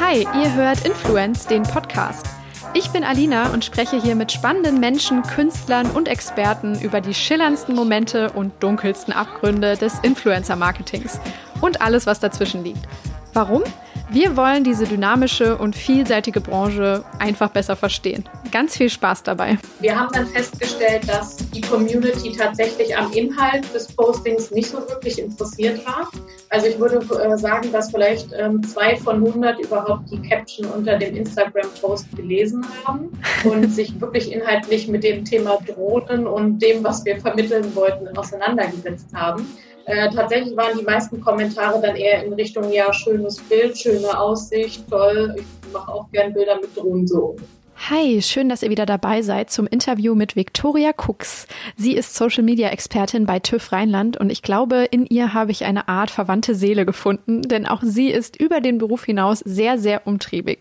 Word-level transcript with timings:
Hi, 0.00 0.26
ihr 0.42 0.54
hört 0.54 0.84
Influence, 0.84 1.46
den 1.46 1.62
Podcast. 1.62 2.26
Ich 2.74 2.90
bin 2.90 3.04
Alina 3.04 3.52
und 3.52 3.64
spreche 3.64 4.00
hier 4.00 4.16
mit 4.16 4.32
spannenden 4.32 4.80
Menschen, 4.80 5.22
Künstlern 5.22 5.90
und 5.90 6.08
Experten 6.08 6.78
über 6.80 7.00
die 7.00 7.14
schillerndsten 7.14 7.74
Momente 7.74 8.30
und 8.32 8.52
dunkelsten 8.62 9.14
Abgründe 9.14 9.76
des 9.76 9.98
Influencer-Marketings 10.00 11.20
und 11.60 11.80
alles, 11.80 12.06
was 12.06 12.20
dazwischen 12.20 12.64
liegt. 12.64 12.86
Warum? 13.32 13.62
Wir 14.10 14.36
wollen 14.36 14.64
diese 14.64 14.84
dynamische 14.84 15.56
und 15.56 15.74
vielseitige 15.74 16.40
Branche 16.40 17.04
einfach 17.18 17.50
besser 17.50 17.74
verstehen. 17.74 18.24
Ganz 18.52 18.76
viel 18.76 18.90
Spaß 18.90 19.22
dabei. 19.22 19.58
Wir 19.80 19.98
haben 19.98 20.12
dann 20.12 20.26
festgestellt, 20.26 21.08
dass 21.08 21.36
die 21.50 21.62
Community 21.62 22.32
tatsächlich 22.32 22.96
am 22.96 23.10
Inhalt 23.12 23.72
des 23.74 23.88
Postings 23.88 24.50
nicht 24.50 24.68
so 24.68 24.78
wirklich 24.78 25.18
interessiert 25.18 25.84
war. 25.86 26.10
Also 26.50 26.66
ich 26.66 26.78
würde 26.78 26.98
äh, 26.98 27.36
sagen, 27.38 27.72
dass 27.72 27.90
vielleicht 27.90 28.28
ähm, 28.38 28.62
zwei 28.62 28.94
von 28.96 29.26
100 29.26 29.58
überhaupt 29.60 30.10
die 30.10 30.20
Caption 30.20 30.66
unter 30.66 30.98
dem 30.98 31.16
Instagram-Post 31.16 32.14
gelesen 32.14 32.64
haben 32.84 33.10
und 33.44 33.70
sich 33.70 34.00
wirklich 34.00 34.30
inhaltlich 34.30 34.86
mit 34.86 35.02
dem 35.02 35.24
Thema 35.24 35.58
Drohnen 35.66 36.26
und 36.26 36.60
dem, 36.60 36.84
was 36.84 37.04
wir 37.04 37.20
vermitteln 37.20 37.74
wollten, 37.74 38.16
auseinandergesetzt 38.16 39.08
haben. 39.14 39.46
Äh, 39.86 40.10
tatsächlich 40.10 40.56
waren 40.56 40.78
die 40.78 40.84
meisten 40.84 41.20
Kommentare 41.20 41.80
dann 41.80 41.96
eher 41.96 42.24
in 42.24 42.32
Richtung, 42.32 42.72
ja, 42.72 42.92
schönes 42.92 43.38
Bild, 43.42 43.76
schöne 43.76 44.18
Aussicht, 44.18 44.88
toll, 44.88 45.34
ich 45.36 45.72
mache 45.72 45.92
auch 45.92 46.10
gern 46.10 46.32
Bilder 46.32 46.56
mit 46.56 46.74
Drohnen 46.76 47.06
so. 47.06 47.36
Hi, 47.76 48.22
schön, 48.22 48.48
dass 48.48 48.62
ihr 48.62 48.70
wieder 48.70 48.86
dabei 48.86 49.20
seid 49.20 49.50
zum 49.50 49.66
Interview 49.66 50.14
mit 50.14 50.36
Viktoria 50.36 50.92
Cooks. 50.96 51.46
Sie 51.76 51.94
ist 51.94 52.14
Social 52.14 52.42
Media 52.42 52.68
Expertin 52.68 53.26
bei 53.26 53.40
TÜV 53.40 53.72
Rheinland 53.72 54.16
und 54.16 54.30
ich 54.30 54.40
glaube, 54.40 54.86
in 54.90 55.04
ihr 55.04 55.34
habe 55.34 55.50
ich 55.50 55.64
eine 55.64 55.86
Art 55.86 56.10
verwandte 56.10 56.54
Seele 56.54 56.86
gefunden, 56.86 57.42
denn 57.42 57.66
auch 57.66 57.82
sie 57.82 58.08
ist 58.08 58.40
über 58.40 58.62
den 58.62 58.78
Beruf 58.78 59.04
hinaus 59.04 59.40
sehr, 59.40 59.76
sehr 59.76 60.06
umtriebig. 60.06 60.60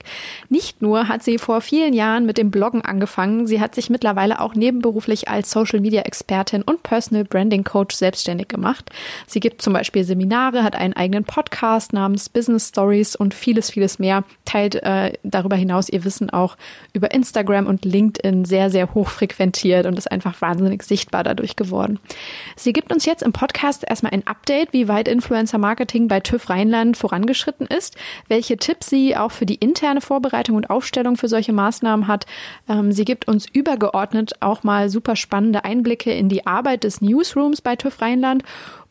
Nicht 0.50 0.82
nur 0.82 1.08
hat 1.08 1.24
sie 1.24 1.38
vor 1.38 1.62
vielen 1.62 1.94
Jahren 1.94 2.26
mit 2.26 2.38
dem 2.38 2.52
Bloggen 2.52 2.82
angefangen, 2.82 3.48
sie 3.48 3.62
hat 3.62 3.74
sich 3.74 3.90
mittlerweile 3.90 4.42
auch 4.42 4.56
nebenberuflich 4.56 5.30
als 5.30 5.50
Social 5.50 5.80
Media 5.80 6.02
Expertin 6.02 6.64
und 6.64 6.84
Personal 6.84 7.24
Branding 7.24 7.64
Coach 7.64 7.96
selbstständig 7.96 8.50
gemacht. 8.50 8.90
Sie 9.28 9.40
gibt 9.40 9.62
zum 9.62 9.72
Beispiel 9.72 10.04
Seminare, 10.04 10.64
hat 10.64 10.76
einen 10.76 10.94
eigenen 10.94 11.24
Podcast 11.24 11.94
namens 11.94 12.28
Business 12.28 12.70
Stories 12.70 13.16
und 13.16 13.34
vieles, 13.34 13.70
vieles 13.72 13.98
mehr, 13.98 14.26
teilt 14.44 14.76
äh, 14.76 15.14
darüber 15.24 15.56
hinaus 15.56 15.88
ihr 15.88 16.04
Wissen 16.04 16.30
auch 16.30 16.58
über 16.92 17.03
Instagram 17.12 17.68
und 17.68 17.86
LinkedIn 17.86 18.46
sehr, 18.46 18.70
sehr 18.70 18.94
hoch 18.94 19.10
frequentiert 19.10 19.86
und 19.86 19.98
ist 19.98 20.12
einfach 20.12 20.42
wahnsinnig 20.42 20.84
sichtbar 20.84 21.24
dadurch 21.24 21.56
geworden. 21.56 22.00
Sie 22.56 22.74
gibt 22.74 22.94
uns 22.94 23.06
jetzt 23.06 23.24
im 23.24 23.34
Podcast 23.34 23.84
erstmal 23.88 24.14
ein 24.14 24.28
Update, 24.28 24.74
wie 24.74 24.88
weit 24.88 25.08
Influencer 25.08 25.58
Marketing 25.58 26.08
bei 26.08 26.20
TÜV 26.20 26.50
Rheinland 26.50 26.98
vorangeschritten 26.98 27.68
ist, 27.68 27.96
welche 28.28 28.58
Tipps 28.58 28.90
sie 28.90 29.18
auch 29.18 29.32
für 29.32 29.46
die 29.46 29.56
interne 29.56 30.02
Vorbereitung 30.02 30.56
und 30.56 30.70
Aufstellung 30.70 31.18
für 31.18 31.28
solche 31.28 31.54
Maßnahmen 31.54 32.08
hat. 32.08 32.26
Ähm, 32.70 32.92
sie 32.92 33.06
gibt 33.06 33.28
uns 33.28 33.48
übergeordnet 33.52 34.34
auch 34.40 34.64
mal 34.64 34.90
super 34.90 35.16
spannende 35.16 35.64
Einblicke 35.64 36.12
in 36.12 36.30
die 36.30 36.46
Arbeit 36.46 36.84
des 36.84 37.02
Newsrooms 37.02 37.62
bei 37.62 37.76
TÜV 37.76 38.02
Rheinland 38.02 38.44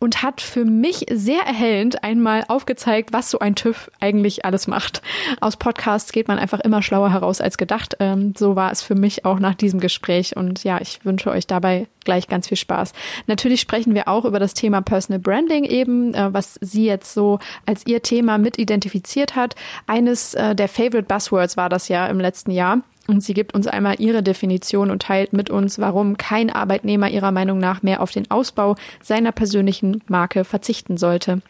und 0.02 0.24
hat 0.24 0.40
für 0.40 0.64
mich 0.64 1.06
sehr 1.12 1.42
erhellend 1.42 2.02
einmal 2.02 2.44
aufgezeigt, 2.48 3.12
was 3.12 3.30
so 3.30 3.38
ein 3.38 3.54
TÜV 3.54 3.88
eigentlich 4.00 4.44
alles 4.44 4.66
macht. 4.66 5.00
Aus 5.40 5.56
Podcasts 5.56 6.10
geht 6.10 6.26
man 6.26 6.40
einfach 6.40 6.58
immer 6.58 6.82
schlauer 6.82 7.12
heraus 7.12 7.40
als 7.40 7.56
gedacht. 7.56 7.94
Ähm, 8.00 8.34
so 8.36 8.56
war 8.56 8.72
es 8.72 8.82
für 8.82 8.96
mich 8.96 9.24
auch 9.24 9.38
nach 9.38 9.54
diesem 9.54 9.78
Gespräch 9.78 10.36
und 10.36 10.64
ja, 10.64 10.80
ich 10.80 11.04
wünsche 11.04 11.30
euch 11.30 11.46
dabei 11.46 11.86
gleich 12.04 12.26
ganz 12.26 12.48
viel 12.48 12.56
Spaß. 12.56 12.94
Natürlich 13.28 13.60
sprechen 13.60 13.94
wir 13.94 14.08
auch 14.08 14.24
über 14.24 14.40
das 14.40 14.54
Thema 14.54 14.82
Personal 14.82 15.20
Branding 15.20 15.62
eben, 15.62 16.14
äh, 16.14 16.34
was 16.34 16.58
sie 16.60 16.84
jetzt 16.84 17.14
so 17.14 17.38
als 17.64 17.86
ihr 17.86 18.02
Thema 18.02 18.38
mit 18.38 18.58
identifiziert 18.58 19.36
hat. 19.36 19.54
Eines 19.86 20.34
äh, 20.34 20.56
der 20.56 20.68
Favorite 20.68 21.04
Buzzwords 21.04 21.56
war 21.56 21.68
das 21.68 21.86
ja 21.86 22.08
im 22.08 22.18
letzten 22.18 22.50
Jahr. 22.50 22.80
Und 23.08 23.22
sie 23.22 23.34
gibt 23.34 23.54
uns 23.54 23.66
einmal 23.66 23.96
ihre 23.98 24.22
Definition 24.22 24.90
und 24.90 25.02
teilt 25.02 25.32
mit 25.32 25.50
uns, 25.50 25.78
warum 25.78 26.16
kein 26.16 26.50
Arbeitnehmer 26.50 27.10
ihrer 27.10 27.32
Meinung 27.32 27.58
nach 27.58 27.82
mehr 27.82 28.00
auf 28.00 28.12
den 28.12 28.30
Ausbau 28.30 28.76
seiner 29.02 29.32
persönlichen 29.32 30.02
Marke 30.06 30.44
verzichten 30.44 30.96
sollte. 30.96 31.42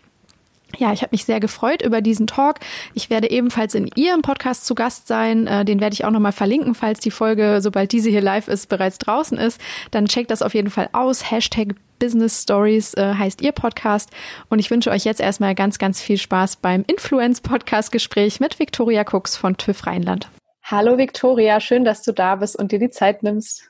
Ja, 0.78 0.92
ich 0.92 1.02
habe 1.02 1.10
mich 1.12 1.24
sehr 1.24 1.40
gefreut 1.40 1.82
über 1.82 2.00
diesen 2.00 2.26
Talk. 2.26 2.60
Ich 2.94 3.10
werde 3.10 3.30
ebenfalls 3.30 3.74
in 3.74 3.90
Ihrem 3.94 4.22
Podcast 4.22 4.64
zu 4.64 4.74
Gast 4.74 5.06
sein. 5.06 5.46
Äh, 5.46 5.64
den 5.64 5.80
werde 5.80 5.92
ich 5.94 6.04
auch 6.04 6.10
nochmal 6.10 6.32
verlinken, 6.32 6.74
falls 6.74 7.00
die 7.00 7.10
Folge, 7.10 7.58
sobald 7.60 7.92
diese 7.92 8.08
hier 8.08 8.22
live 8.22 8.48
ist, 8.48 8.68
bereits 8.68 8.98
draußen 8.98 9.36
ist. 9.36 9.60
Dann 9.90 10.06
checkt 10.06 10.30
das 10.30 10.42
auf 10.42 10.54
jeden 10.54 10.70
Fall 10.70 10.88
aus. 10.92 11.30
Hashtag 11.30 11.74
Business 11.98 12.42
Stories 12.42 12.94
äh, 12.94 13.14
heißt 13.14 13.42
Ihr 13.42 13.52
Podcast. 13.52 14.10
Und 14.48 14.58
ich 14.58 14.70
wünsche 14.70 14.90
euch 14.90 15.04
jetzt 15.04 15.20
erstmal 15.20 15.54
ganz, 15.54 15.78
ganz 15.78 16.00
viel 16.00 16.18
Spaß 16.18 16.56
beim 16.56 16.84
Influence-Podcast-Gespräch 16.86 18.40
mit 18.40 18.58
Viktoria 18.58 19.04
Cooks 19.04 19.36
von 19.36 19.56
TÜV 19.56 19.86
Rheinland. 19.86 20.28
Hallo 20.64 20.96
Viktoria, 20.96 21.60
schön, 21.60 21.84
dass 21.84 22.02
du 22.02 22.12
da 22.12 22.36
bist 22.36 22.56
und 22.56 22.72
dir 22.72 22.78
die 22.78 22.90
Zeit 22.90 23.22
nimmst. 23.22 23.68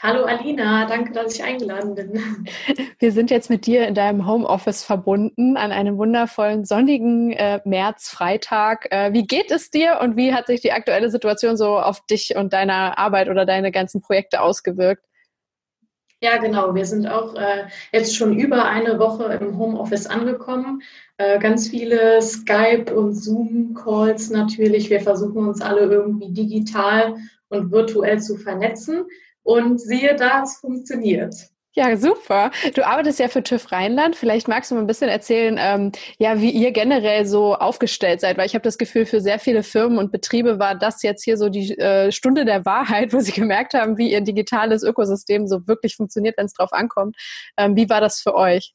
Hallo 0.00 0.24
Alina, 0.24 0.86
danke, 0.86 1.12
dass 1.12 1.34
ich 1.34 1.42
eingeladen 1.42 1.96
bin. 1.96 2.46
Wir 3.00 3.10
sind 3.10 3.30
jetzt 3.30 3.50
mit 3.50 3.66
dir 3.66 3.86
in 3.88 3.94
deinem 3.94 4.26
Homeoffice 4.26 4.84
verbunden 4.84 5.56
an 5.56 5.72
einem 5.72 5.98
wundervollen 5.98 6.64
sonnigen 6.64 7.32
äh, 7.32 7.60
März-Freitag. 7.64 8.86
Äh, 8.92 9.12
wie 9.12 9.26
geht 9.26 9.50
es 9.50 9.70
dir 9.70 9.98
und 10.00 10.16
wie 10.16 10.32
hat 10.32 10.46
sich 10.46 10.60
die 10.60 10.72
aktuelle 10.72 11.10
Situation 11.10 11.56
so 11.56 11.78
auf 11.78 12.06
dich 12.06 12.36
und 12.36 12.52
deine 12.52 12.96
Arbeit 12.96 13.28
oder 13.28 13.44
deine 13.44 13.72
ganzen 13.72 14.00
Projekte 14.00 14.40
ausgewirkt? 14.40 15.04
Ja, 16.20 16.38
genau. 16.38 16.74
Wir 16.74 16.84
sind 16.84 17.06
auch 17.08 17.34
äh, 17.34 17.66
jetzt 17.92 18.16
schon 18.16 18.36
über 18.36 18.64
eine 18.64 18.98
Woche 19.00 19.24
im 19.34 19.58
Homeoffice 19.58 20.06
angekommen. 20.06 20.82
Äh, 21.18 21.40
ganz 21.40 21.68
viele 21.68 22.22
Skype- 22.22 22.94
und 22.94 23.12
Zoom-Calls 23.14 24.30
natürlich. 24.30 24.88
Wir 24.88 25.00
versuchen 25.00 25.48
uns 25.48 25.60
alle 25.60 25.80
irgendwie 25.80 26.32
digital 26.32 27.16
und 27.48 27.72
virtuell 27.72 28.20
zu 28.20 28.36
vernetzen. 28.36 29.04
Und 29.42 29.80
siehe 29.80 30.14
da, 30.14 30.42
es 30.42 30.58
funktioniert. 30.58 31.34
Ja, 31.74 31.96
super. 31.96 32.50
Du 32.74 32.86
arbeitest 32.86 33.18
ja 33.18 33.28
für 33.28 33.42
TÜV 33.42 33.70
Rheinland. 33.72 34.16
Vielleicht 34.16 34.48
magst 34.48 34.70
du 34.70 34.74
mal 34.74 34.80
ein 34.80 34.86
bisschen 34.86 35.08
erzählen, 35.08 35.56
ähm, 35.60 35.92
ja, 36.18 36.40
wie 36.40 36.50
ihr 36.50 36.72
generell 36.72 37.26
so 37.26 37.54
aufgestellt 37.54 38.20
seid, 38.20 38.36
weil 38.36 38.46
ich 38.46 38.54
habe 38.54 38.64
das 38.64 38.78
Gefühl, 38.78 39.06
für 39.06 39.20
sehr 39.20 39.38
viele 39.38 39.62
Firmen 39.62 39.98
und 39.98 40.10
Betriebe 40.12 40.58
war 40.58 40.74
das 40.74 41.02
jetzt 41.02 41.24
hier 41.24 41.36
so 41.36 41.48
die 41.48 41.78
äh, 41.78 42.10
Stunde 42.12 42.44
der 42.44 42.64
Wahrheit, 42.64 43.12
wo 43.12 43.20
sie 43.20 43.32
gemerkt 43.32 43.74
haben, 43.74 43.96
wie 43.96 44.10
ihr 44.12 44.20
digitales 44.20 44.82
Ökosystem 44.82 45.46
so 45.46 45.66
wirklich 45.66 45.96
funktioniert, 45.96 46.36
wenn 46.38 46.46
es 46.46 46.52
drauf 46.54 46.72
ankommt. 46.72 47.16
Ähm, 47.56 47.76
wie 47.76 47.88
war 47.88 48.00
das 48.00 48.20
für 48.20 48.34
euch? 48.34 48.74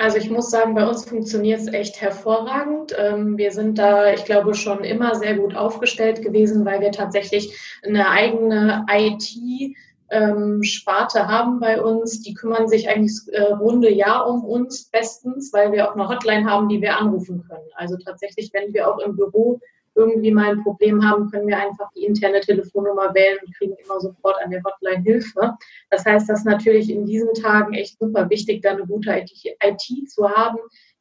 Also 0.00 0.16
ich 0.16 0.30
muss 0.30 0.50
sagen, 0.50 0.74
bei 0.74 0.88
uns 0.88 1.04
funktioniert 1.04 1.60
es 1.60 1.66
echt 1.66 2.00
hervorragend. 2.00 2.96
Ähm, 2.96 3.36
wir 3.36 3.52
sind 3.52 3.76
da, 3.78 4.10
ich 4.14 4.24
glaube, 4.24 4.54
schon 4.54 4.82
immer 4.82 5.14
sehr 5.14 5.36
gut 5.36 5.54
aufgestellt 5.54 6.22
gewesen, 6.22 6.64
weil 6.64 6.80
wir 6.80 6.90
tatsächlich 6.90 7.54
eine 7.84 8.08
eigene 8.08 8.86
IT- 8.90 9.76
ähm, 10.12 10.62
Sparte 10.62 11.28
haben 11.28 11.60
bei 11.60 11.82
uns. 11.82 12.22
Die 12.22 12.32
kümmern 12.32 12.66
sich 12.66 12.88
eigentlich 12.88 13.12
äh, 13.28 13.42
runde 13.52 13.92
Jahr 13.92 14.26
um 14.26 14.42
uns 14.42 14.84
bestens, 14.84 15.52
weil 15.52 15.70
wir 15.70 15.88
auch 15.88 15.94
eine 15.94 16.08
Hotline 16.08 16.50
haben, 16.50 16.70
die 16.70 16.80
wir 16.80 16.96
anrufen 16.96 17.44
können. 17.46 17.68
Also 17.74 17.96
tatsächlich, 17.98 18.50
wenn 18.54 18.72
wir 18.72 18.88
auch 18.88 18.98
im 19.00 19.16
Büro 19.16 19.60
irgendwie 20.00 20.32
mal 20.32 20.50
ein 20.50 20.62
Problem 20.62 21.06
haben, 21.06 21.30
können 21.30 21.46
wir 21.46 21.58
einfach 21.58 21.90
die 21.94 22.04
interne 22.04 22.40
Telefonnummer 22.40 23.14
wählen 23.14 23.38
und 23.44 23.56
kriegen 23.56 23.76
immer 23.84 24.00
sofort 24.00 24.36
an 24.42 24.50
der 24.50 24.62
Hotline 24.64 25.02
Hilfe. 25.02 25.54
Das 25.90 26.04
heißt, 26.04 26.28
das 26.28 26.40
ist 26.40 26.46
natürlich 26.46 26.90
in 26.90 27.04
diesen 27.04 27.34
Tagen 27.34 27.74
echt 27.74 27.98
super 27.98 28.28
wichtig, 28.30 28.62
da 28.62 28.70
eine 28.70 28.86
gute 28.86 29.10
IT, 29.12 30.10
zu 30.10 30.28
haben, 30.28 30.58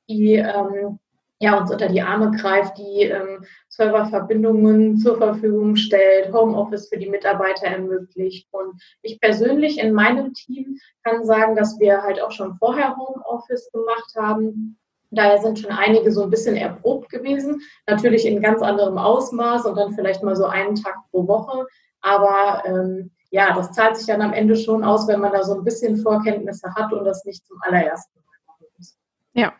die 0.09 0.35
ähm, 0.35 0.99
ja, 1.41 1.57
uns 1.57 1.71
unter 1.71 1.87
die 1.87 2.01
Arme 2.01 2.31
greift, 2.31 2.77
die 2.77 3.03
ähm, 3.03 3.45
Serververbindungen 3.69 4.97
zur 4.97 5.17
Verfügung 5.17 5.77
stellt, 5.77 6.33
Homeoffice 6.33 6.89
für 6.89 6.97
die 6.97 7.09
Mitarbeiter 7.09 7.67
ermöglicht. 7.67 8.47
Und 8.51 8.81
ich 9.01 9.21
persönlich 9.21 9.79
in 9.79 9.93
meinem 9.93 10.33
Team 10.33 10.77
kann 11.03 11.23
sagen, 11.23 11.55
dass 11.55 11.79
wir 11.79 12.01
halt 12.01 12.21
auch 12.21 12.31
schon 12.31 12.55
vorher 12.57 12.97
Homeoffice 12.97 13.71
gemacht 13.71 14.13
haben. 14.17 14.77
Daher 15.11 15.39
sind 15.39 15.59
schon 15.59 15.71
einige 15.71 16.11
so 16.11 16.23
ein 16.23 16.29
bisschen 16.29 16.55
erprobt 16.55 17.09
gewesen, 17.09 17.61
natürlich 17.87 18.25
in 18.25 18.41
ganz 18.41 18.61
anderem 18.61 18.97
Ausmaß 18.97 19.65
und 19.65 19.75
dann 19.75 19.93
vielleicht 19.93 20.23
mal 20.23 20.35
so 20.35 20.45
einen 20.45 20.75
Tag 20.75 20.95
pro 21.11 21.27
Woche. 21.27 21.65
Aber 22.01 22.63
ähm, 22.65 23.11
ja, 23.31 23.53
das 23.55 23.71
zahlt 23.71 23.97
sich 23.97 24.07
dann 24.07 24.21
am 24.21 24.33
Ende 24.33 24.55
schon 24.55 24.83
aus, 24.83 25.07
wenn 25.07 25.19
man 25.19 25.31
da 25.31 25.43
so 25.43 25.55
ein 25.55 25.63
bisschen 25.63 25.97
Vorkenntnisse 25.97 26.73
hat 26.75 26.93
und 26.93 27.05
das 27.05 27.25
nicht 27.25 27.45
zum 27.45 27.57
allerersten 27.61 28.19
Mal 28.19 28.53
machen 28.53 28.65
muss. 28.77 28.97
Ja, 29.33 29.53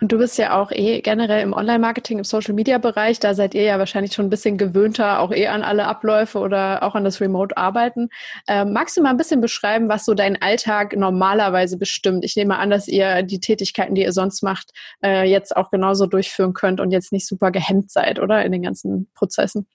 und 0.00 0.10
du 0.10 0.18
bist 0.18 0.38
ja 0.38 0.60
auch 0.60 0.70
eh 0.72 1.00
generell 1.00 1.42
im 1.42 1.52
Online-Marketing, 1.52 2.18
im 2.18 2.24
Social-Media-Bereich. 2.24 3.20
Da 3.20 3.34
seid 3.34 3.54
ihr 3.54 3.62
ja 3.62 3.78
wahrscheinlich 3.78 4.12
schon 4.12 4.26
ein 4.26 4.30
bisschen 4.30 4.58
gewöhnter, 4.58 5.20
auch 5.20 5.32
eh 5.32 5.46
an 5.46 5.62
alle 5.62 5.86
Abläufe 5.86 6.38
oder 6.38 6.82
auch 6.82 6.94
an 6.94 7.04
das 7.04 7.20
Remote-Arbeiten. 7.20 8.08
Ähm, 8.48 8.72
magst 8.72 8.96
du 8.96 9.02
mal 9.02 9.10
ein 9.10 9.16
bisschen 9.16 9.40
beschreiben, 9.40 9.88
was 9.88 10.04
so 10.04 10.14
dein 10.14 10.40
Alltag 10.40 10.96
normalerweise 10.96 11.78
bestimmt? 11.78 12.24
Ich 12.24 12.36
nehme 12.36 12.58
an, 12.58 12.70
dass 12.70 12.88
ihr 12.88 13.22
die 13.22 13.40
Tätigkeiten, 13.40 13.94
die 13.94 14.02
ihr 14.02 14.12
sonst 14.12 14.42
macht, 14.42 14.72
äh, 15.04 15.24
jetzt 15.28 15.56
auch 15.56 15.70
genauso 15.70 16.06
durchführen 16.06 16.54
könnt 16.54 16.80
und 16.80 16.90
jetzt 16.90 17.12
nicht 17.12 17.26
super 17.26 17.50
gehemmt 17.50 17.90
seid, 17.90 18.18
oder? 18.18 18.44
In 18.44 18.52
den 18.52 18.62
ganzen 18.62 19.10
Prozessen. 19.14 19.66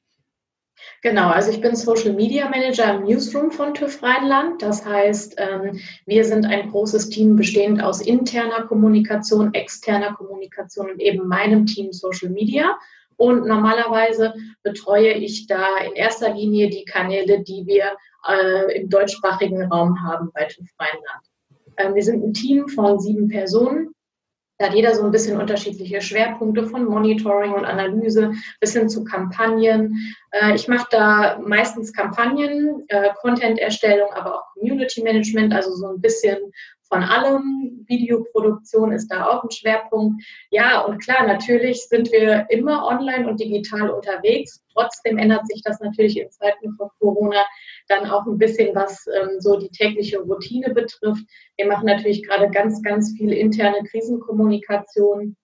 Genau, 1.03 1.29
also 1.29 1.51
ich 1.51 1.61
bin 1.61 1.75
Social 1.75 2.13
Media 2.13 2.49
Manager 2.49 2.95
im 2.95 3.03
Newsroom 3.03 3.51
von 3.51 3.73
TÜV 3.73 4.01
Rheinland. 4.01 4.61
Das 4.61 4.85
heißt, 4.85 5.35
ähm, 5.37 5.79
wir 6.05 6.25
sind 6.25 6.45
ein 6.45 6.71
großes 6.71 7.09
Team 7.09 7.35
bestehend 7.35 7.83
aus 7.83 8.01
interner 8.01 8.63
Kommunikation, 8.63 9.53
externer 9.53 10.15
Kommunikation 10.15 10.89
und 10.89 10.99
eben 10.99 11.27
meinem 11.27 11.67
Team 11.67 11.93
Social 11.93 12.29
Media. 12.29 12.77
Und 13.15 13.45
normalerweise 13.45 14.33
betreue 14.63 15.13
ich 15.13 15.47
da 15.47 15.77
in 15.77 15.93
erster 15.93 16.33
Linie 16.33 16.69
die 16.69 16.85
Kanäle, 16.85 17.43
die 17.43 17.65
wir 17.65 17.95
äh, 18.27 18.79
im 18.79 18.89
deutschsprachigen 18.89 19.63
Raum 19.63 20.01
haben 20.03 20.31
bei 20.33 20.45
TÜV 20.45 20.67
Rheinland. 20.79 21.25
Ähm, 21.77 21.95
wir 21.95 22.03
sind 22.03 22.23
ein 22.23 22.33
Team 22.33 22.67
von 22.67 22.99
sieben 22.99 23.27
Personen. 23.27 23.93
Da 24.57 24.67
hat 24.67 24.73
jeder 24.73 24.95
so 24.95 25.03
ein 25.03 25.11
bisschen 25.11 25.39
unterschiedliche 25.39 26.01
Schwerpunkte 26.01 26.65
von 26.65 26.85
Monitoring 26.85 27.53
und 27.53 27.65
Analyse 27.65 28.33
bis 28.59 28.73
hin 28.73 28.89
zu 28.89 29.03
Kampagnen. 29.03 30.15
Äh, 30.31 30.55
ich 30.55 30.67
mache 30.67 30.87
da 30.89 31.39
meistens 31.39 31.93
Kampagnen, 31.93 32.83
äh, 32.87 33.09
Content-Erstellung, 33.21 34.11
aber 34.13 34.35
auch 34.35 34.53
Community 34.53 35.03
Management, 35.03 35.53
also 35.53 35.75
so 35.75 35.87
ein 35.87 36.01
bisschen 36.01 36.37
von 36.87 37.03
allem. 37.03 37.85
Videoproduktion 37.87 38.91
ist 38.91 39.07
da 39.07 39.27
auch 39.27 39.43
ein 39.43 39.51
Schwerpunkt. 39.51 40.21
Ja, 40.49 40.81
und 40.81 40.99
klar, 40.99 41.25
natürlich 41.25 41.87
sind 41.87 42.11
wir 42.11 42.45
immer 42.49 42.85
online 42.85 43.27
und 43.27 43.39
digital 43.39 43.89
unterwegs. 43.89 44.61
Trotzdem 44.73 45.17
ändert 45.17 45.47
sich 45.47 45.61
das 45.63 45.79
natürlich 45.79 46.19
in 46.19 46.29
Zeiten 46.29 46.73
von 46.75 46.89
Corona 46.99 47.45
dann 47.87 48.09
auch 48.09 48.25
ein 48.25 48.37
bisschen, 48.37 48.75
was 48.75 49.05
ähm, 49.07 49.39
so 49.39 49.57
die 49.57 49.69
tägliche 49.69 50.19
Routine 50.19 50.73
betrifft. 50.73 51.25
Wir 51.55 51.67
machen 51.67 51.85
natürlich 51.85 52.23
gerade 52.23 52.49
ganz, 52.49 52.81
ganz 52.81 53.13
viel 53.17 53.31
interne 53.31 53.83
Krisenkommunikation 53.89 55.35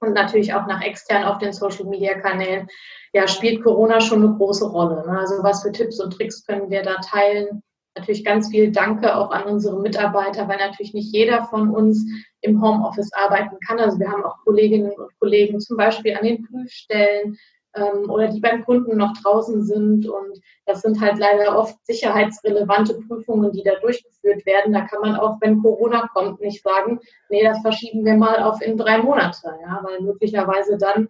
und 0.00 0.12
natürlich 0.12 0.52
auch 0.52 0.66
nach 0.66 0.82
extern 0.82 1.24
auf 1.24 1.38
den 1.38 1.52
Social-Media-Kanälen. 1.52 2.68
Ja, 3.14 3.26
spielt 3.26 3.62
Corona 3.62 4.00
schon 4.00 4.22
eine 4.22 4.36
große 4.36 4.66
Rolle. 4.66 5.06
Ne? 5.06 5.18
Also 5.18 5.42
was 5.42 5.62
für 5.62 5.72
Tipps 5.72 6.00
und 6.00 6.12
Tricks 6.12 6.44
können 6.44 6.70
wir 6.70 6.82
da 6.82 6.96
teilen? 6.96 7.62
Natürlich 7.96 8.24
ganz 8.24 8.50
viel 8.50 8.70
Danke 8.72 9.16
auch 9.16 9.30
an 9.30 9.44
unsere 9.44 9.80
Mitarbeiter, 9.80 10.48
weil 10.48 10.58
natürlich 10.58 10.94
nicht 10.94 11.12
jeder 11.12 11.44
von 11.44 11.70
uns 11.70 12.04
im 12.40 12.62
Homeoffice 12.62 13.12
arbeiten 13.12 13.56
kann. 13.66 13.78
Also 13.78 13.98
wir 13.98 14.10
haben 14.10 14.24
auch 14.24 14.36
Kolleginnen 14.44 14.92
und 14.92 15.18
Kollegen 15.18 15.60
zum 15.60 15.76
Beispiel 15.76 16.14
an 16.14 16.24
den 16.24 16.44
Prüfstellen 16.44 17.36
ähm, 17.74 18.10
oder 18.10 18.28
die 18.28 18.40
beim 18.40 18.64
Kunden 18.64 18.96
noch 18.96 19.14
draußen 19.22 19.64
sind. 19.64 20.06
Und 20.06 20.40
das 20.66 20.82
sind 20.82 21.00
halt 21.00 21.18
leider 21.18 21.58
oft 21.58 21.74
sicherheitsrelevante 21.86 23.00
Prüfungen, 23.06 23.52
die 23.52 23.62
da 23.62 23.74
durchgeführt 23.80 24.44
werden. 24.46 24.72
Da 24.72 24.82
kann 24.82 25.00
man 25.00 25.16
auch, 25.16 25.36
wenn 25.40 25.62
Corona 25.62 26.08
kommt, 26.12 26.40
nicht 26.40 26.62
sagen, 26.62 27.00
nee, 27.30 27.42
das 27.42 27.60
verschieben 27.62 28.04
wir 28.04 28.14
mal 28.14 28.42
auf 28.42 28.60
in 28.60 28.76
drei 28.76 28.98
Monate, 28.98 29.54
ja, 29.62 29.80
weil 29.82 30.00
möglicherweise 30.00 30.78
dann 30.78 31.08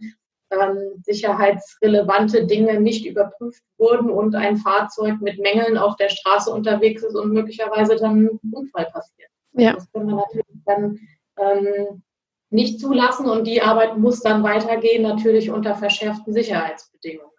ähm, 0.51 1.03
sicherheitsrelevante 1.05 2.47
Dinge 2.47 2.81
nicht 2.81 3.07
überprüft 3.07 3.63
wurden 3.79 4.11
und 4.11 4.35
ein 4.35 4.57
Fahrzeug 4.57 5.21
mit 5.21 5.39
Mängeln 5.39 5.77
auf 5.77 5.97
der 5.97 6.09
Straße 6.09 6.51
unterwegs 6.51 7.03
ist 7.03 7.15
und 7.15 7.33
möglicherweise 7.33 7.97
dann 7.97 8.27
ein 8.27 8.41
Unfall 8.53 8.87
passiert. 8.87 9.31
Ja. 9.53 9.75
Das 9.75 9.91
können 9.93 10.09
wir 10.09 10.17
natürlich 10.17 10.63
dann 10.65 10.99
ähm, 11.39 12.03
nicht 12.51 12.81
zulassen 12.81 13.29
und 13.29 13.45
die 13.45 13.63
Arbeit 13.63 13.99
muss 13.99 14.21
dann 14.21 14.43
weitergehen, 14.43 15.03
natürlich 15.03 15.51
unter 15.51 15.75
verschärften 15.75 16.33
Sicherheitsbedingungen. 16.33 17.33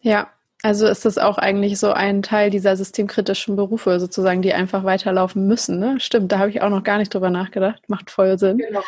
Ja, 0.00 0.30
also 0.62 0.86
ist 0.86 1.04
das 1.04 1.18
auch 1.18 1.38
eigentlich 1.38 1.78
so 1.78 1.92
ein 1.92 2.22
Teil 2.22 2.50
dieser 2.50 2.76
systemkritischen 2.76 3.56
Berufe, 3.56 3.98
sozusagen, 3.98 4.42
die 4.42 4.52
einfach 4.52 4.84
weiterlaufen 4.84 5.46
müssen. 5.46 5.78
Ne? 5.80 5.98
Stimmt, 5.98 6.30
da 6.30 6.38
habe 6.38 6.50
ich 6.50 6.62
auch 6.62 6.68
noch 6.70 6.84
gar 6.84 6.98
nicht 6.98 7.12
drüber 7.12 7.30
nachgedacht. 7.30 7.88
Macht 7.88 8.10
voll 8.10 8.38
Sinn. 8.38 8.58
Genau. 8.58 8.82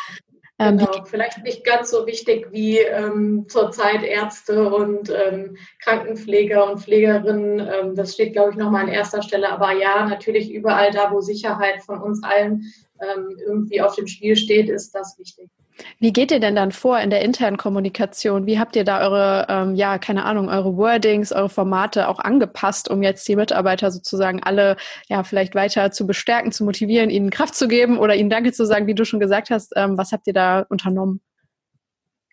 Ähm, 0.57 0.77
genau, 0.77 1.03
vielleicht 1.03 1.43
nicht 1.43 1.65
ganz 1.65 1.91
so 1.91 2.07
wichtig 2.07 2.47
wie 2.51 2.77
ähm, 2.77 3.45
zurzeit 3.49 4.03
Ärzte 4.03 4.73
und 4.73 5.09
ähm, 5.09 5.57
Krankenpfleger 5.79 6.71
und 6.71 6.79
Pflegerinnen. 6.79 7.59
Ähm, 7.59 7.95
das 7.95 8.13
steht, 8.13 8.33
glaube 8.33 8.51
ich, 8.51 8.55
nochmal 8.55 8.83
an 8.83 8.87
erster 8.87 9.21
Stelle. 9.21 9.49
Aber 9.49 9.73
ja, 9.73 10.05
natürlich 10.07 10.53
überall 10.53 10.91
da, 10.91 11.11
wo 11.11 11.19
Sicherheit 11.19 11.83
von 11.83 12.01
uns 12.01 12.23
allen 12.23 12.71
ähm, 13.01 13.37
irgendwie 13.45 13.81
auf 13.81 13.95
dem 13.95 14.07
Spiel 14.07 14.37
steht, 14.37 14.69
ist 14.69 14.95
das 14.95 15.19
wichtig. 15.19 15.49
Wie 15.99 16.13
geht 16.13 16.31
ihr 16.31 16.39
denn 16.39 16.55
dann 16.55 16.71
vor 16.71 16.99
in 16.99 17.09
der 17.09 17.21
internen 17.21 17.57
Kommunikation? 17.57 18.45
Wie 18.45 18.59
habt 18.59 18.75
ihr 18.75 18.83
da 18.83 19.01
eure, 19.01 19.45
ähm, 19.49 19.75
ja, 19.75 19.97
keine 19.97 20.23
Ahnung, 20.25 20.49
eure 20.49 20.77
Wordings, 20.77 21.31
eure 21.31 21.49
Formate 21.49 22.07
auch 22.07 22.19
angepasst, 22.19 22.89
um 22.89 23.03
jetzt 23.03 23.27
die 23.27 23.35
Mitarbeiter 23.35 23.91
sozusagen 23.91 24.41
alle, 24.43 24.77
ja, 25.09 25.23
vielleicht 25.23 25.55
weiter 25.55 25.91
zu 25.91 26.07
bestärken, 26.07 26.51
zu 26.51 26.63
motivieren, 26.63 27.09
ihnen 27.09 27.29
Kraft 27.29 27.55
zu 27.55 27.67
geben 27.67 27.97
oder 27.97 28.15
ihnen 28.15 28.29
Danke 28.29 28.51
zu 28.53 28.65
sagen, 28.65 28.87
wie 28.87 28.95
du 28.95 29.05
schon 29.05 29.19
gesagt 29.19 29.49
hast? 29.49 29.73
Ähm, 29.75 29.97
was 29.97 30.11
habt 30.11 30.27
ihr 30.27 30.33
da 30.33 30.65
unternommen? 30.69 31.21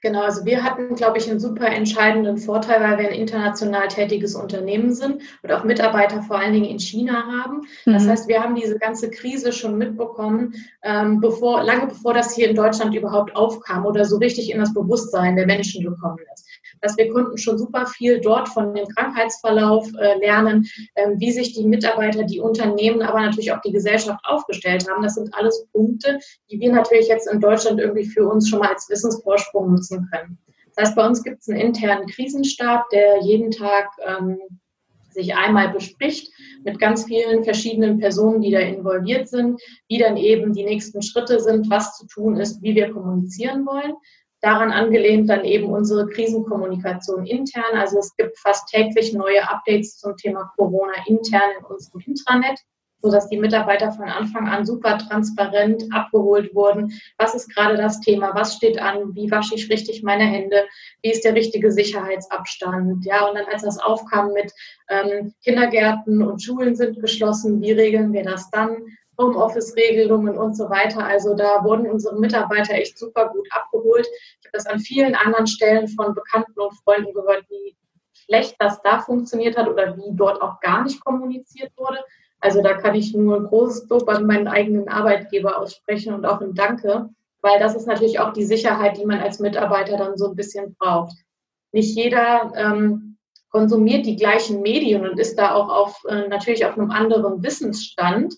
Genau, 0.03 0.23
also 0.23 0.45
wir 0.45 0.65
hatten, 0.65 0.97
glaube 0.97 1.19
ich, 1.19 1.31
einen 1.31 1.39
super 1.39 1.67
entscheidenden 1.67 2.37
Vorteil, 2.37 2.81
weil 2.81 2.99
wir 2.99 3.09
ein 3.09 3.15
international 3.15 3.87
tätiges 3.87 4.35
Unternehmen 4.35 4.93
sind 4.93 5.23
und 5.43 5.53
auch 5.53 5.63
Mitarbeiter 5.63 6.23
vor 6.23 6.41
allen 6.41 6.53
Dingen 6.53 6.67
in 6.67 6.81
China 6.81 7.25
haben. 7.29 7.63
Das 7.87 8.05
mhm. 8.05 8.09
heißt, 8.09 8.27
wir 8.27 8.43
haben 8.43 8.57
diese 8.57 8.81
ganze 8.81 9.11
Krise 9.11 9.53
schon 9.53 9.79
mitbekommen, 9.79 10.55
ähm, 10.83 11.21
bevor, 11.21 11.63
lange 11.63 11.87
bevor 11.87 12.15
das 12.15 12.35
hier 12.35 12.51
in 12.51 12.57
Deutschland 12.57 12.97
überhaupt 12.97 13.37
aufkam 13.37 13.87
oder 13.87 14.05
so 14.05 14.17
richtig 14.17 14.51
in 14.51 14.59
das 14.59 14.75
Bewusstsein 14.75 15.37
der 15.37 15.47
Menschen 15.47 15.85
gekommen 15.85 16.19
ist 16.35 16.52
dass 16.83 16.97
wir 16.97 17.11
konnten 17.11 17.39
schon 17.39 17.57
super 17.57 17.87
viel 17.87 18.21
dort 18.21 18.49
von 18.49 18.75
dem 18.75 18.87
Krankheitsverlauf 18.89 19.89
äh, 19.99 20.19
lernen, 20.19 20.67
ähm, 20.97 21.19
wie 21.19 21.33
sich 21.33 21.55
die 21.55 21.65
Mitarbeiter, 21.65 22.25
die 22.25 22.41
Unternehmen, 22.41 23.03
aber 23.03 23.21
natürlich 23.21 23.53
auch 23.53 23.61
die 23.63 23.73
Gesellschaft 23.73 24.21
aufgestellt 24.25 24.87
haben. 24.91 25.03
Das 25.03 25.15
sind 25.15 25.33
alles 25.35 25.67
Punkte, 25.73 26.19
die 26.51 26.61
wir 26.61 26.73
natürlich 26.73 27.09
jetzt 27.09 27.31
in 27.31 27.41
Deutschland 27.41 27.81
irgendwie 27.81 28.05
für 28.05 28.29
uns 28.29 28.49
schon 28.49 28.59
mal 28.59 28.73
als 28.73 28.91
Wissensvorsprung 28.91 29.71
nutzen 29.71 30.09
können. 30.13 30.39
Das 30.75 30.89
heißt, 30.89 30.97
bei 30.97 31.07
uns 31.07 31.23
gibt 31.23 31.41
es 31.41 31.49
einen 31.49 31.61
internen 31.61 32.07
Krisenstab, 32.07 32.89
der 32.91 33.23
jeden 33.23 33.51
Tag 33.51 33.91
ähm, 34.05 34.39
sich 35.11 35.35
einmal 35.35 35.69
bespricht 35.69 36.33
mit 36.65 36.79
ganz 36.79 37.05
vielen 37.05 37.45
verschiedenen 37.45 37.99
Personen, 37.99 38.41
die 38.41 38.51
da 38.51 38.61
involviert 38.61 39.29
sind, 39.29 39.61
wie 39.89 39.99
dann 39.99 40.17
eben 40.17 40.55
die 40.55 40.65
nächsten 40.65 41.03
Schritte 41.03 41.39
sind, 41.39 41.69
was 41.69 41.99
zu 41.99 42.07
tun 42.07 42.39
ist, 42.39 42.63
wie 42.63 42.75
wir 42.75 42.91
kommunizieren 42.91 43.67
wollen 43.67 43.93
daran 44.43 44.73
angelehnt 44.73 45.31
dann 45.31 45.45
eben 45.45 45.67
unsere 45.67 46.09
Krisenkommunikation 46.09 47.25
intern. 47.25 47.77
Also 47.77 47.99
es 47.99 48.15
gibt 48.17 48.39
fast 48.39 48.69
täglich 48.69 49.15
neue 49.15 49.49
Updates 49.49 49.99
zum 49.99 50.17
Thema 50.17 50.53
Corona 50.57 50.95
intern 51.07 51.51
in 51.59 51.65
unserem 51.65 52.01
Intranet, 52.05 52.59
sodass 53.01 53.29
die 53.29 53.39
Mitarbeiter 53.39 53.93
von 53.93 54.09
Anfang 54.09 54.49
an 54.49 54.67
super 54.67 54.99
transparent 54.99 55.85
abgeholt 55.93 56.55
wurden. 56.55 56.93
Was 57.19 57.35
ist 57.35 57.55
gerade 57.55 57.77
das 57.77 58.01
Thema? 58.01 58.35
Was 58.35 58.57
steht 58.57 58.81
an? 58.81 59.15
Wie 59.15 59.31
wasche 59.31 59.55
ich 59.55 59.71
richtig 59.71 60.03
meine 60.03 60.25
Hände? 60.25 60.65
Wie 61.03 61.13
ist 61.13 61.25
der 61.25 61.35
richtige 61.35 61.71
Sicherheitsabstand? 61.71 63.05
Ja, 63.05 63.27
und 63.27 63.37
dann 63.37 63.47
als 63.47 63.63
das 63.63 63.79
aufkam 63.79 64.33
mit 64.33 64.53
ähm, 64.89 65.33
Kindergärten 65.45 66.21
und 66.21 66.43
Schulen 66.43 66.75
sind 66.75 67.01
geschlossen, 67.01 67.61
wie 67.61 67.73
regeln 67.73 68.13
wir 68.13 68.25
das 68.25 68.51
dann? 68.51 68.77
Homeoffice-Regelungen 69.19 70.37
und 70.39 70.57
so 70.57 70.69
weiter. 70.71 71.05
Also 71.05 71.35
da 71.35 71.65
wurden 71.65 71.91
unsere 71.91 72.19
Mitarbeiter 72.19 72.75
echt 72.75 72.99
super 72.99 73.29
gut 73.29 73.47
abgeholt. 73.51 74.07
Ich 74.07 74.47
habe 74.47 74.53
das 74.53 74.67
an 74.67 74.81
vielen 74.81 75.15
anderen 75.15 75.47
Stellen 75.47 75.89
von 75.89 76.15
Bekannten 76.15 76.59
und 76.61 76.75
Freunden 76.83 77.13
gehört, 77.13 77.45
wie 77.49 77.77
schlecht 78.15 78.57
das 78.59 78.81
da 78.83 79.01
funktioniert 79.01 79.57
hat 79.57 79.69
oder 79.69 79.97
wie 79.97 80.15
dort 80.15 80.41
auch 80.41 80.61
gar 80.61 80.83
nicht 80.85 81.05
kommuniziert 81.05 81.73
wurde. 81.77 81.99
Also 82.41 82.63
da 82.63 82.75
kann 82.75 82.95
ich 82.95 83.15
nur 83.15 83.37
ein 83.37 83.45
großes 83.45 83.89
Lob 83.89 84.09
an 84.09 84.27
meinen 84.27 84.49
eigenen 84.49 84.89
Arbeitgeber 84.89 85.59
aussprechen 85.59 86.13
und 86.13 86.25
auch 86.25 86.41
ein 86.41 86.55
Danke, 86.55 87.09
weil 87.41 87.59
das 87.59 87.77
ist 87.77 87.87
natürlich 87.87 88.19
auch 88.19 88.33
die 88.33 88.45
Sicherheit, 88.45 88.97
die 88.97 89.07
man 89.07 89.21
als 89.21 89.39
Mitarbeiter 89.39 89.97
dann 89.97 90.17
so 90.17 90.29
ein 90.29 90.37
bisschen 90.37 90.75
braucht. 90.75 91.15
Nicht 91.73 91.97
jeder 91.97 92.53
ähm, 92.57 93.17
konsumiert 93.51 94.07
die 94.07 94.17
gleichen 94.17 94.61
Medien 94.63 95.07
und 95.07 95.21
ist 95.21 95.39
da 95.39 95.55
auch 95.55 95.69
auf, 95.69 96.03
äh, 96.09 96.27
natürlich 96.29 96.67
auf 96.67 96.77
einem 96.77 96.91
anderen 96.91 97.43
Wissensstand 97.43 98.35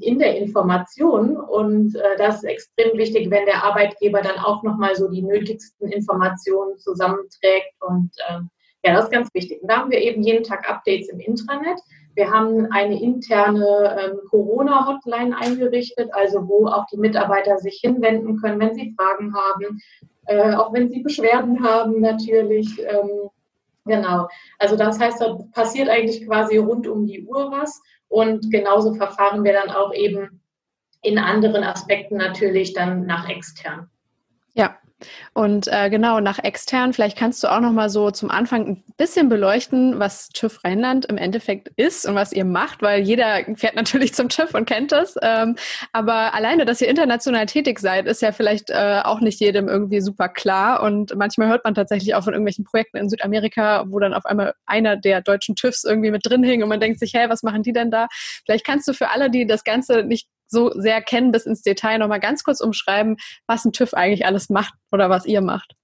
in 0.00 0.18
der 0.18 0.36
Information. 0.36 1.36
Und 1.36 1.94
äh, 1.94 2.16
das 2.18 2.36
ist 2.36 2.44
extrem 2.44 2.98
wichtig, 2.98 3.30
wenn 3.30 3.46
der 3.46 3.62
Arbeitgeber 3.62 4.20
dann 4.20 4.38
auch 4.38 4.62
nochmal 4.62 4.96
so 4.96 5.08
die 5.08 5.22
nötigsten 5.22 5.88
Informationen 5.88 6.76
zusammenträgt. 6.78 7.74
Und 7.80 8.10
ähm, 8.28 8.50
ja, 8.84 8.94
das 8.94 9.04
ist 9.04 9.12
ganz 9.12 9.28
wichtig. 9.32 9.62
Und 9.62 9.70
da 9.70 9.78
haben 9.78 9.90
wir 9.90 10.00
eben 10.00 10.22
jeden 10.22 10.44
Tag 10.44 10.68
Updates 10.68 11.08
im 11.08 11.20
Intranet. 11.20 11.78
Wir 12.14 12.30
haben 12.30 12.70
eine 12.70 13.00
interne 13.00 13.96
ähm, 13.98 14.20
Corona-Hotline 14.30 15.36
eingerichtet, 15.36 16.10
also 16.12 16.46
wo 16.48 16.66
auch 16.68 16.86
die 16.86 16.96
Mitarbeiter 16.96 17.58
sich 17.58 17.80
hinwenden 17.82 18.40
können, 18.40 18.60
wenn 18.60 18.74
sie 18.74 18.94
Fragen 18.96 19.34
haben, 19.34 19.80
äh, 20.26 20.54
auch 20.54 20.72
wenn 20.72 20.88
sie 20.90 21.00
Beschwerden 21.00 21.64
haben 21.64 22.00
natürlich. 22.00 22.78
Ähm, 22.80 23.30
genau. 23.84 24.28
Also 24.58 24.76
das 24.76 25.00
heißt, 25.00 25.20
da 25.20 25.38
passiert 25.52 25.88
eigentlich 25.88 26.24
quasi 26.26 26.58
rund 26.58 26.86
um 26.86 27.06
die 27.06 27.24
Uhr 27.24 27.50
was. 27.50 27.82
Und 28.14 28.52
genauso 28.52 28.94
verfahren 28.94 29.42
wir 29.42 29.52
dann 29.52 29.70
auch 29.70 29.92
eben 29.92 30.40
in 31.02 31.18
anderen 31.18 31.64
Aspekten 31.64 32.16
natürlich 32.16 32.72
dann 32.72 33.06
nach 33.06 33.28
extern. 33.28 33.90
Und 35.32 35.68
äh, 35.68 35.90
genau, 35.90 36.20
nach 36.20 36.38
extern, 36.38 36.92
vielleicht 36.92 37.18
kannst 37.18 37.42
du 37.42 37.48
auch 37.48 37.60
noch 37.60 37.72
mal 37.72 37.90
so 37.90 38.10
zum 38.10 38.30
Anfang 38.30 38.66
ein 38.66 38.84
bisschen 38.96 39.28
beleuchten, 39.28 39.98
was 39.98 40.28
TÜV 40.28 40.62
Rheinland 40.64 41.06
im 41.06 41.16
Endeffekt 41.16 41.68
ist 41.76 42.06
und 42.06 42.14
was 42.14 42.32
ihr 42.32 42.44
macht, 42.44 42.82
weil 42.82 43.02
jeder 43.02 43.44
fährt 43.56 43.74
natürlich 43.74 44.14
zum 44.14 44.28
TÜV 44.28 44.54
und 44.54 44.66
kennt 44.66 44.92
das. 44.92 45.16
Ähm, 45.22 45.56
aber 45.92 46.34
alleine, 46.34 46.64
dass 46.64 46.80
ihr 46.80 46.88
international 46.88 47.46
tätig 47.46 47.78
seid, 47.80 48.06
ist 48.06 48.22
ja 48.22 48.32
vielleicht 48.32 48.70
äh, 48.70 49.00
auch 49.04 49.20
nicht 49.20 49.40
jedem 49.40 49.68
irgendwie 49.68 50.00
super 50.00 50.28
klar. 50.28 50.82
Und 50.82 51.16
manchmal 51.16 51.48
hört 51.48 51.64
man 51.64 51.74
tatsächlich 51.74 52.14
auch 52.14 52.24
von 52.24 52.32
irgendwelchen 52.32 52.64
Projekten 52.64 52.96
in 52.96 53.08
Südamerika, 53.08 53.84
wo 53.88 53.98
dann 53.98 54.14
auf 54.14 54.26
einmal 54.26 54.54
einer 54.66 54.96
der 54.96 55.20
deutschen 55.20 55.56
TÜVs 55.56 55.84
irgendwie 55.84 56.10
mit 56.10 56.24
drin 56.24 56.42
hing 56.42 56.62
und 56.62 56.68
man 56.68 56.80
denkt 56.80 57.00
sich, 57.00 57.14
hey, 57.14 57.28
was 57.28 57.42
machen 57.42 57.62
die 57.62 57.72
denn 57.72 57.90
da? 57.90 58.08
Vielleicht 58.44 58.66
kannst 58.66 58.86
du 58.88 58.92
für 58.92 59.10
alle, 59.10 59.30
die 59.30 59.46
das 59.46 59.64
Ganze 59.64 60.02
nicht 60.02 60.28
so 60.54 60.70
sehr 60.74 61.02
kennen 61.02 61.32
bis 61.32 61.44
ins 61.44 61.60
Detail, 61.60 61.98
nochmal 61.98 62.20
ganz 62.20 62.44
kurz 62.44 62.60
umschreiben, 62.60 63.16
was 63.46 63.64
ein 63.66 63.72
TÜV 63.72 63.92
eigentlich 63.92 64.24
alles 64.24 64.48
macht 64.48 64.72
oder 64.90 65.10
was 65.10 65.26
ihr 65.26 65.42
macht. 65.42 65.74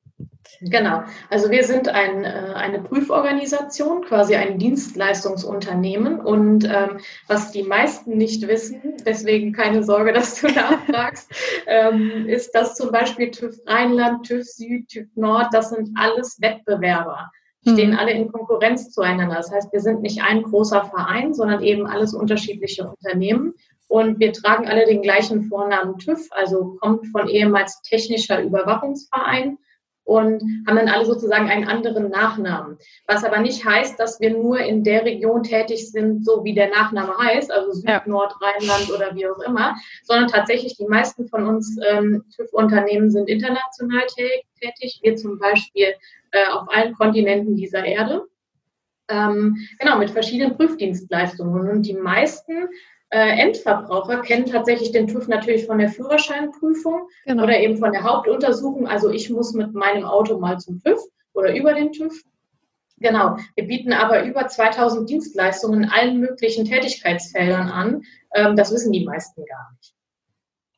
Genau, 0.61 1.03
also 1.31 1.51
wir 1.51 1.65
sind 1.65 1.89
ein, 1.89 2.25
äh, 2.25 2.53
eine 2.55 2.81
Prüforganisation, 2.81 4.03
quasi 4.03 4.35
ein 4.35 4.59
Dienstleistungsunternehmen. 4.59 6.21
Und 6.21 6.65
ähm, 6.65 6.99
was 7.29 7.53
die 7.53 7.63
meisten 7.63 8.17
nicht 8.17 8.47
wissen, 8.47 8.97
deswegen 9.07 9.53
keine 9.53 9.83
Sorge, 9.83 10.13
dass 10.15 10.41
du 10.41 10.49
nachfragst, 10.49 11.31
ähm, 11.67 12.27
ist, 12.27 12.53
dass 12.55 12.75
zum 12.75 12.93
Beispiel 12.93 13.31
TÜV 13.31 13.57
Rheinland, 13.67 14.27
TÜV 14.27 14.45
Süd, 14.45 14.89
TÜV 14.89 15.09
Nord, 15.15 15.49
das 15.53 15.71
sind 15.71 15.91
alles 15.97 16.39
Wettbewerber 16.41 17.31
stehen 17.63 17.91
mhm. 17.91 17.99
alle 17.99 18.13
in 18.13 18.33
Konkurrenz 18.33 18.91
zueinander. 18.91 19.37
Das 19.37 19.53
heißt, 19.53 19.73
wir 19.73 19.81
sind 19.81 20.01
nicht 20.01 20.23
ein 20.23 20.43
großer 20.43 20.85
Verein, 20.85 21.35
sondern 21.35 21.63
eben 21.63 21.87
alles 21.87 22.15
unterschiedliche 22.15 22.89
Unternehmen. 22.89 23.55
Und 23.91 24.21
wir 24.21 24.33
tragen 24.33 24.69
alle 24.69 24.87
den 24.87 25.03
gleichen 25.03 25.43
Vornamen 25.49 25.99
TÜV, 25.99 26.29
also 26.31 26.77
kommt 26.81 27.09
von 27.09 27.27
ehemals 27.27 27.83
Technischer 27.83 28.41
Überwachungsverein 28.41 29.59
und 30.05 30.41
haben 30.65 30.77
dann 30.77 30.89
alle 30.89 31.05
sozusagen 31.05 31.51
einen 31.51 31.67
anderen 31.67 32.09
Nachnamen. 32.09 32.79
Was 33.09 33.25
aber 33.25 33.41
nicht 33.41 33.65
heißt, 33.65 33.99
dass 33.99 34.21
wir 34.21 34.31
nur 34.31 34.61
in 34.61 34.85
der 34.85 35.05
Region 35.05 35.43
tätig 35.43 35.91
sind, 35.91 36.25
so 36.25 36.45
wie 36.45 36.55
der 36.55 36.71
Nachname 36.71 37.19
heißt, 37.19 37.51
also 37.51 37.73
Süd, 37.73 37.89
ja. 37.89 38.01
Nord, 38.07 38.33
Rheinland 38.41 38.93
oder 38.93 39.13
wie 39.17 39.27
auch 39.27 39.41
immer, 39.41 39.75
sondern 40.05 40.29
tatsächlich 40.29 40.77
die 40.77 40.87
meisten 40.87 41.27
von 41.27 41.49
uns 41.49 41.77
ähm, 41.91 42.23
TÜV-Unternehmen 42.37 43.11
sind 43.11 43.29
international 43.29 44.07
tätig. 44.07 45.01
Wir 45.03 45.17
zum 45.17 45.41
Beispiel 45.41 45.95
äh, 46.31 46.47
auf 46.53 46.69
allen 46.69 46.95
Kontinenten 46.95 47.57
dieser 47.57 47.85
Erde. 47.85 48.23
Ähm, 49.09 49.57
genau, 49.81 49.99
mit 49.99 50.13
verschiedenen 50.13 50.57
Prüfdienstleistungen. 50.57 51.69
Und 51.69 51.83
die 51.83 51.95
meisten 51.95 52.69
äh, 53.11 53.41
Endverbraucher 53.41 54.23
kennen 54.23 54.47
tatsächlich 54.47 54.93
den 54.93 55.09
TÜV 55.09 55.29
natürlich 55.29 55.67
von 55.67 55.79
der 55.79 55.89
Führerscheinprüfung 55.89 57.09
genau. 57.25 57.43
oder 57.43 57.59
eben 57.59 57.77
von 57.77 57.93
der 57.93 58.05
Hauptuntersuchung. 58.05 58.87
Also 58.87 59.11
ich 59.11 59.31
muss 59.31 59.53
mit 59.53 59.75
meinem 59.75 60.05
Auto 60.05 60.39
mal 60.39 60.59
zum 60.59 60.81
TÜV 60.83 61.01
oder 61.33 61.55
über 61.55 61.75
den 61.75 61.93
TÜV. 61.93 62.23
Genau. 62.99 63.37
Wir 63.57 63.67
bieten 63.67 63.93
aber 63.93 64.25
über 64.25 64.47
2000 64.47 65.09
Dienstleistungen 65.09 65.85
in 65.85 65.89
allen 65.89 66.21
möglichen 66.21 66.65
Tätigkeitsfeldern 66.65 67.69
an. 67.69 68.03
Ähm, 68.35 68.57
das 68.57 68.73
wissen 68.73 68.93
die 68.93 69.05
meisten 69.05 69.45
gar 69.45 69.73
nicht. 69.77 69.95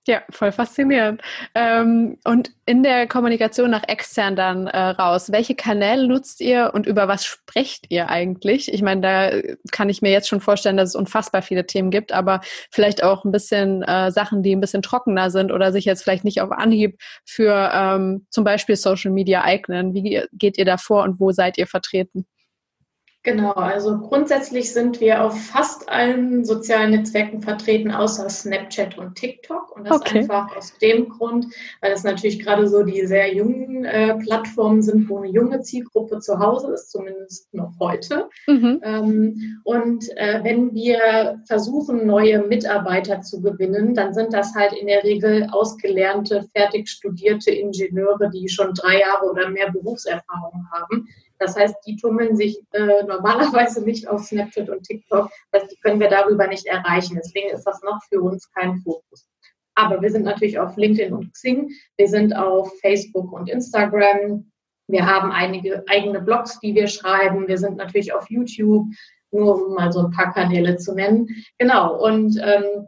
Ja, 0.08 0.22
voll 0.30 0.50
faszinierend. 0.50 1.22
Ähm, 1.54 2.18
und 2.24 2.50
in 2.66 2.82
der 2.82 3.06
Kommunikation 3.06 3.70
nach 3.70 3.84
extern 3.86 4.34
dann 4.34 4.66
äh, 4.66 4.76
raus, 4.76 5.30
welche 5.30 5.54
Kanäle 5.54 6.08
nutzt 6.08 6.40
ihr 6.40 6.72
und 6.74 6.86
über 6.86 7.06
was 7.06 7.24
sprecht 7.24 7.86
ihr 7.88 8.08
eigentlich? 8.08 8.72
Ich 8.72 8.82
meine, 8.82 9.00
da 9.00 9.30
kann 9.70 9.88
ich 9.88 10.02
mir 10.02 10.10
jetzt 10.10 10.28
schon 10.28 10.40
vorstellen, 10.40 10.76
dass 10.76 10.88
es 10.90 10.94
unfassbar 10.96 11.40
viele 11.40 11.66
Themen 11.66 11.92
gibt, 11.92 12.10
aber 12.10 12.40
vielleicht 12.72 13.04
auch 13.04 13.24
ein 13.24 13.30
bisschen 13.30 13.82
äh, 13.84 14.10
Sachen, 14.10 14.42
die 14.42 14.56
ein 14.56 14.60
bisschen 14.60 14.82
trockener 14.82 15.30
sind 15.30 15.52
oder 15.52 15.70
sich 15.70 15.84
jetzt 15.84 16.02
vielleicht 16.02 16.24
nicht 16.24 16.40
auf 16.40 16.50
Anhieb 16.50 16.98
für 17.24 17.70
ähm, 17.72 18.26
zum 18.28 18.42
Beispiel 18.42 18.74
Social 18.74 19.12
Media 19.12 19.44
eignen. 19.44 19.94
Wie 19.94 20.20
geht 20.32 20.58
ihr 20.58 20.64
da 20.64 20.78
vor 20.78 21.04
und 21.04 21.20
wo 21.20 21.30
seid 21.30 21.58
ihr 21.58 21.68
vertreten? 21.68 22.26
Genau, 23.24 23.52
also 23.52 23.98
grundsätzlich 23.98 24.72
sind 24.72 25.00
wir 25.00 25.22
auf 25.22 25.40
fast 25.40 25.88
allen 25.88 26.44
sozialen 26.44 26.90
Netzwerken 26.90 27.40
vertreten, 27.40 27.92
außer 27.92 28.28
Snapchat 28.28 28.98
und 28.98 29.14
TikTok. 29.14 29.76
Und 29.76 29.86
das 29.86 30.00
okay. 30.00 30.18
einfach 30.18 30.56
aus 30.56 30.76
dem 30.78 31.08
Grund, 31.08 31.46
weil 31.80 31.92
es 31.92 32.02
natürlich 32.02 32.40
gerade 32.40 32.66
so 32.66 32.82
die 32.82 33.06
sehr 33.06 33.32
jungen 33.32 33.84
äh, 33.84 34.16
Plattformen 34.18 34.82
sind, 34.82 35.08
wo 35.08 35.18
eine 35.18 35.28
junge 35.28 35.60
Zielgruppe 35.60 36.18
zu 36.18 36.40
Hause 36.40 36.72
ist, 36.72 36.90
zumindest 36.90 37.54
noch 37.54 37.72
heute. 37.78 38.28
Mhm. 38.48 38.80
Ähm, 38.82 39.60
und 39.62 40.04
äh, 40.16 40.40
wenn 40.42 40.74
wir 40.74 41.40
versuchen, 41.46 42.04
neue 42.04 42.44
Mitarbeiter 42.44 43.20
zu 43.20 43.40
gewinnen, 43.40 43.94
dann 43.94 44.14
sind 44.14 44.32
das 44.32 44.52
halt 44.56 44.72
in 44.72 44.88
der 44.88 45.04
Regel 45.04 45.46
ausgelernte, 45.52 46.48
fertig 46.56 46.88
studierte 46.88 47.52
Ingenieure, 47.52 48.30
die 48.30 48.48
schon 48.48 48.74
drei 48.74 48.98
Jahre 48.98 49.30
oder 49.30 49.48
mehr 49.48 49.70
Berufserfahrung 49.70 50.66
haben 50.72 51.06
das 51.42 51.56
heißt, 51.56 51.76
die 51.86 51.96
tummeln 51.96 52.36
sich 52.36 52.58
äh, 52.72 53.02
normalerweise 53.04 53.82
nicht 53.82 54.08
auf 54.08 54.24
Snapchat 54.24 54.70
und 54.70 54.84
TikTok. 54.84 55.30
Das 55.50 55.66
die 55.68 55.76
können 55.76 56.00
wir 56.00 56.08
darüber 56.08 56.46
nicht 56.46 56.66
erreichen. 56.66 57.16
Deswegen 57.16 57.50
ist 57.50 57.64
das 57.64 57.82
noch 57.82 58.00
für 58.08 58.20
uns 58.22 58.50
kein 58.52 58.78
Fokus. 58.78 59.26
Aber 59.74 60.00
wir 60.00 60.10
sind 60.10 60.24
natürlich 60.24 60.58
auf 60.58 60.76
LinkedIn 60.76 61.12
und 61.12 61.32
Xing. 61.32 61.70
Wir 61.96 62.08
sind 62.08 62.34
auf 62.34 62.72
Facebook 62.80 63.32
und 63.32 63.48
Instagram. 63.48 64.50
Wir 64.88 65.06
haben 65.06 65.32
einige 65.32 65.84
eigene 65.88 66.20
Blogs, 66.20 66.60
die 66.60 66.74
wir 66.74 66.86
schreiben. 66.86 67.48
Wir 67.48 67.58
sind 67.58 67.76
natürlich 67.76 68.12
auf 68.12 68.28
YouTube, 68.28 68.86
nur 69.30 69.66
um 69.66 69.74
mal 69.74 69.90
so 69.90 70.00
ein 70.00 70.10
paar 70.10 70.32
Kanäle 70.32 70.76
zu 70.76 70.94
nennen. 70.94 71.28
Genau. 71.58 71.98
Und 72.04 72.38
ähm, 72.42 72.86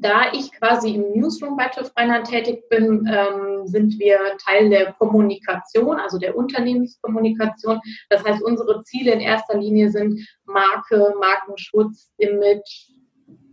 da 0.00 0.32
ich 0.32 0.50
quasi 0.52 0.94
im 0.94 1.12
Newsroom 1.12 1.56
bei 1.56 1.68
TÜV 1.68 1.92
Rheinland 1.96 2.28
tätig 2.28 2.68
bin, 2.68 3.06
ähm, 3.06 3.66
sind 3.66 3.98
wir 3.98 4.18
Teil 4.44 4.70
der 4.70 4.92
Kommunikation, 4.94 5.98
also 5.98 6.18
der 6.18 6.36
Unternehmenskommunikation. 6.36 7.80
Das 8.08 8.24
heißt, 8.24 8.42
unsere 8.42 8.82
Ziele 8.84 9.12
in 9.12 9.20
erster 9.20 9.58
Linie 9.58 9.90
sind 9.90 10.26
Marke, 10.44 11.14
Markenschutz, 11.20 12.12
Image, 12.16 12.92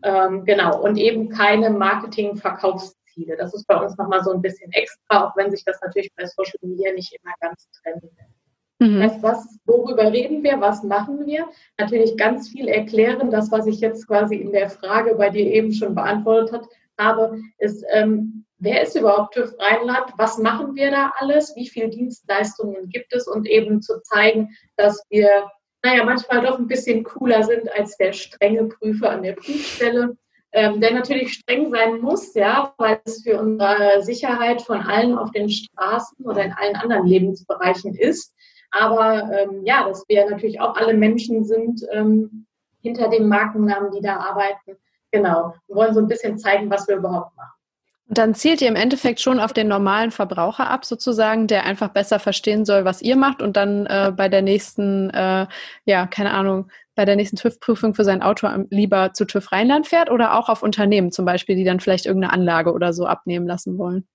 ähm, 0.04 0.46
genau, 0.46 0.82
und 0.82 0.98
eben 0.98 1.30
keine 1.30 1.70
Marketing-Verkaufsziele. 1.70 3.36
Das 3.38 3.54
ist 3.54 3.68
bei 3.68 3.76
uns 3.76 3.98
nochmal 3.98 4.24
so 4.24 4.32
ein 4.32 4.42
bisschen 4.42 4.72
extra, 4.72 5.26
auch 5.26 5.36
wenn 5.36 5.52
sich 5.52 5.64
das 5.66 5.80
natürlich 5.82 6.12
bei 6.16 6.26
Social 6.26 6.60
Media 6.62 6.94
nicht 6.94 7.14
immer 7.22 7.34
ganz 7.42 7.68
trennen 7.82 8.02
lässt. 8.02 8.37
Mhm. 8.80 9.02
Das, 9.02 9.24
was, 9.24 9.60
worüber 9.66 10.12
reden 10.12 10.44
wir, 10.44 10.62
was 10.62 10.84
machen 10.84 11.26
wir? 11.26 11.48
Natürlich 11.80 12.16
ganz 12.16 12.50
viel 12.50 12.68
erklären. 12.68 13.32
Das, 13.32 13.52
was 13.52 13.66
ich 13.66 13.80
jetzt 13.80 14.08
quasi 14.08 14.36
in 14.36 14.52
der 14.52 14.70
Frage 14.70 15.16
bei 15.16 15.30
dir 15.30 15.46
eben 15.46 15.74
schon 15.74 15.96
beantwortet 15.96 16.64
habe, 16.98 17.40
ist, 17.58 17.84
ähm, 17.92 18.46
wer 18.60 18.84
ist 18.84 18.96
überhaupt 18.96 19.34
TÜV 19.34 19.54
Rheinland? 19.60 20.14
Was 20.18 20.38
machen 20.38 20.76
wir 20.76 20.92
da 20.92 21.12
alles? 21.18 21.56
Wie 21.56 21.68
viele 21.68 21.90
Dienstleistungen 21.90 22.90
gibt 22.90 23.14
es? 23.14 23.28
Und 23.28 23.48
eben 23.48 23.82
zu 23.82 24.00
zeigen, 24.04 24.56
dass 24.76 25.04
wir, 25.10 25.50
naja, 25.84 26.04
manchmal 26.04 26.46
doch 26.46 26.60
ein 26.60 26.68
bisschen 26.68 27.04
cooler 27.04 27.44
sind 27.44 27.72
als 27.74 27.98
der 27.98 28.14
strenge 28.14 28.66
Prüfer 28.66 29.10
an 29.10 29.24
der 29.24 29.34
Prüfstelle. 29.34 30.18
Ähm, 30.54 30.80
der 30.80 30.94
natürlich 30.94 31.34
streng 31.34 31.72
sein 31.72 32.00
muss, 32.00 32.34
ja, 32.34 32.74
weil 32.78 33.02
es 33.04 33.22
für 33.24 33.40
unsere 33.40 34.02
Sicherheit 34.02 34.62
von 34.62 34.80
allen 34.80 35.18
auf 35.18 35.32
den 35.32 35.50
Straßen 35.50 36.26
oder 36.26 36.46
in 36.46 36.54
allen 36.54 36.76
anderen 36.76 37.06
Lebensbereichen 37.06 37.94
ist. 37.94 38.34
Aber 38.80 39.32
ähm, 39.34 39.66
ja, 39.66 39.88
dass 39.88 40.04
wir 40.08 40.30
natürlich 40.30 40.60
auch 40.60 40.76
alle 40.76 40.94
Menschen 40.94 41.44
sind 41.44 41.82
ähm, 41.92 42.46
hinter 42.82 43.10
den 43.10 43.28
Markennamen, 43.28 43.92
die 43.92 44.02
da 44.02 44.18
arbeiten. 44.18 44.78
Genau. 45.12 45.54
Wir 45.68 45.76
wollen 45.76 45.94
so 45.94 46.00
ein 46.00 46.08
bisschen 46.08 46.38
zeigen, 46.38 46.70
was 46.70 46.88
wir 46.88 46.98
überhaupt 46.98 47.36
machen. 47.36 47.52
Und 48.10 48.18
dann 48.18 48.36
zielt 48.36 48.62
ihr 48.62 48.70
im 48.70 48.76
Endeffekt 48.78 49.20
schon 49.20 49.40
auf 49.40 49.52
den 49.52 49.68
normalen 49.68 50.12
Verbraucher 50.12 50.70
ab, 50.70 50.86
sozusagen, 50.86 51.48
der 51.48 51.66
einfach 51.66 51.90
besser 51.90 52.20
verstehen 52.20 52.64
soll, 52.64 52.86
was 52.86 53.02
ihr 53.02 53.18
macht 53.18 53.42
und 53.42 53.58
dann 53.58 53.86
äh, 53.86 54.14
bei 54.16 54.30
der 54.30 54.42
nächsten, 54.42 55.10
äh, 55.10 55.46
ja, 55.86 56.08
keine 56.08 56.32
Ahnung, 56.32 56.70
bei 56.96 57.04
der 57.04 57.18
nächsten 57.18 57.36
TÜV-Prüfung 57.36 57.96
für 57.96 58.06
sein 58.06 58.22
Auto 58.22 58.48
lieber 58.70 59.14
zu 59.14 59.26
TÜV 59.26 59.52
Rheinland 59.52 59.88
fährt 59.88 60.10
oder 60.10 60.38
auch 60.38 60.48
auf 60.48 60.64
Unternehmen 60.64 61.12
zum 61.12 61.26
Beispiel, 61.26 61.56
die 61.56 61.66
dann 61.66 61.82
vielleicht 61.82 62.06
irgendeine 62.06 62.34
Anlage 62.34 62.72
oder 62.72 62.94
so 62.94 63.06
abnehmen 63.06 63.46
lassen 63.46 63.78
wollen. 63.78 64.08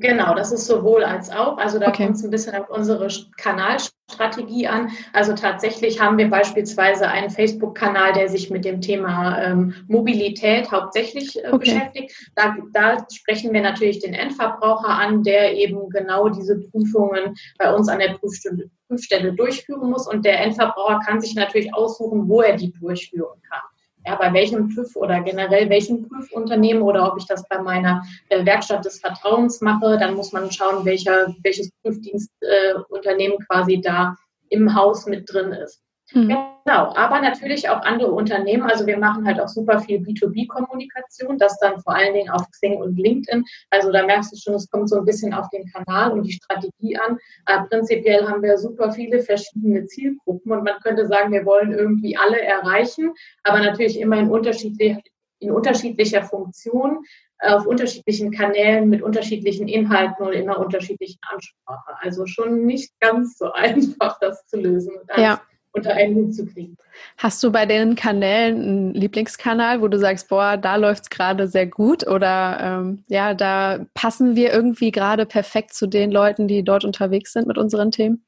Genau, 0.00 0.34
das 0.34 0.52
ist 0.52 0.66
sowohl 0.66 1.04
als 1.04 1.30
auch. 1.30 1.58
Also 1.58 1.78
da 1.78 1.88
okay. 1.88 2.04
kommt 2.04 2.16
es 2.16 2.24
ein 2.24 2.30
bisschen 2.30 2.54
auf 2.54 2.70
unsere 2.70 3.08
Kanalstrategie 3.36 4.66
an. 4.66 4.90
Also 5.12 5.34
tatsächlich 5.34 6.00
haben 6.00 6.18
wir 6.18 6.30
beispielsweise 6.30 7.08
einen 7.08 7.30
Facebook-Kanal, 7.30 8.12
der 8.12 8.28
sich 8.28 8.50
mit 8.50 8.64
dem 8.64 8.80
Thema 8.80 9.42
ähm, 9.42 9.74
Mobilität 9.88 10.70
hauptsächlich 10.70 11.36
äh, 11.36 11.48
okay. 11.48 11.58
beschäftigt. 11.58 12.30
Da, 12.34 12.56
da, 12.72 13.06
sprechen 13.12 13.52
wir 13.52 13.62
natürlich 13.62 14.00
den 14.00 14.14
Endverbraucher 14.14 14.88
an, 14.88 15.22
der 15.22 15.54
eben 15.56 15.88
genau 15.90 16.28
diese 16.28 16.60
Prüfungen 16.60 17.34
bei 17.58 17.72
uns 17.72 17.88
an 17.88 17.98
der 17.98 18.14
Prüfstelle, 18.14 18.70
Prüfstelle 18.88 19.32
durchführen 19.32 19.90
muss. 19.90 20.06
Und 20.06 20.24
der 20.24 20.40
Endverbraucher 20.40 21.00
kann 21.06 21.20
sich 21.20 21.34
natürlich 21.34 21.74
aussuchen, 21.74 22.28
wo 22.28 22.42
er 22.42 22.56
die 22.56 22.72
durchführen 22.72 23.40
kann 23.48 23.62
ja, 24.06 24.16
bei 24.16 24.32
welchem 24.32 24.70
TÜV 24.70 24.96
oder 24.96 25.20
generell 25.20 25.68
welchem 25.70 26.08
Prüfunternehmen 26.08 26.82
oder 26.82 27.10
ob 27.10 27.18
ich 27.18 27.26
das 27.26 27.46
bei 27.48 27.60
meiner 27.60 28.02
äh, 28.28 28.44
Werkstatt 28.44 28.84
des 28.84 29.00
Vertrauens 29.00 29.60
mache, 29.60 29.98
dann 29.98 30.14
muss 30.14 30.32
man 30.32 30.50
schauen, 30.50 30.84
welcher, 30.84 31.34
welches 31.42 31.70
Prüfdienstunternehmen 31.82 33.38
äh, 33.38 33.44
quasi 33.48 33.80
da 33.80 34.16
im 34.50 34.74
Haus 34.74 35.06
mit 35.06 35.32
drin 35.32 35.52
ist. 35.52 35.80
Mhm. 36.14 36.54
Genau, 36.66 36.94
aber 36.94 37.20
natürlich 37.20 37.68
auch 37.68 37.82
andere 37.82 38.10
Unternehmen. 38.10 38.62
Also 38.62 38.86
wir 38.86 38.96
machen 38.96 39.26
halt 39.26 39.38
auch 39.38 39.48
super 39.48 39.80
viel 39.80 39.98
B2B-Kommunikation, 39.98 41.36
das 41.38 41.58
dann 41.58 41.78
vor 41.80 41.94
allen 41.94 42.14
Dingen 42.14 42.30
auf 42.30 42.48
Xing 42.50 42.76
und 42.76 42.96
LinkedIn. 42.96 43.44
Also 43.70 43.92
da 43.92 44.06
merkst 44.06 44.32
du 44.32 44.36
schon, 44.36 44.54
es 44.54 44.70
kommt 44.70 44.88
so 44.88 44.96
ein 44.96 45.04
bisschen 45.04 45.34
auf 45.34 45.48
den 45.50 45.70
Kanal 45.70 46.12
und 46.12 46.22
die 46.22 46.32
Strategie 46.32 46.96
an. 46.96 47.18
Aber 47.44 47.68
prinzipiell 47.68 48.26
haben 48.26 48.42
wir 48.42 48.56
super 48.56 48.92
viele 48.92 49.20
verschiedene 49.20 49.84
Zielgruppen 49.86 50.52
und 50.52 50.64
man 50.64 50.80
könnte 50.82 51.06
sagen, 51.06 51.32
wir 51.32 51.44
wollen 51.44 51.72
irgendwie 51.72 52.16
alle 52.16 52.40
erreichen, 52.40 53.12
aber 53.42 53.58
natürlich 53.58 54.00
immer 54.00 54.18
in, 54.18 54.30
unterschiedlich, 54.30 54.96
in 55.40 55.50
unterschiedlicher 55.50 56.22
Funktion 56.22 57.04
auf 57.40 57.66
unterschiedlichen 57.66 58.30
Kanälen 58.30 58.88
mit 58.88 59.02
unterschiedlichen 59.02 59.68
Inhalten 59.68 60.24
und 60.24 60.32
in 60.32 60.48
einer 60.48 60.58
unterschiedlichen 60.58 61.20
Ansprache. 61.30 61.94
Also 62.00 62.24
schon 62.24 62.64
nicht 62.64 62.92
ganz 63.00 63.36
so 63.36 63.52
einfach, 63.52 64.18
das 64.20 64.46
zu 64.46 64.56
lösen 64.56 64.94
ja. 65.16 65.42
Unter 65.74 65.94
einen 65.94 66.14
Hut 66.14 66.34
zu 66.34 66.46
kriegen. 66.46 66.76
Hast 67.18 67.42
du 67.42 67.50
bei 67.50 67.66
den 67.66 67.96
Kanälen 67.96 68.62
einen 68.62 68.94
Lieblingskanal, 68.94 69.82
wo 69.82 69.88
du 69.88 69.98
sagst, 69.98 70.28
boah, 70.28 70.56
da 70.56 70.76
läuft 70.76 71.04
es 71.04 71.10
gerade 71.10 71.48
sehr 71.48 71.66
gut 71.66 72.06
oder 72.06 72.58
ähm, 72.60 73.04
ja, 73.08 73.34
da 73.34 73.84
passen 73.92 74.36
wir 74.36 74.52
irgendwie 74.52 74.92
gerade 74.92 75.26
perfekt 75.26 75.74
zu 75.74 75.86
den 75.86 76.10
Leuten, 76.12 76.48
die 76.48 76.62
dort 76.62 76.84
unterwegs 76.84 77.32
sind 77.32 77.46
mit 77.48 77.58
unseren 77.58 77.90
Themen? 77.90 78.24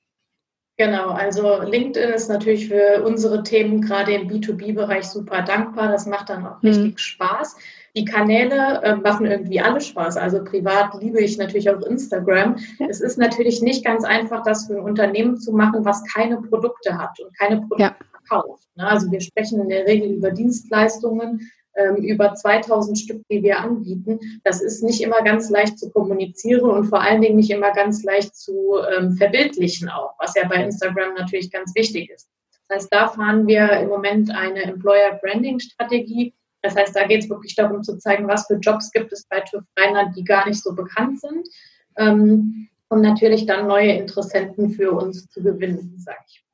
Genau, 0.79 1.09
also 1.09 1.63
LinkedIn 1.63 2.11
ist 2.11 2.29
natürlich 2.29 2.69
für 2.69 3.03
unsere 3.03 3.43
Themen 3.43 3.81
gerade 3.81 4.13
im 4.13 4.29
B2B-Bereich 4.29 5.05
super 5.05 5.41
dankbar. 5.41 5.89
Das 5.89 6.05
macht 6.05 6.29
dann 6.29 6.47
auch 6.47 6.61
mhm. 6.61 6.69
richtig 6.69 6.99
Spaß. 6.99 7.57
Die 7.97 8.05
Kanäle 8.05 8.83
äh, 8.83 8.97
machen 8.97 9.27
irgendwie 9.27 9.61
alle 9.61 9.81
Spaß. 9.81 10.19
Also 10.19 10.45
privat 10.45 11.01
liebe 11.01 11.21
ich 11.21 11.39
natürlich 11.39 11.71
auch 11.71 11.81
Instagram. 11.81 12.57
Ja. 12.79 12.87
Es 12.89 13.01
ist 13.01 13.17
natürlich 13.17 13.63
nicht 13.63 13.85
ganz 13.85 14.05
einfach, 14.05 14.43
das 14.43 14.67
für 14.67 14.75
ein 14.75 14.85
Unternehmen 14.85 15.39
zu 15.39 15.53
machen, 15.53 15.85
was 15.85 16.05
keine 16.05 16.41
Produkte 16.43 16.99
hat 16.99 17.19
und 17.21 17.37
keine 17.39 17.59
Produkte 17.61 17.83
ja. 17.83 17.97
verkauft. 18.11 18.69
Ne? 18.75 18.87
Also 18.87 19.11
wir 19.11 19.21
sprechen 19.21 19.61
in 19.63 19.71
der 19.71 19.87
Regel 19.87 20.13
über 20.13 20.31
Dienstleistungen, 20.31 21.51
ähm, 21.77 21.97
über 21.97 22.35
2000 22.35 22.99
Stück, 22.99 23.23
die 23.31 23.43
wir 23.43 23.61
anbieten. 23.61 24.19
Das 24.45 24.61
ist 24.61 24.83
nicht 24.83 25.03
immer 25.03 25.23
ganz 25.23 25.49
leicht 25.51 25.79
zu 25.79 25.91
kommunizieren 25.91 26.71
und 26.71 26.85
vor 26.85 27.01
allen 27.01 27.23
Dingen 27.23 27.37
nicht 27.37 27.51
immer 27.51 27.73
ganz 27.73 28.03
leicht 28.03 28.37
zu 28.37 28.75
ähm, 28.95 29.13
verbildlichen 29.13 29.89
auch, 29.89 30.15
was 30.19 30.35
ja 30.35 30.47
bei 30.49 30.57
Instagram 30.57 31.15
natürlich 31.15 31.51
ganz 31.51 31.75
wichtig 31.75 32.11
ist. 32.11 32.29
Das 32.69 32.79
heißt, 32.79 32.89
da 32.93 33.09
fahren 33.09 33.47
wir 33.47 33.71
im 33.81 33.89
Moment 33.89 34.31
eine 34.35 34.63
Employer 34.63 35.19
Branding 35.23 35.61
Strategie, 35.61 36.35
das 36.67 36.77
heißt, 36.77 36.97
da 36.97 37.07
geht 37.07 37.25
es 37.25 37.31
wirklich 37.31 37.55
darum 37.55 37.83
zu 37.83 37.97
zeigen, 37.99 38.27
was 38.29 38.47
für 38.47 38.57
Jobs 38.57 38.91
gibt 38.91 39.13
es 39.13 39.25
bei 39.29 39.41
TÜV 39.41 39.63
Rheinland, 39.79 40.17
die 40.17 40.25
gar 40.25 40.47
nicht 40.49 40.63
so 40.63 40.75
bekannt 40.75 41.21
sind, 41.21 41.49
ähm, 41.97 42.69
um 42.89 43.01
natürlich 43.01 43.47
dann 43.47 43.67
neue 43.67 43.93
Interessenten 43.93 44.71
für 44.71 44.93
uns 44.93 45.29
zu 45.29 45.43
gewinnen, 45.43 45.95
sage 45.99 46.19
ich. 46.27 46.45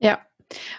Ja, 0.00 0.18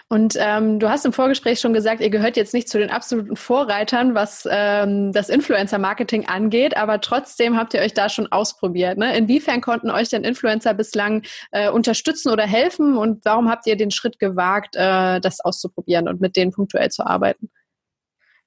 und 0.08 0.36
ähm, 0.38 0.78
du 0.78 0.90
hast 0.90 1.06
im 1.06 1.12
Vorgespräch 1.12 1.60
schon 1.60 1.72
gesagt, 1.72 2.00
ihr 2.00 2.10
gehört 2.10 2.36
jetzt 2.36 2.52
nicht 2.52 2.68
zu 2.68 2.78
den 2.78 2.90
absoluten 2.90 3.36
Vorreitern, 3.36 4.14
was 4.14 4.46
ähm, 4.50 5.12
das 5.12 5.28
Influencer-Marketing 5.28 6.26
angeht, 6.26 6.76
aber 6.76 7.00
trotzdem 7.00 7.56
habt 7.56 7.72
ihr 7.74 7.80
euch 7.80 7.94
da 7.94 8.08
schon 8.08 8.30
ausprobiert. 8.30 8.98
Ne? 8.98 9.16
Inwiefern 9.16 9.60
konnten 9.60 9.90
euch 9.90 10.10
denn 10.10 10.24
Influencer 10.24 10.74
bislang 10.74 11.22
äh, 11.52 11.70
unterstützen 11.70 12.30
oder 12.30 12.46
helfen 12.46 12.96
und 12.96 13.24
warum 13.24 13.48
habt 13.48 13.66
ihr 13.66 13.76
den 13.76 13.90
Schritt 13.90 14.18
gewagt, 14.18 14.76
äh, 14.76 15.20
das 15.20 15.40
auszuprobieren 15.40 16.08
und 16.08 16.20
mit 16.20 16.36
denen 16.36 16.52
punktuell 16.52 16.90
zu 16.90 17.06
arbeiten? 17.06 17.50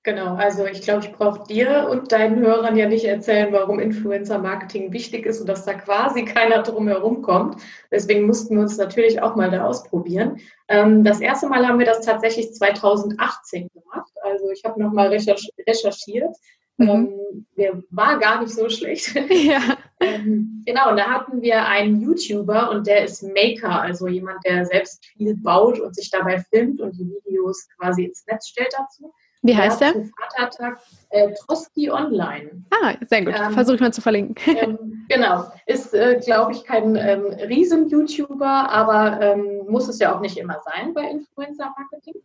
Genau, 0.05 0.35
also 0.35 0.67
ich 0.67 0.83
glaube, 0.83 1.03
ich 1.03 1.12
brauche 1.13 1.47
dir 1.47 1.88
und 1.89 2.12
deinen 2.12 2.38
Hörern 2.38 2.75
ja 2.75 2.88
nicht 2.88 3.05
erzählen, 3.05 3.51
warum 3.51 3.79
Influencer-Marketing 3.79 4.93
wichtig 4.93 5.25
ist 5.25 5.41
und 5.41 5.50
dass 5.50 5.65
da 5.65 5.74
quasi 5.74 6.24
keiner 6.25 6.62
drum 6.62 6.88
herum 6.88 7.24
kommt. 7.24 7.59
Deswegen 7.89 8.27
mussten 8.27 8.53
wir 8.53 8.62
uns 8.62 8.77
natürlich 8.77 9.24
auch 9.24 9.35
mal 9.35 9.50
da 9.50 9.65
ausprobieren. 9.65 10.39
Ähm, 10.67 11.03
das 11.03 11.21
erste 11.21 11.47
Mal 11.47 11.67
haben 11.67 11.79
wir 11.79 11.88
das 11.88 12.05
tatsächlich 12.05 12.53
2018 12.53 13.71
gemacht. 13.74 14.12
Also 14.21 14.51
ich 14.51 14.63
habe 14.63 14.79
nochmal 14.79 15.07
recherchiert. 15.07 16.35
Mhm. 16.77 16.88
Ähm, 16.88 17.45
der 17.57 17.81
war 17.89 18.19
gar 18.19 18.41
nicht 18.43 18.53
so 18.53 18.69
schlecht. 18.69 19.15
Ja. 19.31 19.77
ähm, 20.01 20.62
genau, 20.67 20.91
und 20.91 20.97
da 20.97 21.09
hatten 21.09 21.41
wir 21.41 21.65
einen 21.65 22.00
YouTuber 22.00 22.69
und 22.69 22.85
der 22.85 23.05
ist 23.05 23.24
Maker, 23.24 23.81
also 23.81 24.07
jemand, 24.07 24.45
der 24.45 24.65
selbst 24.65 25.03
viel 25.03 25.35
baut 25.35 25.79
und 25.79 25.95
sich 25.95 26.12
dabei 26.12 26.43
filmt 26.51 26.79
und 26.79 26.91
die 26.91 27.09
Videos 27.25 27.67
quasi 27.79 28.03
ins 28.03 28.24
Netz 28.27 28.50
stellt 28.50 28.74
dazu. 28.77 29.12
Wie 29.46 29.56
heißt 29.56 29.80
der? 29.80 29.94
Vatertag 29.94 30.80
äh, 31.12 31.32
Troski 31.34 31.92
Online. 31.92 32.64
Ah, 32.72 32.94
sehr 33.02 33.24
gut. 33.24 33.36
Ähm, 33.38 33.54
Versuche 33.54 33.75
ich 33.75 33.82
mal 33.82 33.94
zu 33.94 34.02
verlinken. 34.02 34.36
Ähm, 34.58 35.06
genau. 35.10 35.46
Ist, 35.68 35.94
äh, 35.94 36.20
glaube 36.24 36.54
ich, 36.54 36.64
kein 36.64 36.96
ähm, 36.96 37.25
Riesen-YouTuber, 37.25 38.70
aber 38.72 39.22
ähm, 39.22 39.68
muss 39.68 39.88
es 39.88 40.00
ja 40.00 40.16
auch 40.16 40.22
nicht 40.22 40.38
immer 40.38 40.58
sein 40.66 40.94
bei 40.94 41.04
Influencer-Marketing. 41.04 42.16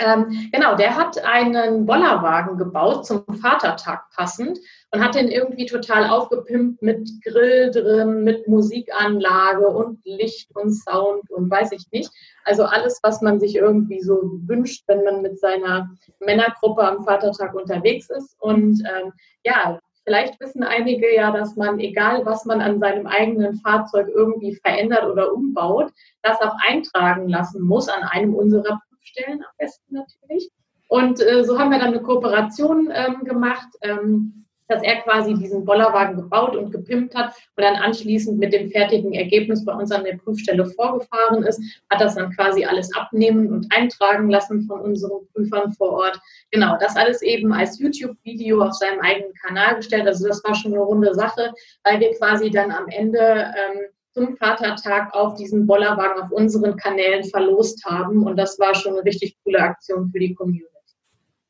Ähm, 0.00 0.48
genau, 0.52 0.74
der 0.74 0.96
hat 0.96 1.24
einen 1.24 1.86
Bollerwagen 1.86 2.58
gebaut 2.58 3.06
zum 3.06 3.24
Vatertag 3.40 4.10
passend 4.10 4.58
und 4.94 5.02
hat 5.02 5.16
den 5.16 5.28
irgendwie 5.28 5.66
total 5.66 6.08
aufgepimpt 6.08 6.80
mit 6.80 7.10
Grill 7.24 7.72
drin, 7.72 8.22
mit 8.22 8.46
Musikanlage 8.46 9.66
und 9.66 9.98
Licht 10.04 10.54
und 10.54 10.72
Sound 10.72 11.28
und 11.32 11.50
weiß 11.50 11.72
ich 11.72 11.90
nicht. 11.90 12.10
Also 12.44 12.62
alles, 12.62 13.00
was 13.02 13.20
man 13.20 13.40
sich 13.40 13.56
irgendwie 13.56 14.00
so 14.00 14.20
wünscht, 14.46 14.84
wenn 14.86 15.02
man 15.02 15.20
mit 15.20 15.40
seiner 15.40 15.90
Männergruppe 16.20 16.82
am 16.82 17.02
Vatertag 17.02 17.54
unterwegs 17.54 18.08
ist. 18.08 18.36
Und 18.40 18.82
ähm, 18.86 19.12
ja, 19.44 19.80
Vielleicht 20.06 20.38
wissen 20.38 20.62
einige 20.62 21.14
ja, 21.14 21.30
dass 21.30 21.56
man, 21.56 21.80
egal 21.80 22.26
was 22.26 22.44
man 22.44 22.60
an 22.60 22.78
seinem 22.78 23.06
eigenen 23.06 23.54
Fahrzeug 23.54 24.08
irgendwie 24.14 24.54
verändert 24.54 25.04
oder 25.10 25.32
umbaut, 25.32 25.90
das 26.20 26.38
auch 26.42 26.54
eintragen 26.62 27.26
lassen 27.26 27.62
muss 27.62 27.88
an 27.88 28.02
einem 28.02 28.34
unserer 28.34 28.82
Stellen 29.00 29.38
am 29.40 29.54
besten 29.56 29.94
natürlich. 29.94 30.50
Und 30.88 31.22
äh, 31.22 31.42
so 31.42 31.58
haben 31.58 31.70
wir 31.70 31.78
dann 31.78 31.94
eine 31.94 32.02
Kooperation 32.02 32.92
ähm, 32.92 33.24
gemacht, 33.24 33.68
ähm, 33.80 34.43
dass 34.68 34.82
er 34.82 35.02
quasi 35.02 35.34
diesen 35.34 35.64
Bollerwagen 35.64 36.16
gebaut 36.16 36.56
und 36.56 36.70
gepimpt 36.70 37.14
hat 37.14 37.34
und 37.56 37.64
dann 37.64 37.76
anschließend 37.76 38.38
mit 38.38 38.52
dem 38.52 38.70
fertigen 38.70 39.12
Ergebnis 39.12 39.64
bei 39.64 39.74
uns 39.74 39.92
an 39.92 40.04
der 40.04 40.16
Prüfstelle 40.16 40.66
vorgefahren 40.66 41.42
ist, 41.44 41.60
hat 41.90 42.00
das 42.00 42.14
dann 42.14 42.32
quasi 42.34 42.64
alles 42.64 42.94
abnehmen 42.94 43.52
und 43.52 43.66
eintragen 43.74 44.30
lassen 44.30 44.66
von 44.66 44.80
unseren 44.80 45.26
Prüfern 45.32 45.72
vor 45.72 45.92
Ort. 45.92 46.20
Genau, 46.50 46.76
das 46.80 46.96
alles 46.96 47.22
eben 47.22 47.52
als 47.52 47.78
YouTube-Video 47.78 48.62
auf 48.62 48.74
seinem 48.74 49.00
eigenen 49.00 49.34
Kanal 49.34 49.76
gestellt. 49.76 50.06
Also 50.06 50.28
das 50.28 50.42
war 50.44 50.54
schon 50.54 50.72
eine 50.72 50.82
runde 50.82 51.14
Sache, 51.14 51.52
weil 51.84 52.00
wir 52.00 52.14
quasi 52.14 52.50
dann 52.50 52.70
am 52.70 52.88
Ende 52.88 53.18
ähm, 53.18 53.88
zum 54.14 54.36
Vatertag 54.36 55.12
auch 55.12 55.34
diesen 55.34 55.66
Bollerwagen 55.66 56.22
auf 56.22 56.30
unseren 56.30 56.76
Kanälen 56.76 57.24
verlost 57.24 57.84
haben. 57.84 58.24
Und 58.24 58.36
das 58.36 58.58
war 58.58 58.74
schon 58.74 58.92
eine 58.92 59.04
richtig 59.04 59.36
coole 59.42 59.58
Aktion 59.58 60.08
für 60.10 60.20
die 60.20 60.34
Community. 60.34 60.73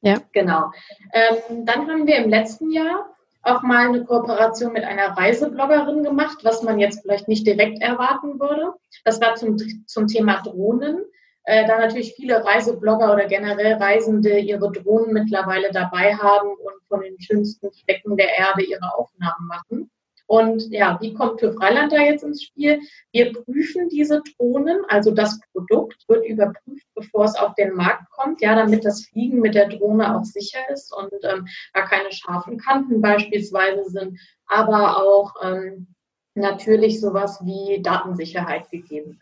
Ja. 0.04 0.20
Genau. 0.32 0.70
Ähm, 1.12 1.64
dann 1.64 1.88
haben 1.88 2.06
wir 2.06 2.16
im 2.16 2.28
letzten 2.28 2.70
Jahr 2.70 3.06
auch 3.42 3.62
mal 3.62 3.88
eine 3.88 4.04
Kooperation 4.04 4.72
mit 4.72 4.84
einer 4.84 5.16
Reisebloggerin 5.16 6.02
gemacht, 6.02 6.38
was 6.42 6.62
man 6.62 6.78
jetzt 6.78 7.02
vielleicht 7.02 7.28
nicht 7.28 7.46
direkt 7.46 7.80
erwarten 7.82 8.38
würde. 8.38 8.74
Das 9.04 9.20
war 9.20 9.34
zum, 9.34 9.56
zum 9.86 10.06
Thema 10.06 10.42
Drohnen. 10.42 11.04
Äh, 11.44 11.66
da 11.66 11.78
natürlich 11.78 12.14
viele 12.14 12.44
Reiseblogger 12.44 13.12
oder 13.12 13.26
generell 13.26 13.74
Reisende 13.74 14.38
ihre 14.38 14.72
Drohnen 14.72 15.12
mittlerweile 15.12 15.70
dabei 15.72 16.14
haben 16.14 16.48
und 16.48 16.74
von 16.88 17.00
den 17.00 17.20
schönsten 17.20 17.70
Flecken 17.72 18.16
der 18.16 18.38
Erde 18.38 18.62
ihre 18.62 18.94
Aufnahmen 18.94 19.46
machen. 19.46 19.90
Und 20.26 20.70
ja, 20.70 20.98
wie 21.00 21.12
kommt 21.12 21.40
TÜV 21.40 21.60
Rheinland 21.60 21.92
da 21.92 21.98
jetzt 21.98 22.24
ins 22.24 22.42
Spiel? 22.42 22.80
Wir 23.12 23.32
prüfen 23.32 23.88
diese 23.88 24.22
Drohnen, 24.22 24.78
also 24.88 25.10
das 25.10 25.38
Produkt 25.52 26.08
wird 26.08 26.26
überprüft, 26.26 26.86
bevor 26.94 27.26
es 27.26 27.36
auf 27.36 27.54
den 27.54 27.74
Markt 27.74 28.10
kommt, 28.10 28.40
ja, 28.40 28.54
damit 28.54 28.84
das 28.84 29.04
Fliegen 29.06 29.40
mit 29.40 29.54
der 29.54 29.68
Drohne 29.68 30.16
auch 30.16 30.24
sicher 30.24 30.60
ist 30.72 30.94
und 30.96 31.12
ähm, 31.24 31.46
da 31.74 31.82
keine 31.82 32.10
scharfen 32.10 32.58
Kanten 32.58 33.00
beispielsweise 33.02 33.84
sind, 33.90 34.18
aber 34.46 34.96
auch 34.96 35.34
ähm, 35.42 35.88
natürlich 36.34 37.00
sowas 37.00 37.40
wie 37.44 37.82
Datensicherheit 37.82 38.70
gegeben. 38.70 39.20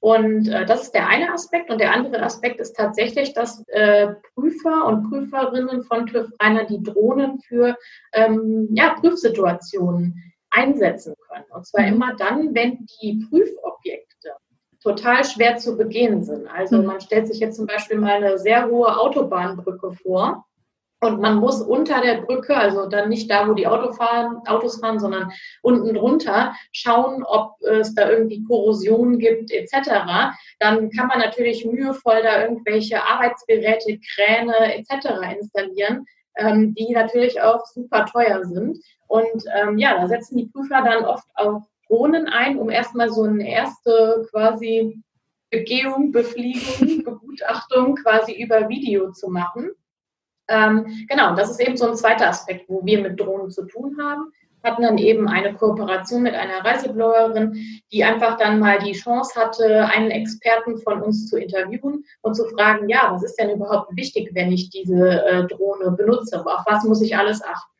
Und 0.00 0.48
äh, 0.48 0.66
das 0.66 0.82
ist 0.82 0.94
der 0.94 1.08
eine 1.08 1.32
Aspekt. 1.32 1.70
Und 1.70 1.80
der 1.80 1.92
andere 1.92 2.22
Aspekt 2.22 2.60
ist 2.60 2.74
tatsächlich, 2.76 3.32
dass 3.32 3.62
äh, 3.68 4.08
Prüfer 4.34 4.86
und 4.86 5.08
Prüferinnen 5.08 5.82
von 5.84 6.06
TÜV 6.06 6.30
Rheinland 6.40 6.70
die 6.70 6.82
Drohnen 6.82 7.40
für 7.40 7.76
ähm, 8.12 8.68
ja, 8.72 8.94
Prüfsituationen 9.00 10.22
einsetzen 10.50 11.14
können. 11.28 11.44
Und 11.50 11.66
zwar 11.66 11.86
immer 11.86 12.14
dann, 12.16 12.54
wenn 12.54 12.86
die 13.00 13.26
Prüfobjekte 13.28 14.32
total 14.82 15.24
schwer 15.24 15.56
zu 15.56 15.76
begehen 15.76 16.22
sind. 16.22 16.46
Also 16.46 16.78
mhm. 16.78 16.86
man 16.86 17.00
stellt 17.00 17.26
sich 17.26 17.40
jetzt 17.40 17.56
zum 17.56 17.66
Beispiel 17.66 17.98
mal 17.98 18.22
eine 18.22 18.38
sehr 18.38 18.68
hohe 18.68 18.96
Autobahnbrücke 18.96 19.92
vor 19.92 20.46
und 21.00 21.20
man 21.20 21.36
muss 21.36 21.60
unter 21.60 22.00
der 22.00 22.22
Brücke, 22.22 22.56
also 22.56 22.88
dann 22.88 23.10
nicht 23.10 23.30
da, 23.30 23.46
wo 23.46 23.52
die 23.52 23.66
Auto 23.66 23.92
fahren, 23.92 24.38
Autos 24.46 24.80
fahren, 24.80 24.98
sondern 24.98 25.30
unten 25.60 25.94
drunter 25.94 26.54
schauen, 26.72 27.22
ob 27.22 27.60
es 27.62 27.94
da 27.94 28.08
irgendwie 28.08 28.42
Korrosion 28.44 29.18
gibt 29.18 29.50
etc. 29.50 29.74
Dann 30.58 30.90
kann 30.90 31.08
man 31.08 31.18
natürlich 31.18 31.66
mühevoll 31.66 32.22
da 32.22 32.42
irgendwelche 32.42 33.02
Arbeitsgeräte, 33.02 33.98
Kräne 34.14 34.74
etc. 34.74 35.10
installieren, 35.38 36.06
ähm, 36.36 36.74
die 36.74 36.92
natürlich 36.92 37.42
auch 37.42 37.66
super 37.66 38.06
teuer 38.06 38.44
sind. 38.44 38.78
Und 39.06 39.44
ähm, 39.54 39.76
ja, 39.78 39.98
da 39.98 40.08
setzen 40.08 40.38
die 40.38 40.46
Prüfer 40.46 40.82
dann 40.82 41.04
oft 41.04 41.28
auch 41.34 41.62
Drohnen 41.88 42.26
ein, 42.26 42.58
um 42.58 42.70
erstmal 42.70 43.10
so 43.10 43.24
eine 43.24 43.48
erste 43.48 44.26
quasi 44.30 45.02
Begehung, 45.50 46.10
Befliegung, 46.10 47.04
Begutachtung 47.04 47.96
quasi 47.96 48.42
über 48.42 48.68
Video 48.70 49.12
zu 49.12 49.28
machen. 49.28 49.70
Ähm, 50.48 51.06
genau, 51.08 51.34
das 51.34 51.50
ist 51.50 51.60
eben 51.60 51.76
so 51.76 51.88
ein 51.88 51.96
zweiter 51.96 52.28
Aspekt, 52.28 52.68
wo 52.68 52.84
wir 52.84 53.00
mit 53.00 53.18
Drohnen 53.18 53.50
zu 53.50 53.64
tun 53.64 53.96
haben. 54.00 54.32
Hatten 54.62 54.82
dann 54.82 54.98
eben 54.98 55.28
eine 55.28 55.54
Kooperation 55.54 56.22
mit 56.22 56.34
einer 56.34 56.64
Reisebloggerin, 56.64 57.80
die 57.92 58.02
einfach 58.02 58.36
dann 58.36 58.58
mal 58.58 58.78
die 58.78 58.92
Chance 58.92 59.38
hatte, 59.40 59.86
einen 59.86 60.10
Experten 60.10 60.78
von 60.78 61.02
uns 61.02 61.28
zu 61.28 61.38
interviewen 61.38 62.04
und 62.22 62.34
zu 62.34 62.46
fragen, 62.46 62.88
ja, 62.88 63.08
was 63.12 63.22
ist 63.22 63.38
denn 63.38 63.50
überhaupt 63.50 63.94
wichtig, 63.96 64.30
wenn 64.32 64.50
ich 64.50 64.70
diese 64.70 65.24
äh, 65.24 65.46
Drohne 65.46 65.92
benutze? 65.92 66.44
Auf 66.44 66.64
was 66.66 66.84
muss 66.84 67.00
ich 67.02 67.16
alles 67.16 67.42
achten? 67.44 67.75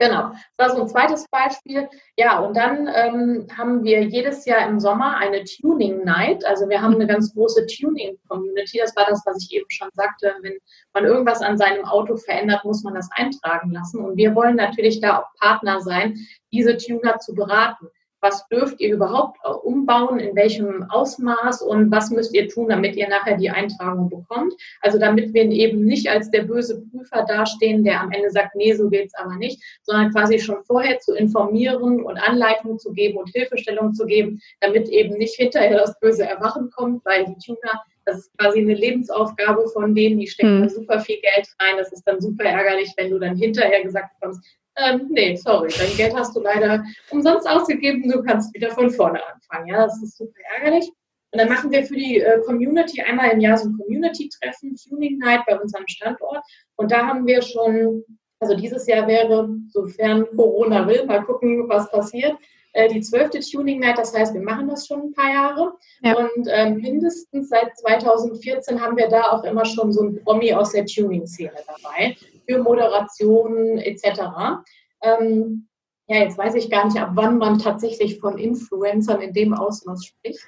Genau, 0.00 0.32
das 0.56 0.70
war 0.70 0.76
so 0.76 0.82
ein 0.82 0.88
zweites 0.88 1.28
Beispiel. 1.28 1.86
Ja, 2.16 2.38
und 2.38 2.56
dann 2.56 2.88
ähm, 2.94 3.46
haben 3.54 3.84
wir 3.84 4.02
jedes 4.02 4.46
Jahr 4.46 4.66
im 4.66 4.80
Sommer 4.80 5.18
eine 5.18 5.44
Tuning 5.44 6.04
Night. 6.04 6.42
Also 6.46 6.70
wir 6.70 6.80
haben 6.80 6.94
eine 6.94 7.06
ganz 7.06 7.34
große 7.34 7.66
Tuning-Community. 7.66 8.78
Das 8.78 8.96
war 8.96 9.04
das, 9.04 9.22
was 9.26 9.44
ich 9.44 9.54
eben 9.54 9.68
schon 9.68 9.90
sagte. 9.92 10.34
Wenn 10.40 10.56
man 10.94 11.04
irgendwas 11.04 11.42
an 11.42 11.58
seinem 11.58 11.84
Auto 11.84 12.16
verändert, 12.16 12.64
muss 12.64 12.82
man 12.82 12.94
das 12.94 13.10
eintragen 13.12 13.72
lassen. 13.72 14.02
Und 14.02 14.16
wir 14.16 14.34
wollen 14.34 14.56
natürlich 14.56 15.02
da 15.02 15.18
auch 15.18 15.26
Partner 15.38 15.82
sein, 15.82 16.16
diese 16.50 16.78
Tuner 16.78 17.18
zu 17.18 17.34
beraten 17.34 17.86
was 18.20 18.46
dürft 18.48 18.80
ihr 18.80 18.94
überhaupt 18.94 19.38
umbauen, 19.62 20.18
in 20.18 20.36
welchem 20.36 20.84
Ausmaß 20.90 21.62
und 21.62 21.90
was 21.90 22.10
müsst 22.10 22.34
ihr 22.34 22.48
tun, 22.48 22.68
damit 22.68 22.96
ihr 22.96 23.08
nachher 23.08 23.36
die 23.36 23.50
Eintragung 23.50 24.08
bekommt. 24.08 24.54
Also 24.80 24.98
damit 24.98 25.32
wir 25.34 25.44
eben 25.44 25.84
nicht 25.84 26.08
als 26.08 26.30
der 26.30 26.42
böse 26.42 26.82
Prüfer 26.82 27.24
dastehen, 27.26 27.84
der 27.84 28.00
am 28.00 28.12
Ende 28.12 28.30
sagt, 28.30 28.54
nee, 28.54 28.72
so 28.72 28.88
geht's 28.88 29.14
aber 29.14 29.36
nicht, 29.36 29.62
sondern 29.82 30.12
quasi 30.12 30.38
schon 30.38 30.62
vorher 30.64 30.98
zu 30.98 31.14
informieren 31.14 32.02
und 32.02 32.18
Anleitungen 32.18 32.78
zu 32.78 32.92
geben 32.92 33.18
und 33.18 33.30
Hilfestellung 33.30 33.94
zu 33.94 34.06
geben, 34.06 34.40
damit 34.60 34.88
eben 34.88 35.16
nicht 35.16 35.34
hinterher 35.34 35.78
das 35.78 35.98
böse 36.00 36.24
Erwachen 36.24 36.70
kommt, 36.70 37.04
weil 37.04 37.24
die 37.24 37.36
Tuner 37.44 37.82
das 38.06 38.20
ist 38.20 38.38
quasi 38.38 38.60
eine 38.60 38.74
Lebensaufgabe 38.74 39.68
von 39.68 39.94
denen, 39.94 40.18
die 40.18 40.26
stecken 40.26 40.62
hm. 40.62 40.68
super 40.68 41.00
viel 41.00 41.20
Geld 41.20 41.46
rein. 41.60 41.76
Das 41.76 41.92
ist 41.92 42.02
dann 42.04 42.20
super 42.20 42.44
ärgerlich, 42.44 42.92
wenn 42.96 43.10
du 43.10 43.18
dann 43.18 43.36
hinterher 43.36 43.82
gesagt 43.82 44.18
bekommst, 44.18 44.42
ähm, 44.84 45.08
nee, 45.10 45.36
sorry, 45.36 45.72
dein 45.78 45.96
Geld 45.96 46.14
hast 46.14 46.34
du 46.34 46.40
leider 46.40 46.84
umsonst 47.10 47.48
ausgegeben, 47.48 48.08
du 48.08 48.22
kannst 48.22 48.54
wieder 48.54 48.70
von 48.70 48.90
vorne 48.90 49.20
anfangen. 49.32 49.68
Ja, 49.68 49.84
das 49.86 50.02
ist 50.02 50.16
super 50.16 50.40
ärgerlich. 50.56 50.90
Und 51.32 51.40
dann 51.40 51.48
machen 51.48 51.70
wir 51.70 51.84
für 51.84 51.94
die 51.94 52.20
äh, 52.20 52.40
Community 52.40 53.00
einmal 53.02 53.30
im 53.30 53.40
Jahr 53.40 53.56
so 53.56 53.68
ein 53.68 53.76
Community-Treffen, 53.78 54.76
Tuning 54.76 55.18
Night 55.18 55.42
bei 55.46 55.58
unserem 55.58 55.86
Standort. 55.86 56.42
Und 56.76 56.90
da 56.90 57.06
haben 57.06 57.26
wir 57.26 57.40
schon, 57.42 58.04
also 58.40 58.56
dieses 58.56 58.86
Jahr 58.86 59.06
wäre, 59.06 59.48
sofern 59.68 60.26
Corona 60.34 60.86
will, 60.88 61.04
mal 61.06 61.22
gucken, 61.22 61.68
was 61.68 61.88
passiert, 61.90 62.36
äh, 62.72 62.88
die 62.88 63.00
zwölfte 63.00 63.38
Tuning 63.38 63.78
Night. 63.78 63.98
Das 63.98 64.12
heißt, 64.12 64.34
wir 64.34 64.42
machen 64.42 64.68
das 64.68 64.88
schon 64.88 65.02
ein 65.02 65.12
paar 65.12 65.30
Jahre. 65.30 65.72
Ja. 66.02 66.16
Und 66.16 66.48
äh, 66.48 66.70
mindestens 66.70 67.48
seit 67.48 67.78
2014 67.78 68.80
haben 68.80 68.96
wir 68.96 69.08
da 69.08 69.30
auch 69.30 69.44
immer 69.44 69.64
schon 69.64 69.92
so 69.92 70.02
ein 70.02 70.16
Promi 70.24 70.52
aus 70.52 70.72
der 70.72 70.86
Tuning-Szene 70.86 71.52
dabei 71.64 72.16
für 72.48 72.62
Moderation 72.62 73.78
etc. 73.78 74.62
Ähm, 75.02 75.68
ja, 76.10 76.16
jetzt 76.16 76.36
weiß 76.36 76.56
ich 76.56 76.68
gar 76.70 76.86
nicht, 76.86 76.98
ab 76.98 77.10
wann 77.14 77.38
man 77.38 77.60
tatsächlich 77.60 78.18
von 78.18 78.36
Influencern 78.36 79.20
in 79.20 79.32
dem 79.32 79.54
Ausmaß 79.54 80.06
spricht. 80.06 80.44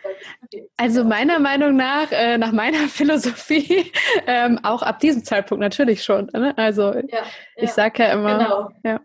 Also 0.76 1.04
meiner 1.04 1.38
Meinung 1.38 1.76
nach, 1.76 2.10
äh, 2.10 2.36
nach 2.36 2.50
meiner 2.50 2.78
Philosophie, 2.88 3.92
ähm, 4.26 4.58
auch 4.64 4.82
ab 4.82 4.98
diesem 4.98 5.22
Zeitpunkt 5.22 5.60
natürlich 5.60 6.02
schon. 6.02 6.28
Ne? 6.32 6.52
Also 6.58 6.92
ja, 6.92 7.22
ich 7.54 7.62
ja, 7.62 7.68
sage 7.68 8.02
ja 8.02 8.12
immer. 8.12 8.38
Genau. 8.38 8.68
Ja. 8.84 9.00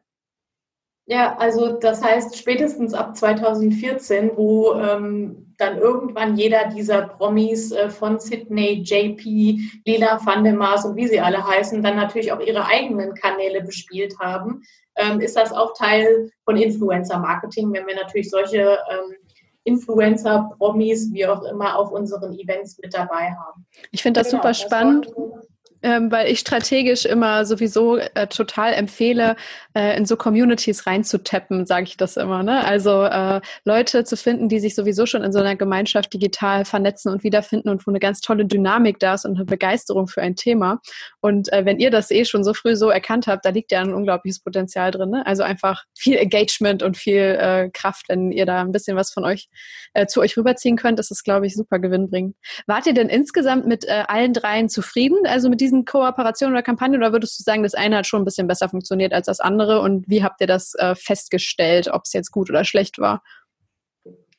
Ja, 1.10 1.38
also 1.38 1.72
das 1.72 2.04
heißt 2.04 2.38
spätestens 2.38 2.93
ab 2.93 3.15
2014, 3.15 4.32
wo 4.36 4.74
ähm, 4.74 5.54
dann 5.58 5.78
irgendwann 5.78 6.36
jeder 6.36 6.67
dieser 6.67 7.04
Promis 7.04 7.72
äh, 7.72 7.89
von 7.89 8.20
Sydney, 8.20 8.82
JP, 8.84 9.58
Lila 9.86 10.20
van 10.26 10.43
der 10.43 10.54
Mars 10.54 10.84
und 10.84 10.98
wie 10.98 11.08
sie 11.08 11.22
alle 11.22 11.48
heißen, 11.48 11.82
dann 11.82 11.96
natürlich 11.96 12.34
auch 12.34 12.41
ihre 12.41 12.65
eigenen 12.65 13.13
Kanäle 13.13 13.62
bespielt 13.63 14.20
haben, 14.20 14.63
ähm, 14.98 15.22
ist 15.22 15.38
das 15.38 15.54
auch 15.54 15.74
Teil 15.78 16.30
von 16.43 16.58
Influencer-Marketing, 16.58 17.72
wenn 17.72 17.88
wir 17.88 17.96
natürlich 17.96 18.30
solche 18.30 18.78
ähm, 18.91 19.15
Influencer, 19.63 20.52
Promis, 20.58 21.13
wie 21.13 21.26
auch 21.26 21.43
immer, 21.43 21.78
auf 21.78 21.89
unseren 21.91 22.34
Events 22.34 22.78
mit 22.82 22.93
dabei 22.93 23.32
haben. 23.32 23.65
Ich 23.91 24.02
finde 24.04 24.20
das 24.20 24.30
genau, 24.30 24.41
super 24.41 24.54
spannend. 24.54 25.08
Das 25.08 25.48
ähm, 25.84 26.12
weil 26.12 26.32
ich 26.32 26.40
strategisch 26.40 27.06
immer 27.06 27.46
sowieso 27.46 27.98
äh, 27.98 28.28
total 28.28 28.74
empfehle, 28.74 29.36
äh, 29.76 29.96
in 29.98 30.06
so 30.06 30.16
Communities 30.16 30.88
reinzutappen, 30.88 31.66
sage 31.66 31.86
ich 31.86 31.98
das 31.98 32.18
immer. 32.18 32.44
Ne? 32.44 32.66
Also 32.66 33.04
äh, 33.04 33.42
Leute 33.63 34.04
zu 34.04 34.18
finden, 34.18 34.50
die 34.50 34.60
sich 34.60 34.76
sowieso 34.76 35.06
schon 35.06 35.24
in 35.24 35.32
so 35.32 35.40
einer 35.40 35.56
Gemeinschaft 35.56 36.13
digital 36.13 36.66
vernetzen 36.66 37.12
und 37.12 37.24
wiederfinden 37.24 37.70
und 37.70 37.86
wo 37.86 37.92
eine 37.92 38.00
ganz 38.00 38.22
tolle 38.22 38.46
Dynamik 38.46 39.00
da 39.00 39.13
ist 39.13 39.26
und 39.26 39.36
eine 39.36 39.46
Begeisterung 39.46 40.08
für 40.08 40.22
ein 40.22 40.36
Thema. 40.36 40.80
Und 41.22 41.52
äh, 41.54 41.66
wenn 41.66 41.80
ihr 41.80 41.92
das 41.92 42.10
eh 42.12 42.26
schon 42.26 42.44
so 42.44 42.54
früh 42.54 42.76
so 42.76 42.90
erkannt 42.90 43.28
habt, 43.28 43.46
da 43.46 43.50
liegt 43.50 43.72
ja 43.72 43.82
ein 43.82 43.94
unglaubliches 43.94 44.40
Potenzial 44.40 44.92
drin. 44.92 45.12
Ne? 45.12 45.26
Also 45.26 45.44
einfach 45.44 45.84
viel 45.96 46.18
Engagement 46.18 46.82
und 46.82 46.98
viel 46.98 47.38
äh, 47.40 47.70
Kraft, 47.72 48.06
wenn 48.10 48.32
ihr 48.32 48.46
da 48.46 48.62
ein 48.62 48.72
bisschen 48.72 48.98
was 48.98 49.12
von 49.12 49.26
euch 49.26 49.48
äh, 49.94 50.08
zu 50.08 50.22
euch 50.22 50.38
rüberziehen 50.38 50.76
könnt, 50.76 50.98
das 50.98 51.12
ist, 51.12 51.24
glaube 51.24 51.46
ich, 51.46 51.56
super 51.56 51.80
gewinnbringend. 51.80 52.36
Wart 52.66 52.88
ihr 52.88 52.94
denn 52.94 53.10
insgesamt 53.10 53.68
mit 53.68 53.88
allen 53.88 54.34
dreien 54.34 54.70
zufrieden? 54.70 55.18
Also 55.26 55.50
mit 55.50 55.62
diesen 55.68 55.86
Kooperationen 55.86 56.56
oder 56.56 56.64
Kampagnen 56.64 57.02
oder 57.02 57.12
würdest 57.12 57.38
du 57.40 57.44
sagen, 57.44 57.64
das 57.64 57.74
eine 57.74 57.98
hat 57.98 58.08
schon 58.08 58.22
ein 58.22 58.26
bisschen 58.26 58.48
besser 58.48 58.70
funktioniert 58.70 59.14
als 59.14 59.26
das 59.26 59.40
andere 59.40 59.82
und 59.82 60.08
wie 60.08 60.24
habt 60.24 60.40
ihr 60.42 60.48
das 60.48 60.74
äh, 60.76 60.96
festgestellt, 60.96 61.90
ob 61.92 62.04
es 62.06 62.14
jetzt 62.14 62.32
gut 62.32 62.50
oder 62.50 62.64
schlecht 62.64 63.00
war? 63.00 63.22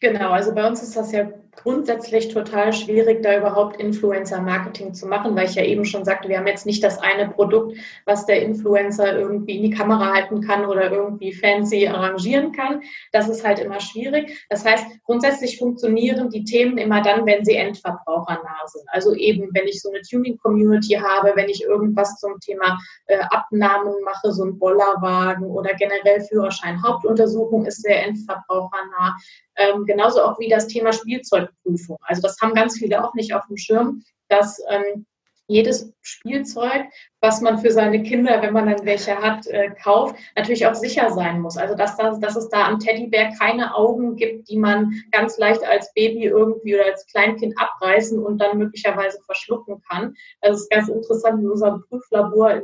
Genau, 0.01 0.31
also 0.31 0.55
bei 0.55 0.65
uns 0.67 0.81
ist 0.81 0.97
das 0.97 1.11
ja 1.11 1.29
grundsätzlich 1.57 2.29
total 2.29 2.73
schwierig, 2.73 3.23
da 3.23 3.37
überhaupt 3.37 3.81
Influencer-Marketing 3.81 4.95
zu 4.95 5.07
machen, 5.07 5.35
weil 5.35 5.47
ich 5.49 5.57
ja 5.57 5.65
eben 5.65 5.85
schon 5.85 6.05
sagte, 6.05 6.29
wir 6.29 6.39
haben 6.39 6.47
jetzt 6.47 6.67
nicht 6.67 6.85
das 6.85 6.99
eine 6.99 7.29
Produkt, 7.29 7.77
was 8.05 8.27
der 8.27 8.43
Influencer 8.43 9.19
irgendwie 9.19 9.57
in 9.57 9.63
die 9.65 9.77
Kamera 9.77 10.13
halten 10.15 10.41
kann 10.41 10.67
oder 10.67 10.93
irgendwie 10.93 11.33
fancy 11.33 11.89
arrangieren 11.89 12.53
kann. 12.53 12.83
Das 13.11 13.29
ist 13.29 13.45
halt 13.45 13.59
immer 13.59 13.81
schwierig. 13.81 14.47
Das 14.49 14.65
heißt, 14.65 14.87
grundsätzlich 15.05 15.59
funktionieren 15.59 16.31
die 16.31 16.45
Themen 16.45 16.79
immer 16.79 17.03
dann, 17.03 17.27
wenn 17.27 17.45
sie 17.45 17.57
endverbrauchernah 17.57 18.67
sind. 18.67 18.85
Also 18.93 19.15
eben, 19.15 19.49
wenn 19.53 19.67
ich 19.67 19.83
so 19.83 19.91
eine 19.91 20.03
Tuning-Community 20.03 20.95
habe, 20.95 21.33
wenn 21.35 21.49
ich 21.49 21.65
irgendwas 21.65 22.17
zum 22.21 22.39
Thema 22.39 22.79
äh, 23.07 23.19
Abnahmen 23.31 23.95
mache, 24.05 24.33
so 24.33 24.45
ein 24.45 24.59
Bollerwagen 24.59 25.47
oder 25.47 25.75
generell 25.75 26.21
Führerschein. 26.21 26.83
Hauptuntersuchung 26.83 27.67
ist 27.67 27.83
sehr 27.83 28.07
endverbrauchernah. 28.07 29.17
Ähm, 29.59 29.85
genauso 29.85 30.23
auch 30.23 30.39
wie 30.39 30.49
das 30.49 30.69
Thema 30.69 30.93
Spielzeugprüfung. 30.93 31.99
Also 32.03 32.23
das 32.23 32.37
haben 32.41 32.55
ganz 32.55 32.79
viele 32.79 33.05
auch 33.05 33.15
nicht 33.15 33.35
auf 33.35 33.47
dem 33.49 33.57
Schirm, 33.57 34.03
dass 34.29 34.61
ähm, 34.71 35.05
jedes 35.49 35.93
Spielzeug 36.01 36.87
was 37.21 37.41
man 37.41 37.59
für 37.59 37.71
seine 37.71 38.03
Kinder, 38.03 38.41
wenn 38.43 38.53
man 38.53 38.67
dann 38.67 38.85
welche 38.85 39.17
hat, 39.17 39.47
äh, 39.49 39.71
kauft, 39.83 40.17
natürlich 40.37 40.67
auch 40.67 40.75
sicher 40.75 41.11
sein 41.11 41.41
muss. 41.41 41.57
Also 41.57 41.75
dass, 41.75 41.97
das, 41.97 42.21
dass 42.21 42.37
es 42.37 42.49
da 42.49 42.67
am 42.67 42.79
Teddybär 42.79 43.33
keine 43.39 43.75
Augen 43.75 44.17
gibt, 44.17 44.49
die 44.49 44.57
man 44.57 44.93
ganz 45.11 45.39
leicht 45.39 45.65
als 45.65 45.93
Baby 45.95 46.27
irgendwie 46.27 46.75
oder 46.75 46.87
als 46.87 47.07
Kleinkind 47.07 47.55
abreißen 47.59 48.19
und 48.19 48.39
dann 48.39 48.59
möglicherweise 48.59 49.21
verschlucken 49.23 49.83
kann. 49.89 50.15
Das 50.41 50.61
ist 50.61 50.71
ganz 50.71 50.89
interessant. 50.89 51.43
In 51.43 51.51
unserem 51.51 51.85
Prüflabor 51.89 52.53
in 52.53 52.63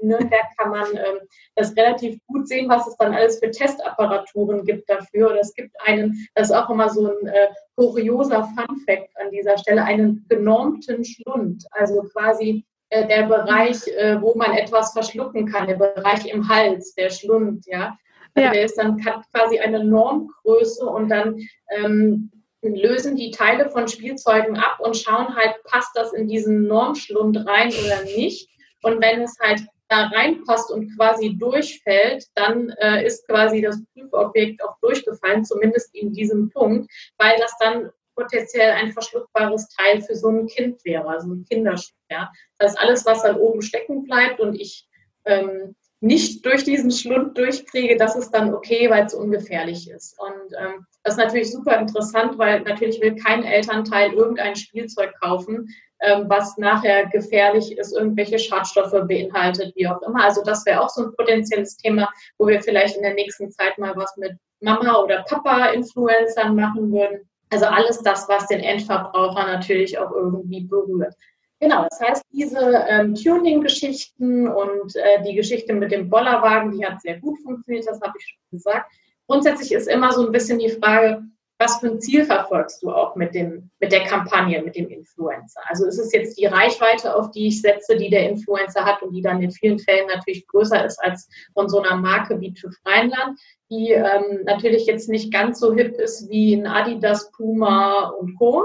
Nürnberg 0.00 0.46
kann 0.56 0.70
man 0.70 0.86
ähm, 0.94 1.20
das 1.54 1.76
relativ 1.76 2.18
gut 2.26 2.48
sehen, 2.48 2.68
was 2.68 2.86
es 2.86 2.96
dann 2.96 3.12
alles 3.12 3.38
für 3.38 3.50
Testapparaturen 3.50 4.64
gibt 4.64 4.88
dafür. 4.88 5.30
Und 5.30 5.36
es 5.36 5.54
gibt 5.54 5.74
einen, 5.84 6.26
das 6.34 6.48
ist 6.48 6.56
auch 6.56 6.70
immer 6.70 6.88
so 6.88 7.06
ein 7.06 7.26
äh, 7.26 7.48
kurioser 7.76 8.44
Fun-Fact 8.44 9.10
an 9.16 9.30
dieser 9.30 9.58
Stelle, 9.58 9.84
einen 9.84 10.24
genormten 10.28 11.04
Schlund. 11.04 11.64
Also 11.72 12.02
quasi 12.14 12.64
äh, 12.90 13.06
der 13.06 13.22
Bereich, 13.22 13.86
äh, 13.88 14.20
wo 14.20 14.34
man 14.34 14.52
etwas 14.52 14.92
verschlucken 14.92 15.46
kann, 15.46 15.66
der 15.66 15.76
Bereich 15.76 16.26
im 16.26 16.48
Hals, 16.48 16.94
der 16.94 17.10
Schlund, 17.10 17.66
ja. 17.66 17.96
Also 18.34 18.46
ja. 18.46 18.52
Der 18.52 18.64
ist 18.64 18.78
dann 18.78 19.00
quasi 19.32 19.58
eine 19.58 19.84
Normgröße 19.84 20.86
und 20.86 21.08
dann 21.08 21.40
ähm, 21.70 22.30
lösen 22.62 23.16
die 23.16 23.30
Teile 23.30 23.70
von 23.70 23.88
Spielzeugen 23.88 24.56
ab 24.56 24.78
und 24.80 24.96
schauen 24.96 25.34
halt, 25.34 25.56
passt 25.64 25.90
das 25.94 26.12
in 26.12 26.28
diesen 26.28 26.66
Normschlund 26.66 27.36
rein 27.46 27.68
oder 27.68 28.04
nicht. 28.04 28.48
Und 28.82 29.00
wenn 29.00 29.22
es 29.22 29.36
halt 29.40 29.62
da 29.88 30.06
reinpasst 30.06 30.70
und 30.70 30.96
quasi 30.96 31.36
durchfällt, 31.36 32.26
dann 32.34 32.70
äh, 32.80 33.04
ist 33.04 33.26
quasi 33.26 33.60
das 33.60 33.82
Prüfobjekt 33.92 34.62
auch 34.62 34.76
durchgefallen, 34.80 35.44
zumindest 35.44 35.94
in 35.94 36.12
diesem 36.12 36.50
Punkt, 36.50 36.90
weil 37.18 37.36
das 37.38 37.52
dann 37.58 37.90
potenziell 38.14 38.72
ein 38.72 38.92
verschluckbares 38.92 39.68
Teil 39.68 40.02
für 40.02 40.14
so 40.14 40.28
ein 40.28 40.46
Kind 40.46 40.84
wäre, 40.84 41.08
also 41.08 41.32
ein 41.32 41.44
Kinderschuh. 41.48 41.94
Ja. 42.10 42.30
Das 42.58 42.72
heißt, 42.72 42.80
alles, 42.80 43.06
was 43.06 43.22
dann 43.22 43.36
oben 43.36 43.62
stecken 43.62 44.04
bleibt 44.04 44.40
und 44.40 44.54
ich 44.54 44.88
ähm, 45.24 45.74
nicht 46.00 46.46
durch 46.46 46.64
diesen 46.64 46.90
Schlund 46.90 47.36
durchkriege, 47.36 47.96
das 47.96 48.16
ist 48.16 48.30
dann 48.30 48.54
okay, 48.54 48.88
weil 48.88 49.04
es 49.04 49.14
ungefährlich 49.14 49.90
ist. 49.90 50.18
Und 50.18 50.56
ähm, 50.58 50.86
das 51.02 51.14
ist 51.14 51.18
natürlich 51.18 51.52
super 51.52 51.78
interessant, 51.78 52.38
weil 52.38 52.62
natürlich 52.62 53.00
will 53.00 53.16
kein 53.16 53.44
Elternteil 53.44 54.12
irgendein 54.14 54.56
Spielzeug 54.56 55.12
kaufen, 55.20 55.68
ähm, 56.00 56.24
was 56.28 56.56
nachher 56.56 57.06
gefährlich 57.08 57.76
ist, 57.76 57.94
irgendwelche 57.94 58.38
Schadstoffe 58.38 59.06
beinhaltet, 59.06 59.74
wie 59.76 59.86
auch 59.86 60.00
immer. 60.00 60.24
Also 60.24 60.42
das 60.42 60.64
wäre 60.64 60.80
auch 60.80 60.88
so 60.88 61.04
ein 61.04 61.14
potenzielles 61.14 61.76
Thema, 61.76 62.08
wo 62.38 62.46
wir 62.46 62.62
vielleicht 62.62 62.96
in 62.96 63.02
der 63.02 63.14
nächsten 63.14 63.50
Zeit 63.50 63.76
mal 63.76 63.94
was 63.94 64.16
mit 64.16 64.32
Mama 64.60 65.02
oder 65.02 65.22
Papa 65.28 65.66
Influencern 65.66 66.54
machen 66.54 66.90
würden. 66.92 67.28
Also 67.50 67.66
alles 67.66 67.98
das, 68.02 68.28
was 68.28 68.46
den 68.46 68.60
Endverbraucher 68.60 69.46
natürlich 69.46 69.98
auch 69.98 70.12
irgendwie 70.12 70.62
berührt. 70.62 71.14
Genau, 71.60 71.84
das 71.90 72.00
heißt, 72.00 72.24
diese 72.32 72.86
ähm, 72.88 73.14
Tuning-Geschichten 73.14 74.48
und 74.48 74.96
äh, 74.96 75.22
die 75.26 75.34
Geschichte 75.34 75.74
mit 75.74 75.92
dem 75.92 76.08
Bollerwagen, 76.08 76.72
die 76.72 76.86
hat 76.86 77.02
sehr 77.02 77.20
gut 77.20 77.38
funktioniert, 77.42 77.86
das 77.86 78.00
habe 78.00 78.14
ich 78.18 78.24
schon 78.24 78.58
gesagt. 78.58 78.90
Grundsätzlich 79.26 79.72
ist 79.72 79.86
immer 79.86 80.10
so 80.12 80.24
ein 80.24 80.32
bisschen 80.32 80.58
die 80.58 80.70
Frage, 80.70 81.22
was 81.60 81.78
für 81.78 81.88
ein 81.88 82.00
Ziel 82.00 82.24
verfolgst 82.24 82.82
du 82.82 82.90
auch 82.90 83.16
mit, 83.16 83.34
dem, 83.34 83.70
mit 83.80 83.92
der 83.92 84.04
Kampagne, 84.04 84.62
mit 84.62 84.76
dem 84.76 84.88
Influencer? 84.88 85.60
Also 85.66 85.86
ist 85.86 85.98
es 85.98 86.10
jetzt 86.10 86.38
die 86.38 86.46
Reichweite, 86.46 87.14
auf 87.14 87.30
die 87.32 87.48
ich 87.48 87.60
setze, 87.60 87.98
die 87.98 88.08
der 88.08 88.30
Influencer 88.30 88.82
hat 88.82 89.02
und 89.02 89.12
die 89.12 89.20
dann 89.20 89.42
in 89.42 89.50
vielen 89.50 89.78
Fällen 89.78 90.06
natürlich 90.06 90.46
größer 90.48 90.82
ist 90.86 90.98
als 91.04 91.28
von 91.52 91.68
so 91.68 91.82
einer 91.82 91.96
Marke 91.96 92.40
wie 92.40 92.54
TÜV 92.54 92.74
Rheinland, 92.86 93.38
die 93.68 93.90
ähm, 93.90 94.44
natürlich 94.44 94.86
jetzt 94.86 95.10
nicht 95.10 95.30
ganz 95.30 95.60
so 95.60 95.74
hip 95.74 95.98
ist 95.98 96.30
wie 96.30 96.54
ein 96.54 96.66
Adidas, 96.66 97.30
Puma 97.32 98.08
und 98.18 98.36
Co. 98.38 98.64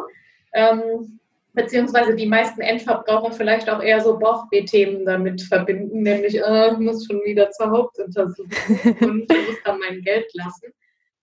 Ähm, 0.53 1.19
beziehungsweise 1.51 2.15
die 2.15 2.27
meisten 2.27 2.61
Endverbraucher 2.61 3.33
vielleicht 3.33 3.69
auch 3.69 3.83
eher 3.83 3.99
so 3.99 4.17
Bauchweh-Themen 4.17 5.05
damit 5.05 5.41
verbinden, 5.41 6.01
nämlich, 6.01 6.37
äh, 6.41 6.71
ich 6.71 6.77
muss 6.77 7.05
schon 7.05 7.21
wieder 7.25 7.51
zur 7.51 7.71
Hauptuntersuchung 7.71 8.97
und 9.01 9.31
ich 9.31 9.47
muss 9.47 9.57
dann 9.65 9.79
mein 9.79 10.01
Geld 10.01 10.27
lassen. 10.33 10.71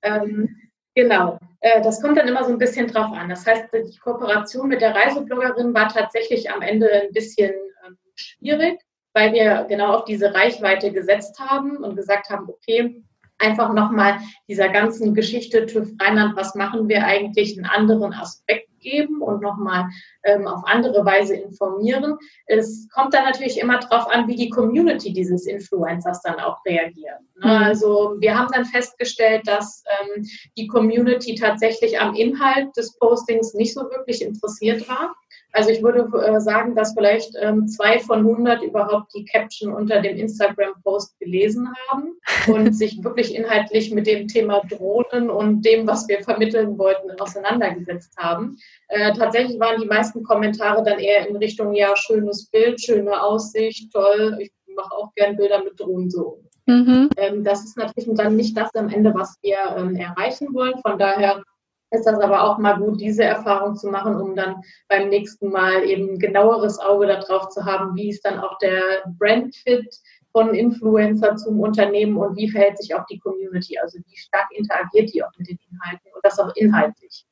Ähm, 0.02 0.71
genau, 0.94 1.38
äh, 1.60 1.82
das 1.82 2.00
kommt 2.00 2.18
dann 2.18 2.28
immer 2.28 2.44
so 2.44 2.50
ein 2.50 2.58
bisschen 2.58 2.88
drauf 2.88 3.12
an. 3.12 3.28
Das 3.28 3.46
heißt, 3.46 3.68
die 3.72 3.98
Kooperation 3.98 4.68
mit 4.68 4.80
der 4.80 4.94
Reisebloggerin 4.94 5.74
war 5.74 5.88
tatsächlich 5.88 6.50
am 6.50 6.62
Ende 6.62 6.90
ein 6.90 7.12
bisschen 7.12 7.52
ähm, 7.86 7.96
schwierig, 8.14 8.80
weil 9.12 9.32
wir 9.32 9.66
genau 9.68 9.94
auf 9.94 10.04
diese 10.04 10.34
Reichweite 10.34 10.92
gesetzt 10.92 11.38
haben 11.38 11.76
und 11.78 11.96
gesagt 11.96 12.30
haben, 12.30 12.48
okay, 12.48 13.02
einfach 13.38 13.72
nochmal 13.72 14.18
dieser 14.48 14.68
ganzen 14.68 15.14
Geschichte 15.14 15.66
TÜV 15.66 15.92
Rheinland, 16.00 16.36
was 16.36 16.54
machen 16.54 16.88
wir 16.88 17.04
eigentlich, 17.04 17.56
einen 17.56 17.66
anderen 17.66 18.12
Aspekt 18.14 18.71
geben 18.82 19.22
und 19.22 19.40
nochmal 19.40 19.88
ähm, 20.24 20.46
auf 20.46 20.62
andere 20.66 21.04
Weise 21.04 21.34
informieren. 21.34 22.18
Es 22.46 22.88
kommt 22.92 23.14
dann 23.14 23.24
natürlich 23.24 23.58
immer 23.58 23.78
darauf 23.78 24.08
an, 24.10 24.28
wie 24.28 24.36
die 24.36 24.50
Community 24.50 25.12
dieses 25.12 25.46
Influencers 25.46 26.20
dann 26.22 26.38
auch 26.40 26.64
reagiert. 26.66 27.20
Ne? 27.36 27.46
Mhm. 27.46 27.64
Also 27.64 28.16
wir 28.18 28.38
haben 28.38 28.50
dann 28.52 28.64
festgestellt, 28.64 29.42
dass 29.46 29.84
ähm, 29.86 30.26
die 30.56 30.66
Community 30.66 31.34
tatsächlich 31.34 31.98
am 32.00 32.14
Inhalt 32.14 32.76
des 32.76 32.98
Postings 32.98 33.54
nicht 33.54 33.74
so 33.74 33.82
wirklich 33.82 34.22
interessiert 34.22 34.88
war. 34.88 35.14
Also 35.52 35.70
ich 35.70 35.82
würde 35.82 36.08
äh, 36.18 36.40
sagen, 36.40 36.74
dass 36.74 36.94
vielleicht 36.94 37.34
ähm, 37.40 37.68
zwei 37.68 37.98
von 37.98 38.20
100 38.20 38.62
überhaupt 38.62 39.14
die 39.14 39.24
Caption 39.26 39.72
unter 39.72 40.00
dem 40.00 40.16
Instagram-Post 40.16 41.18
gelesen 41.18 41.68
haben 41.88 42.14
und 42.48 42.72
sich 42.74 43.04
wirklich 43.04 43.34
inhaltlich 43.34 43.92
mit 43.92 44.06
dem 44.06 44.28
Thema 44.28 44.62
Drohnen 44.68 45.28
und 45.28 45.62
dem, 45.62 45.86
was 45.86 46.08
wir 46.08 46.22
vermitteln 46.22 46.78
wollten, 46.78 47.10
auseinandergesetzt 47.20 48.16
haben. 48.16 48.56
Äh, 48.88 49.12
tatsächlich 49.12 49.60
waren 49.60 49.80
die 49.80 49.86
meisten 49.86 50.22
Kommentare 50.22 50.82
dann 50.82 50.98
eher 50.98 51.28
in 51.28 51.36
Richtung, 51.36 51.74
ja, 51.74 51.94
schönes 51.96 52.48
Bild, 52.48 52.80
schöne 52.80 53.22
Aussicht, 53.22 53.92
toll, 53.92 54.38
ich 54.40 54.50
mache 54.74 54.94
auch 54.94 55.14
gern 55.14 55.36
Bilder 55.36 55.62
mit 55.62 55.78
Drohnen 55.78 56.10
so. 56.10 56.42
Mhm. 56.66 57.10
Ähm, 57.16 57.44
das 57.44 57.64
ist 57.64 57.76
natürlich 57.76 58.08
dann 58.14 58.36
nicht 58.36 58.56
das 58.56 58.74
am 58.74 58.88
Ende, 58.88 59.12
was 59.14 59.36
wir 59.42 59.58
ähm, 59.76 59.96
erreichen 59.96 60.54
wollen. 60.54 60.78
Von 60.80 60.98
daher 60.98 61.42
ist 61.92 62.06
das 62.06 62.18
aber 62.20 62.42
auch 62.42 62.58
mal 62.58 62.78
gut, 62.78 63.00
diese 63.00 63.24
Erfahrung 63.24 63.76
zu 63.76 63.88
machen, 63.88 64.16
um 64.16 64.34
dann 64.34 64.62
beim 64.88 65.08
nächsten 65.08 65.50
Mal 65.50 65.84
eben 65.84 66.18
genaueres 66.18 66.78
Auge 66.78 67.06
darauf 67.06 67.50
zu 67.50 67.64
haben, 67.64 67.94
wie 67.94 68.08
ist 68.08 68.24
dann 68.24 68.38
auch 68.38 68.58
der 68.58 69.04
Brandfit 69.18 69.94
von 70.32 70.54
Influencer 70.54 71.36
zum 71.36 71.60
Unternehmen 71.60 72.16
und 72.16 72.36
wie 72.36 72.50
verhält 72.50 72.78
sich 72.78 72.94
auch 72.94 73.04
die 73.10 73.18
Community, 73.18 73.78
also 73.78 73.98
wie 73.98 74.16
stark 74.16 74.46
interagiert 74.52 75.12
die 75.12 75.22
auch 75.22 75.30
mit 75.36 75.48
den 75.48 75.58
Inhalten 75.70 76.10
und 76.14 76.24
das 76.24 76.38
auch 76.38 76.50
inhaltlich. 76.56 77.26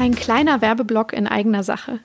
Ein 0.00 0.16
kleiner 0.16 0.60
Werbeblock 0.60 1.12
in 1.12 1.28
eigener 1.28 1.62
Sache. 1.62 2.00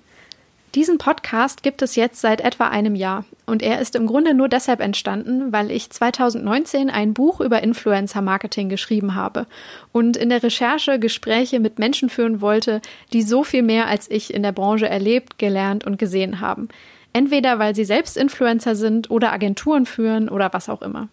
Diesen 0.76 1.00
Podcast 1.00 1.64
gibt 1.64 1.82
es 1.82 1.96
jetzt 1.96 2.22
seit 2.22 2.42
etwa 2.42 2.68
einem 2.68 2.94
Jahr 2.94 3.26
und 3.48 3.64
er 3.64 3.82
ist 3.82 3.96
im 3.96 4.06
Grunde 4.06 4.36
nur 4.36 4.48
deshalb 4.48 4.82
entstanden, 4.82 5.52
weil 5.52 5.72
ich 5.72 5.90
2019 5.90 6.92
ein 6.92 7.16
Buch 7.16 7.42
über 7.42 7.64
Influencer 7.64 8.22
Marketing 8.22 8.70
geschrieben 8.70 9.16
habe 9.16 9.48
und 9.92 10.16
in 10.16 10.30
der 10.30 10.44
Recherche 10.44 11.00
Gespräche 11.00 11.60
mit 11.60 11.80
Menschen 11.80 12.10
führen 12.10 12.40
wollte, 12.40 12.82
die 13.14 13.24
so 13.24 13.44
viel 13.44 13.64
mehr 13.64 13.88
als 13.88 14.12
ich 14.12 14.32
in 14.32 14.44
der 14.44 14.52
Branche 14.52 14.88
erlebt, 14.88 15.40
gelernt 15.40 15.88
und 15.88 15.98
gesehen 15.98 16.40
haben. 16.40 16.70
Entweder 17.14 17.58
weil 17.58 17.74
sie 17.74 17.86
selbst 17.86 18.16
Influencer 18.16 18.76
sind 18.76 19.10
oder 19.10 19.34
Agenturen 19.34 19.88
führen 19.88 20.30
oder 20.30 20.54
was 20.54 20.70
auch 20.70 20.84
immer. 20.84 21.08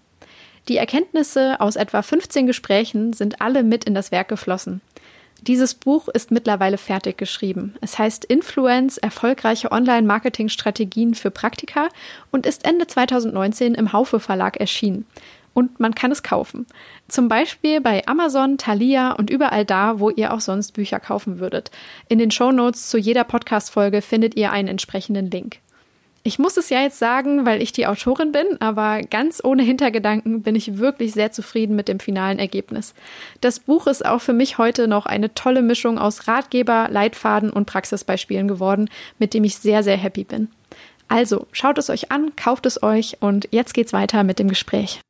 Die 0.69 0.77
Erkenntnisse 0.77 1.63
aus 1.63 1.77
etwa 1.77 2.03
15 2.03 2.47
Gesprächen 2.47 3.15
sind 3.15 3.41
alle 3.41 3.63
mit 3.63 3.85
in 3.85 3.95
das 3.95 4.13
Werk 4.13 4.29
geflossen. 4.29 4.83
Dieses 5.43 5.75
Buch 5.75 6.09
ist 6.09 6.31
mittlerweile 6.31 6.79
fertig 6.79 7.19
geschrieben. 7.19 7.75
Es 7.81 7.99
heißt 7.99 8.25
Influence, 8.25 8.99
erfolgreiche 8.99 9.71
Online-Marketing-Strategien 9.71 11.15
für 11.15 11.31
Praktika 11.31 11.89
und 12.33 12.47
ist 12.47 12.65
Ende 12.65 12.87
2019 12.87 13.75
im 13.75 13.93
Haufe 13.93 14.19
Verlag 14.19 14.57
erschienen. 14.57 15.07
Und 15.55 15.81
man 15.81 15.95
kann 15.95 16.13
es 16.13 16.23
kaufen. 16.23 16.67
Zum 17.09 17.29
Beispiel 17.29 17.81
bei 17.81 18.07
Amazon, 18.07 18.59
Thalia 18.59 19.13
und 19.13 19.31
überall 19.31 19.65
da, 19.65 20.01
wo 20.01 20.11
ihr 20.11 20.35
auch 20.35 20.41
sonst 20.41 20.73
Bücher 20.73 21.01
kaufen 21.01 21.39
würdet. 21.39 21.71
In 22.09 22.19
den 22.19 22.31
Show 22.31 22.53
Notes 22.53 22.89
zu 22.89 22.99
jeder 22.99 23.25
Podcast-Folge 23.25 24.03
findet 24.03 24.37
ihr 24.37 24.53
einen 24.53 24.69
entsprechenden 24.69 25.31
Link. 25.31 25.61
Ich 26.27 26.41
muss 26.41 26.57
es 26.57 26.71
ja 26.71 26.83
jetzt 26.83 26.99
sagen, 26.99 27.47
weil 27.47 27.63
ich 27.63 27.71
die 27.71 27.87
Autorin 27.87 28.33
bin, 28.33 28.61
aber 28.61 29.03
ganz 29.03 29.41
ohne 29.45 29.63
Hintergedanken 29.63 30.43
bin 30.43 30.57
ich 30.57 30.77
wirklich 30.77 31.13
sehr 31.13 31.31
zufrieden 31.31 31.77
mit 31.77 31.87
dem 31.87 32.01
finalen 32.01 32.41
Ergebnis. 32.41 32.95
Das 33.41 33.61
Buch 33.61 33.87
ist 33.87 34.05
auch 34.05 34.21
für 34.21 34.33
mich 34.33 34.59
heute 34.59 34.89
noch 34.89 35.07
eine 35.07 35.35
tolle 35.35 35.63
Mischung 35.63 36.01
aus 36.01 36.27
Ratgeber, 36.27 36.89
Leitfaden 36.91 37.51
und 37.51 37.67
Praxisbeispielen 37.67 38.49
geworden, 38.49 38.91
mit 39.21 39.35
dem 39.35 39.45
ich 39.45 39.55
sehr, 39.59 39.85
sehr 39.85 39.97
happy 39.97 40.25
bin. 40.25 40.49
Also, 41.07 41.47
schaut 41.53 41.79
es 41.79 41.91
euch 41.91 42.11
an, 42.11 42.35
kauft 42.35 42.67
es 42.67 42.83
euch 42.83 43.19
und 43.21 43.47
jetzt 43.53 43.73
geht's 43.73 43.93
weiter 43.93 44.25
mit 44.25 44.41
dem 44.41 44.49
Gespräch. 44.49 45.03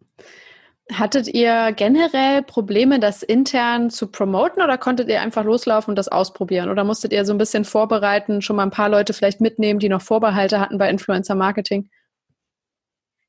Hattet 0.92 1.26
ihr 1.26 1.72
generell 1.72 2.42
Probleme, 2.44 3.00
das 3.00 3.24
intern 3.24 3.90
zu 3.90 4.06
promoten 4.06 4.62
oder 4.62 4.78
konntet 4.78 5.08
ihr 5.08 5.20
einfach 5.20 5.44
loslaufen 5.44 5.90
und 5.90 5.96
das 5.96 6.06
ausprobieren? 6.08 6.70
Oder 6.70 6.84
musstet 6.84 7.12
ihr 7.12 7.24
so 7.24 7.32
ein 7.34 7.38
bisschen 7.38 7.64
vorbereiten, 7.64 8.40
schon 8.40 8.54
mal 8.56 8.62
ein 8.62 8.70
paar 8.70 8.88
Leute 8.88 9.12
vielleicht 9.12 9.40
mitnehmen, 9.40 9.80
die 9.80 9.88
noch 9.88 10.02
Vorbehalte 10.02 10.60
hatten 10.60 10.78
bei 10.78 10.88
Influencer 10.88 11.34
Marketing? 11.34 11.90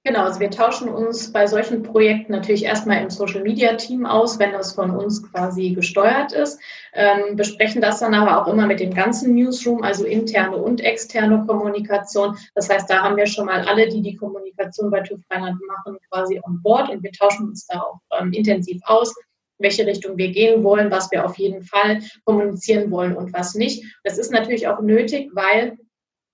Genau, 0.07 0.23
also 0.23 0.39
wir 0.39 0.49
tauschen 0.49 0.87
uns 0.87 1.33
bei 1.33 1.47
solchen 1.47 1.83
Projekten 1.83 2.31
natürlich 2.31 2.63
erstmal 2.63 3.01
im 3.01 3.09
Social 3.09 3.41
Media 3.41 3.73
Team 3.73 4.05
aus, 4.05 4.39
wenn 4.39 4.53
das 4.53 4.71
von 4.71 4.91
uns 4.91 5.21
quasi 5.29 5.71
gesteuert 5.71 6.31
ist, 6.31 6.61
ähm, 6.93 7.35
besprechen 7.35 7.81
das 7.81 7.99
dann 7.99 8.13
aber 8.13 8.41
auch 8.41 8.47
immer 8.47 8.67
mit 8.67 8.79
dem 8.79 8.93
ganzen 8.93 9.35
Newsroom, 9.35 9.83
also 9.83 10.05
interne 10.05 10.55
und 10.55 10.79
externe 10.79 11.43
Kommunikation. 11.45 12.37
Das 12.55 12.69
heißt, 12.69 12.89
da 12.89 13.03
haben 13.03 13.17
wir 13.17 13.27
schon 13.27 13.47
mal 13.47 13.67
alle, 13.67 13.89
die 13.89 14.01
die 14.01 14.15
Kommunikation 14.15 14.89
bei 14.89 15.01
TÜV 15.01 15.19
Rheinland 15.29 15.59
machen, 15.67 15.97
quasi 16.09 16.39
on 16.47 16.61
board 16.63 16.89
und 16.89 17.03
wir 17.03 17.11
tauschen 17.11 17.49
uns 17.49 17.67
da 17.67 17.81
auch 17.81 17.99
ähm, 18.17 18.31
intensiv 18.31 18.81
aus, 18.85 19.13
welche 19.57 19.85
Richtung 19.85 20.17
wir 20.17 20.29
gehen 20.29 20.63
wollen, 20.63 20.89
was 20.89 21.11
wir 21.11 21.25
auf 21.25 21.37
jeden 21.37 21.63
Fall 21.63 21.99
kommunizieren 22.23 22.89
wollen 22.91 23.13
und 23.13 23.33
was 23.33 23.55
nicht. 23.55 23.83
Das 24.05 24.17
ist 24.17 24.31
natürlich 24.31 24.69
auch 24.69 24.79
nötig, 24.79 25.31
weil 25.33 25.77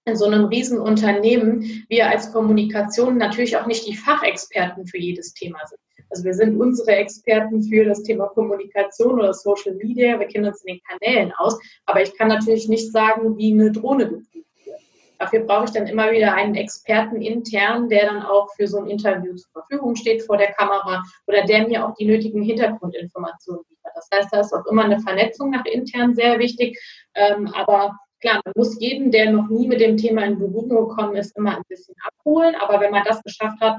in 0.06 0.16
so 0.18 0.26
einem 0.26 0.46
Riesenunternehmen 0.46 1.86
wir 1.88 2.10
als 2.10 2.32
Kommunikation 2.32 3.18
natürlich 3.18 3.58
auch 3.58 3.66
nicht 3.66 3.88
die 3.88 3.96
Fachexperten 3.96 4.86
für 4.86 4.98
jedes 4.98 5.34
Thema 5.34 5.60
sind. 5.66 5.80
Also 6.10 6.26
wir 6.26 6.34
sind 6.34 6.60
unsere 6.60 6.92
Experten 6.92 7.64
für 7.64 7.86
das 7.86 8.04
Thema 8.04 8.28
Kommunikation 8.28 9.20
oder 9.20 9.34
Social 9.34 9.74
Media. 9.76 10.20
Wir 10.20 10.28
kennen 10.28 10.46
uns 10.46 10.64
in 10.64 10.76
den 10.76 10.84
Kanälen 10.84 11.32
aus. 11.38 11.60
Aber 11.86 12.04
ich 12.04 12.16
kann 12.16 12.28
natürlich 12.28 12.68
nicht 12.68 12.92
sagen, 12.92 13.36
wie 13.38 13.52
eine 13.52 13.72
Drohne 13.72 14.08
geprüft 14.10 14.66
wird. 14.66 14.80
Dafür 15.18 15.40
brauche 15.40 15.66
ich 15.66 15.72
dann 15.72 15.88
immer 15.88 16.12
wieder 16.12 16.36
einen 16.36 16.54
Experten 16.54 17.22
intern, 17.22 17.90
der 17.90 18.06
dann 18.06 18.22
auch 18.22 18.50
für 18.56 18.68
so 18.68 18.78
ein 18.78 18.88
Interview 18.88 19.34
zur 19.36 19.52
Verfügung 19.54 19.96
steht 19.96 20.22
vor 20.24 20.38
der 20.38 20.52
Kamera 20.52 21.02
oder 21.26 21.46
der 21.46 21.68
mir 21.68 21.88
auch 21.88 21.96
die 21.96 22.06
nötigen 22.06 22.44
Hintergrundinformationen 22.44 23.64
liefert. 23.70 23.94
Das 23.96 24.10
heißt, 24.14 24.30
da 24.32 24.42
ist 24.42 24.54
auch 24.54 24.66
immer 24.68 24.84
eine 24.84 25.00
Vernetzung 25.00 25.50
nach 25.50 25.66
intern 25.66 26.14
sehr 26.14 26.38
wichtig. 26.38 26.78
Ähm, 27.16 27.48
aber 27.56 27.98
Klar, 28.24 28.40
man 28.46 28.54
muss 28.56 28.80
jeden, 28.80 29.12
der 29.12 29.34
noch 29.34 29.50
nie 29.50 29.68
mit 29.68 29.82
dem 29.82 29.98
Thema 29.98 30.24
in 30.24 30.40
Berührung 30.40 30.88
gekommen 30.88 31.18
ist, 31.18 31.36
immer 31.36 31.58
ein 31.58 31.64
bisschen 31.68 31.94
abholen. 32.08 32.56
Aber 32.56 32.80
wenn 32.80 32.92
man 32.92 33.04
das 33.04 33.22
geschafft 33.22 33.60
hat, 33.60 33.76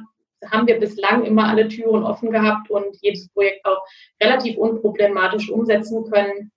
haben 0.52 0.66
wir 0.66 0.78
bislang 0.78 1.24
immer 1.24 1.48
alle 1.48 1.66
Türen 1.66 2.04
offen 2.04 2.30
gehabt 2.30 2.68
und 2.68 2.94
jedes 3.00 3.26
Projekt 3.30 3.64
auch 3.64 3.82
relativ 4.22 4.58
unproblematisch 4.58 5.48
umsetzen 5.48 6.04
können, 6.10 6.52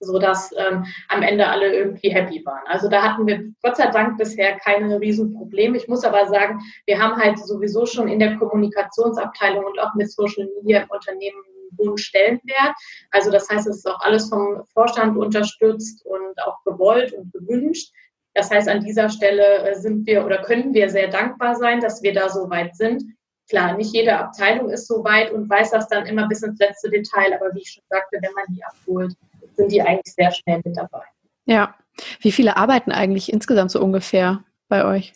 sodass 0.00 0.52
ähm, 0.58 0.84
am 1.08 1.22
Ende 1.22 1.46
alle 1.48 1.74
irgendwie 1.74 2.10
happy 2.10 2.44
waren. 2.44 2.66
Also 2.66 2.90
da 2.90 3.02
hatten 3.02 3.26
wir 3.26 3.42
Gott 3.62 3.78
sei 3.78 3.86
Dank 3.86 4.18
bisher 4.18 4.58
keine 4.58 5.00
Riesenprobleme. 5.00 5.78
Ich 5.78 5.88
muss 5.88 6.04
aber 6.04 6.26
sagen, 6.26 6.60
wir 6.84 6.98
haben 6.98 7.16
halt 7.16 7.38
sowieso 7.38 7.86
schon 7.86 8.08
in 8.08 8.18
der 8.18 8.36
Kommunikationsabteilung 8.36 9.64
und 9.64 9.80
auch 9.80 9.94
mit 9.94 10.12
Social 10.12 10.46
Media 10.56 10.82
im 10.82 10.90
Unternehmen 10.90 11.42
hohen 11.80 11.98
Stellenwert. 11.98 12.74
Also 13.10 13.30
das 13.30 13.48
heißt, 13.48 13.66
es 13.66 13.78
ist 13.78 13.86
auch 13.86 14.00
alles 14.00 14.28
vom 14.28 14.64
Vorstand 14.72 15.16
unterstützt 15.16 16.04
und 16.04 16.42
auch 16.44 16.62
gewollt 16.64 17.12
und 17.12 17.32
gewünscht. 17.32 17.92
Das 18.34 18.50
heißt, 18.50 18.68
an 18.68 18.84
dieser 18.84 19.08
Stelle 19.08 19.68
äh, 19.68 19.74
sind 19.74 20.06
wir 20.06 20.24
oder 20.24 20.42
können 20.42 20.72
wir 20.72 20.88
sehr 20.88 21.08
dankbar 21.08 21.56
sein, 21.56 21.80
dass 21.80 22.02
wir 22.02 22.12
da 22.12 22.28
so 22.28 22.48
weit 22.50 22.76
sind. 22.76 23.02
klar, 23.48 23.76
nicht 23.76 23.92
jede 23.92 24.16
Abteilung 24.16 24.70
ist 24.70 24.86
so 24.86 25.02
weit 25.02 25.32
und 25.32 25.50
weiß 25.50 25.72
das 25.72 25.88
dann 25.88 26.06
immer 26.06 26.28
bis 26.28 26.42
ins 26.42 26.58
letzte 26.60 26.88
Detail, 26.88 27.34
aber 27.34 27.52
wie 27.54 27.62
ich 27.62 27.72
schon 27.72 27.82
sagte, 27.88 28.18
wenn 28.20 28.32
man 28.32 28.44
die 28.50 28.62
abholt, 28.62 29.12
sind 29.56 29.72
die 29.72 29.82
eigentlich 29.82 30.14
sehr 30.14 30.30
schnell 30.30 30.60
mit 30.64 30.76
dabei. 30.76 31.02
Ja. 31.46 31.74
Wie 32.20 32.30
viele 32.30 32.56
arbeiten 32.56 32.92
eigentlich 32.92 33.32
insgesamt 33.32 33.72
so 33.72 33.80
ungefähr 33.82 34.44
bei 34.68 34.84
euch? 34.84 35.12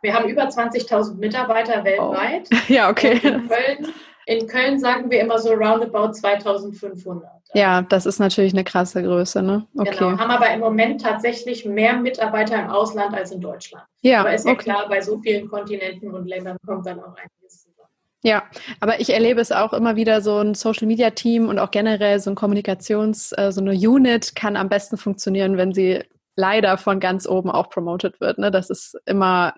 Wir 0.00 0.14
haben 0.14 0.28
über 0.28 0.48
20.000 0.48 1.16
Mitarbeiter 1.16 1.84
weltweit. 1.84 2.48
Oh. 2.50 2.56
Ja, 2.72 2.90
okay. 2.90 3.20
In 3.22 3.48
Köln, 3.48 3.94
in 4.26 4.46
Köln, 4.46 4.78
sagen 4.78 5.10
wir 5.10 5.20
immer 5.20 5.38
so 5.38 5.52
roundabout 5.52 6.12
2500. 6.12 7.30
Ja, 7.54 7.82
das 7.82 8.06
ist 8.06 8.18
natürlich 8.18 8.52
eine 8.52 8.64
krasse 8.64 9.02
Größe, 9.02 9.42
ne? 9.42 9.66
Okay. 9.76 9.96
Genau, 9.98 10.18
haben 10.18 10.30
aber 10.30 10.50
im 10.52 10.60
Moment 10.60 11.02
tatsächlich 11.02 11.64
mehr 11.64 11.96
Mitarbeiter 11.96 12.60
im 12.60 12.70
Ausland 12.70 13.14
als 13.14 13.30
in 13.30 13.40
Deutschland. 13.40 13.84
Ja, 14.00 14.20
aber 14.20 14.34
ist 14.34 14.46
ja 14.46 14.52
okay. 14.52 14.64
klar, 14.64 14.88
bei 14.88 15.00
so 15.00 15.20
vielen 15.20 15.48
Kontinenten 15.48 16.12
und 16.12 16.26
Ländern 16.26 16.56
kommt 16.66 16.86
dann 16.86 16.98
auch 16.98 17.14
einiges 17.16 17.62
zusammen. 17.62 17.88
Ja, 18.22 18.42
aber 18.80 18.98
ich 19.00 19.12
erlebe 19.12 19.40
es 19.40 19.52
auch 19.52 19.72
immer 19.72 19.94
wieder, 19.94 20.20
so 20.20 20.38
ein 20.38 20.54
Social 20.54 20.88
Media 20.88 21.10
Team 21.10 21.48
und 21.48 21.58
auch 21.58 21.70
generell 21.70 22.18
so 22.18 22.30
ein 22.30 22.36
Kommunikations-, 22.36 23.32
äh, 23.36 23.52
so 23.52 23.60
eine 23.60 23.72
Unit 23.72 24.34
kann 24.34 24.56
am 24.56 24.68
besten 24.68 24.96
funktionieren, 24.96 25.56
wenn 25.56 25.72
sie 25.72 26.02
leider 26.34 26.76
von 26.76 26.98
ganz 26.98 27.28
oben 27.28 27.50
auch 27.50 27.68
promoted 27.70 28.20
wird. 28.20 28.38
Ne? 28.38 28.50
Das 28.50 28.70
ist 28.70 28.98
immer 29.06 29.54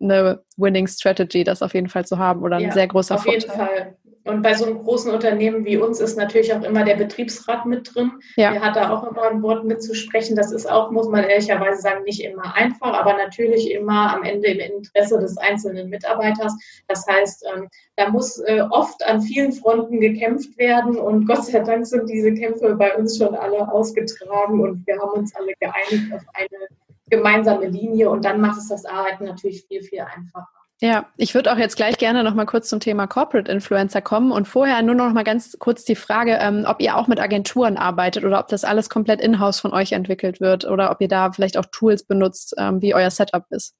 eine 0.00 0.42
Winning 0.56 0.86
Strategy, 0.86 1.44
das 1.44 1.62
auf 1.62 1.74
jeden 1.74 1.88
Fall 1.88 2.06
zu 2.06 2.18
haben 2.18 2.42
oder 2.42 2.56
ein 2.56 2.62
ja, 2.62 2.72
sehr 2.72 2.86
großer 2.86 3.16
auf 3.16 3.24
Vorteil. 3.24 3.38
Auf 3.38 3.56
jeden 3.56 3.58
Fall. 3.58 3.96
Und 4.28 4.42
bei 4.42 4.52
so 4.52 4.66
einem 4.66 4.84
großen 4.84 5.10
Unternehmen 5.10 5.64
wie 5.64 5.78
uns 5.78 6.00
ist 6.00 6.18
natürlich 6.18 6.52
auch 6.52 6.62
immer 6.62 6.84
der 6.84 6.96
Betriebsrat 6.96 7.64
mit 7.64 7.94
drin. 7.94 8.12
Ja. 8.36 8.52
Der 8.52 8.60
hat 8.60 8.76
da 8.76 8.90
auch 8.90 9.10
immer 9.10 9.22
ein 9.22 9.42
Wort 9.42 9.64
mitzusprechen. 9.64 10.36
Das 10.36 10.52
ist 10.52 10.70
auch, 10.70 10.90
muss 10.90 11.08
man 11.08 11.24
ehrlicherweise 11.24 11.80
sagen, 11.80 12.04
nicht 12.04 12.22
immer 12.22 12.54
einfach, 12.54 12.92
aber 12.92 13.14
natürlich 13.14 13.70
immer 13.70 14.14
am 14.14 14.24
Ende 14.24 14.48
im 14.48 14.60
Interesse 14.60 15.18
des 15.18 15.38
einzelnen 15.38 15.88
Mitarbeiters. 15.88 16.54
Das 16.88 17.06
heißt, 17.06 17.46
ähm, 17.54 17.68
da 17.96 18.10
muss 18.10 18.38
äh, 18.40 18.62
oft 18.68 19.02
an 19.06 19.22
vielen 19.22 19.52
Fronten 19.52 19.98
gekämpft 19.98 20.58
werden 20.58 20.98
und 20.98 21.26
Gott 21.26 21.46
sei 21.46 21.60
Dank 21.60 21.86
sind 21.86 22.10
diese 22.10 22.34
Kämpfe 22.34 22.74
bei 22.74 22.94
uns 22.96 23.16
schon 23.16 23.34
alle 23.34 23.72
ausgetragen 23.72 24.60
und 24.60 24.86
wir 24.86 24.98
haben 24.98 25.20
uns 25.20 25.34
alle 25.34 25.54
geeinigt 25.58 26.12
auf 26.12 26.22
eine 26.34 26.68
gemeinsame 27.10 27.66
Linie 27.66 28.10
und 28.10 28.24
dann 28.24 28.40
macht 28.40 28.58
es 28.58 28.68
das 28.68 28.84
Arbeiten 28.84 29.24
natürlich 29.24 29.64
viel, 29.66 29.82
viel 29.82 30.00
einfacher. 30.00 30.48
Ja, 30.80 31.06
ich 31.16 31.34
würde 31.34 31.52
auch 31.52 31.56
jetzt 31.56 31.76
gleich 31.76 31.98
gerne 31.98 32.22
noch 32.22 32.34
mal 32.34 32.46
kurz 32.46 32.68
zum 32.68 32.78
Thema 32.78 33.08
Corporate 33.08 33.50
Influencer 33.50 34.00
kommen 34.00 34.30
und 34.30 34.46
vorher 34.46 34.80
nur 34.82 34.94
noch 34.94 35.12
mal 35.12 35.24
ganz 35.24 35.58
kurz 35.58 35.84
die 35.84 35.96
Frage, 35.96 36.38
ähm, 36.40 36.64
ob 36.68 36.80
ihr 36.80 36.96
auch 36.96 37.08
mit 37.08 37.18
Agenturen 37.18 37.76
arbeitet 37.76 38.24
oder 38.24 38.38
ob 38.38 38.46
das 38.46 38.62
alles 38.62 38.88
komplett 38.88 39.20
in-house 39.20 39.58
von 39.58 39.72
euch 39.72 39.90
entwickelt 39.90 40.40
wird 40.40 40.64
oder 40.64 40.92
ob 40.92 41.00
ihr 41.00 41.08
da 41.08 41.32
vielleicht 41.32 41.56
auch 41.56 41.64
Tools 41.72 42.04
benutzt, 42.04 42.54
ähm, 42.58 42.80
wie 42.80 42.94
euer 42.94 43.10
Setup 43.10 43.44
ist. 43.50 43.74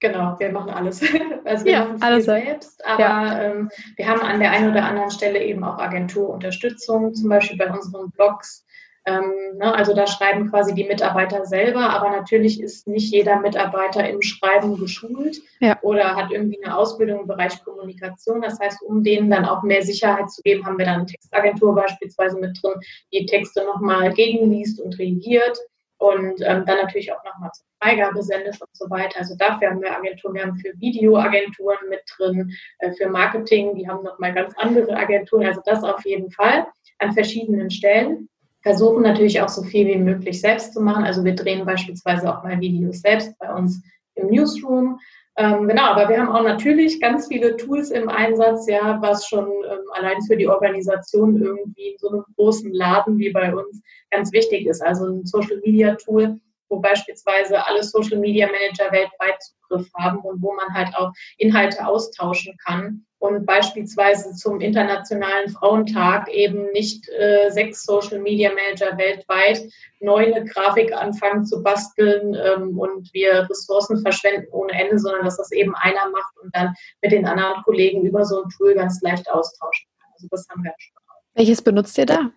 Genau, 0.00 0.36
wir 0.38 0.50
machen 0.50 0.70
alles. 0.70 1.02
Also 1.42 1.64
wir 1.64 1.72
ja, 1.72 1.84
machen 1.84 1.98
viel 1.98 2.06
alles 2.06 2.24
selbst, 2.26 2.84
aber 2.86 3.00
ja. 3.00 3.42
ähm, 3.42 3.70
wir 3.96 4.06
haben 4.06 4.20
an 4.20 4.40
der 4.40 4.50
einen 4.52 4.70
oder 4.70 4.84
anderen 4.84 5.10
Stelle 5.10 5.42
eben 5.42 5.64
auch 5.64 5.78
Agenturunterstützung, 5.78 7.14
zum 7.14 7.30
Beispiel 7.30 7.56
bei 7.56 7.72
unseren 7.72 8.10
Blogs 8.10 8.66
ähm, 9.06 9.56
ne, 9.56 9.74
also 9.74 9.94
da 9.94 10.06
schreiben 10.06 10.50
quasi 10.50 10.74
die 10.74 10.84
Mitarbeiter 10.84 11.46
selber, 11.46 11.90
aber 11.90 12.10
natürlich 12.10 12.60
ist 12.60 12.86
nicht 12.86 13.12
jeder 13.12 13.40
Mitarbeiter 13.40 14.08
im 14.08 14.20
Schreiben 14.20 14.78
geschult 14.78 15.40
ja. 15.60 15.78
oder 15.82 16.16
hat 16.16 16.30
irgendwie 16.30 16.62
eine 16.62 16.76
Ausbildung 16.76 17.20
im 17.20 17.26
Bereich 17.26 17.64
Kommunikation. 17.64 18.42
Das 18.42 18.60
heißt, 18.60 18.82
um 18.82 19.02
denen 19.02 19.30
dann 19.30 19.46
auch 19.46 19.62
mehr 19.62 19.82
Sicherheit 19.82 20.30
zu 20.30 20.42
geben, 20.42 20.66
haben 20.66 20.78
wir 20.78 20.84
dann 20.84 20.96
eine 20.96 21.06
Textagentur 21.06 21.74
beispielsweise 21.74 22.38
mit 22.38 22.58
drin, 22.62 22.74
die 23.12 23.24
Texte 23.24 23.64
nochmal 23.64 24.12
gegenliest 24.12 24.80
und 24.80 24.98
reagiert 24.98 25.58
und 25.96 26.40
ähm, 26.42 26.64
dann 26.66 26.78
natürlich 26.82 27.12
auch 27.12 27.24
nochmal 27.24 27.50
zur 27.52 27.66
Freigabe 27.82 28.22
sendet 28.22 28.60
und 28.60 28.68
so 28.74 28.88
weiter. 28.90 29.18
Also 29.18 29.34
dafür 29.36 29.70
haben 29.70 29.80
wir 29.80 29.96
Agenturen, 29.96 30.34
wir 30.34 30.42
haben 30.42 30.56
für 30.56 30.72
Videoagenturen 30.78 31.88
mit 31.88 32.02
drin, 32.16 32.52
äh, 32.80 32.92
für 32.92 33.08
Marketing, 33.08 33.74
die 33.76 33.88
haben 33.88 34.02
nochmal 34.02 34.34
ganz 34.34 34.52
andere 34.58 34.94
Agenturen, 34.94 35.46
also 35.46 35.62
das 35.64 35.82
auf 35.84 36.04
jeden 36.04 36.30
Fall 36.30 36.66
an 36.98 37.12
verschiedenen 37.12 37.70
Stellen 37.70 38.28
versuchen 38.62 39.02
natürlich 39.02 39.40
auch 39.40 39.48
so 39.48 39.62
viel 39.62 39.86
wie 39.86 39.98
möglich 39.98 40.40
selbst 40.40 40.74
zu 40.74 40.80
machen. 40.80 41.04
Also 41.04 41.24
wir 41.24 41.34
drehen 41.34 41.64
beispielsweise 41.64 42.32
auch 42.32 42.42
mal 42.42 42.60
Videos 42.60 43.00
selbst 43.00 43.38
bei 43.38 43.52
uns 43.52 43.82
im 44.14 44.28
Newsroom. 44.28 44.98
Ähm, 45.36 45.68
genau, 45.68 45.84
aber 45.84 46.08
wir 46.08 46.18
haben 46.18 46.28
auch 46.28 46.42
natürlich 46.42 47.00
ganz 47.00 47.28
viele 47.28 47.56
Tools 47.56 47.90
im 47.90 48.08
Einsatz, 48.08 48.68
ja, 48.68 49.00
was 49.00 49.26
schon 49.26 49.46
ähm, 49.46 49.78
allein 49.92 50.20
für 50.22 50.36
die 50.36 50.48
Organisation 50.48 51.40
irgendwie 51.40 51.92
in 51.92 51.98
so 51.98 52.08
einem 52.10 52.24
großen 52.36 52.72
Laden 52.72 53.18
wie 53.18 53.30
bei 53.30 53.54
uns 53.54 53.80
ganz 54.10 54.32
wichtig 54.32 54.66
ist. 54.66 54.82
Also 54.82 55.06
ein 55.06 55.24
Social 55.24 55.58
Media 55.64 55.94
Tool, 55.94 56.38
wo 56.70 56.80
beispielsweise 56.80 57.66
alle 57.66 57.82
Social 57.82 58.18
Media 58.18 58.46
Manager 58.46 58.90
weltweit 58.92 59.42
Zugriff 59.42 59.90
haben 59.98 60.20
und 60.20 60.40
wo 60.40 60.54
man 60.54 60.72
halt 60.72 60.94
auch 60.96 61.12
Inhalte 61.36 61.86
austauschen 61.86 62.56
kann 62.64 63.04
und 63.20 63.44
beispielsweise 63.44 64.34
zum 64.34 64.60
Internationalen 64.60 65.50
Frauentag 65.50 66.28
eben 66.30 66.72
nicht 66.72 67.06
äh, 67.10 67.50
sechs 67.50 67.84
Social 67.84 68.18
Media 68.18 68.50
Manager 68.50 68.96
weltweit 68.96 69.62
neu 70.00 70.24
eine 70.24 70.44
Grafik 70.46 70.92
anfangen 70.92 71.44
zu 71.44 71.62
basteln 71.62 72.34
ähm, 72.34 72.78
und 72.78 73.12
wir 73.12 73.46
Ressourcen 73.50 74.00
verschwenden 74.00 74.48
ohne 74.52 74.72
Ende, 74.72 74.98
sondern 74.98 75.24
dass 75.24 75.36
das 75.36 75.52
eben 75.52 75.74
einer 75.76 76.08
macht 76.10 76.38
und 76.42 76.54
dann 76.56 76.74
mit 77.02 77.12
den 77.12 77.26
anderen 77.26 77.62
Kollegen 77.62 78.06
über 78.06 78.24
so 78.24 78.42
ein 78.42 78.48
Tool 78.56 78.74
ganz 78.74 79.02
leicht 79.02 79.30
austauschen 79.30 79.86
kann. 80.00 80.10
Also 80.14 80.26
das 80.30 80.48
haben 80.48 80.64
wir 80.64 80.72
schon. 80.78 80.94
Welches 81.34 81.62
benutzt 81.62 81.96
ihr 81.98 82.06
da? 82.06 82.30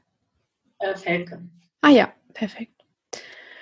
Äh, 0.80 0.96
Falcon. 0.96 1.50
Ah 1.82 1.90
ja, 1.90 2.14
perfekt. 2.34 2.73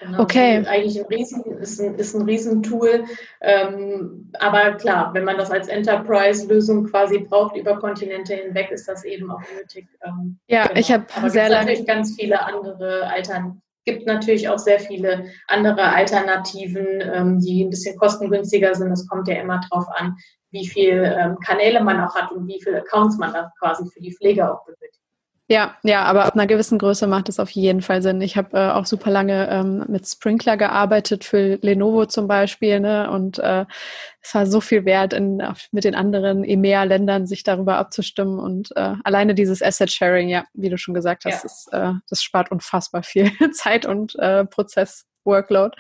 Genau, 0.02 0.20
okay. 0.20 0.66
Eigentlich 0.66 1.00
ein 1.00 1.06
Riesen, 1.06 1.44
ist 1.60 1.80
ein, 1.80 1.96
ist 1.96 2.16
ein 2.16 2.24
Riesentool. 2.24 3.06
Ähm, 3.42 4.32
aber 4.40 4.74
klar, 4.74 5.14
wenn 5.14 5.24
man 5.24 5.38
das 5.38 5.52
als 5.52 5.68
Enterprise-Lösung 5.68 6.86
quasi 6.86 7.20
braucht 7.20 7.56
über 7.56 7.78
Kontinente 7.80 8.34
hinweg, 8.34 8.72
ist 8.72 8.88
das 8.88 9.06
eben 9.06 9.30
auch 9.30 9.42
nötig. 9.56 9.88
Ähm, 10.04 10.40
ja, 10.48 10.66
genau. 10.68 10.80
ich 10.80 10.92
habe 10.92 11.06
sehr 11.30 11.50
lange. 11.50 11.66
natürlich 11.66 11.86
ganz 11.86 12.16
viele 12.16 12.44
andere 12.44 13.08
Alternativen. 13.08 13.62
gibt 13.86 14.08
natürlich 14.08 14.50
auch 14.50 14.58
sehr 14.58 14.80
viele 14.80 15.26
andere 15.48 15.84
Alternativen, 15.84 16.88
ähm, 17.02 17.40
die 17.40 17.64
ein 17.64 17.70
bisschen 17.70 17.98
kostengünstiger 17.98 18.74
sind. 18.74 18.92
Es 18.92 19.08
kommt 19.08 19.28
ja 19.28 19.36
immer 19.36 19.62
darauf 19.70 19.86
an, 19.96 20.16
wie 20.50 20.68
viele 20.68 21.16
ähm, 21.16 21.38
Kanäle 21.46 21.84
man 21.84 22.02
auch 22.02 22.16
hat 22.16 22.32
und 22.32 22.48
wie 22.48 22.60
viele 22.62 22.80
Accounts 22.80 23.20
man 23.20 23.34
da 23.34 23.52
quasi 23.60 23.88
für 23.88 24.02
die 24.02 24.14
Pflege 24.14 24.52
auch 24.52 24.66
benötigt. 24.66 25.01
Ja, 25.52 25.76
ja, 25.84 26.04
aber 26.04 26.24
ab 26.24 26.34
einer 26.34 26.48
gewissen 26.48 26.78
Größe 26.78 27.08
macht 27.08 27.28
es 27.28 27.38
auf 27.38 27.50
jeden 27.50 27.82
Fall 27.82 28.02
Sinn. 28.02 28.22
Ich 28.22 28.38
habe 28.38 28.58
äh, 28.58 28.72
auch 28.72 28.86
super 28.86 29.12
lange 29.12 29.50
ähm, 29.50 29.84
mit 29.90 30.08
Sprinkler 30.08 30.56
gearbeitet, 30.56 31.26
für 31.26 31.60
Lenovo 31.62 32.06
zum 32.06 32.30
Beispiel, 32.30 32.80
ne? 32.80 33.12
Und 33.12 33.38
äh, 33.40 33.66
es 34.22 34.34
war 34.34 34.46
so 34.46 34.62
viel 34.62 34.86
wert, 34.86 35.12
in, 35.12 35.44
mit 35.74 35.84
den 35.84 35.94
anderen 35.94 36.46
EMEA-Ländern 36.46 37.28
sich 37.28 37.44
darüber 37.44 37.76
abzustimmen. 37.76 38.40
Und 38.40 38.72
äh, 38.78 38.94
alleine 39.04 39.36
dieses 39.36 39.62
Asset-Sharing, 39.62 40.30
ja, 40.30 40.46
wie 40.54 40.70
du 40.70 40.78
schon 40.78 40.94
gesagt 40.94 41.26
hast, 41.26 41.44
ja. 41.44 41.46
ist, 41.46 41.68
äh, 41.74 42.00
das 42.10 42.24
spart 42.24 42.50
unfassbar 42.50 43.04
viel 43.04 43.30
Zeit 43.52 43.86
und 43.86 44.16
äh, 44.20 44.46
Prozess. 44.46 45.06
Workload. 45.26 45.76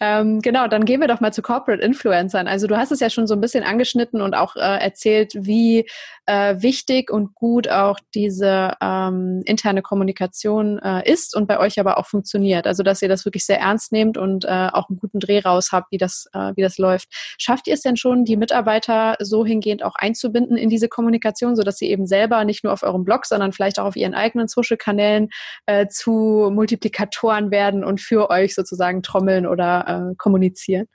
Ähm, 0.00 0.40
genau, 0.40 0.68
dann 0.68 0.84
gehen 0.84 1.00
wir 1.00 1.08
doch 1.08 1.20
mal 1.20 1.32
zu 1.32 1.42
Corporate 1.42 1.82
Influencern. 1.82 2.48
Also 2.48 2.66
du 2.66 2.76
hast 2.76 2.92
es 2.92 3.00
ja 3.00 3.10
schon 3.10 3.26
so 3.26 3.34
ein 3.34 3.40
bisschen 3.40 3.64
angeschnitten 3.64 4.20
und 4.20 4.34
auch 4.34 4.56
äh, 4.56 4.60
erzählt, 4.60 5.32
wie 5.34 5.88
äh, 6.26 6.56
wichtig 6.58 7.10
und 7.10 7.34
gut 7.34 7.68
auch 7.68 7.98
diese 8.14 8.74
ähm, 8.80 9.42
interne 9.44 9.82
Kommunikation 9.82 10.78
äh, 10.78 11.10
ist 11.10 11.34
und 11.34 11.46
bei 11.46 11.58
euch 11.58 11.80
aber 11.80 11.98
auch 11.98 12.06
funktioniert. 12.06 12.66
Also 12.66 12.82
dass 12.82 13.02
ihr 13.02 13.08
das 13.08 13.24
wirklich 13.24 13.44
sehr 13.44 13.60
ernst 13.60 13.92
nehmt 13.92 14.18
und 14.18 14.44
äh, 14.44 14.68
auch 14.72 14.88
einen 14.88 14.98
guten 14.98 15.20
Dreh 15.20 15.40
raus 15.40 15.70
habt, 15.72 15.90
wie 15.90 15.98
das, 15.98 16.26
äh, 16.32 16.52
wie 16.56 16.62
das 16.62 16.78
läuft. 16.78 17.08
Schafft 17.38 17.66
ihr 17.66 17.74
es 17.74 17.82
denn 17.82 17.96
schon, 17.96 18.24
die 18.24 18.36
Mitarbeiter 18.36 19.16
so 19.20 19.44
hingehend 19.44 19.82
auch 19.82 19.94
einzubinden 19.96 20.56
in 20.56 20.68
diese 20.68 20.88
Kommunikation, 20.88 21.56
sodass 21.56 21.78
sie 21.78 21.90
eben 21.90 22.06
selber 22.06 22.44
nicht 22.44 22.64
nur 22.64 22.72
auf 22.72 22.82
eurem 22.82 23.04
Blog, 23.04 23.26
sondern 23.26 23.52
vielleicht 23.52 23.78
auch 23.78 23.86
auf 23.86 23.96
ihren 23.96 24.14
eigenen 24.14 24.48
Social-Kanälen 24.48 25.28
äh, 25.66 25.88
zu 25.88 26.50
Multiplikatoren 26.52 27.50
werden 27.50 27.84
und 27.84 28.00
für 28.00 28.30
euch 28.30 28.54
sozusagen 28.54 28.71
sozusagen 28.72 29.02
trommeln 29.02 29.46
oder 29.46 30.10
äh, 30.12 30.14
kommunizieren? 30.16 30.86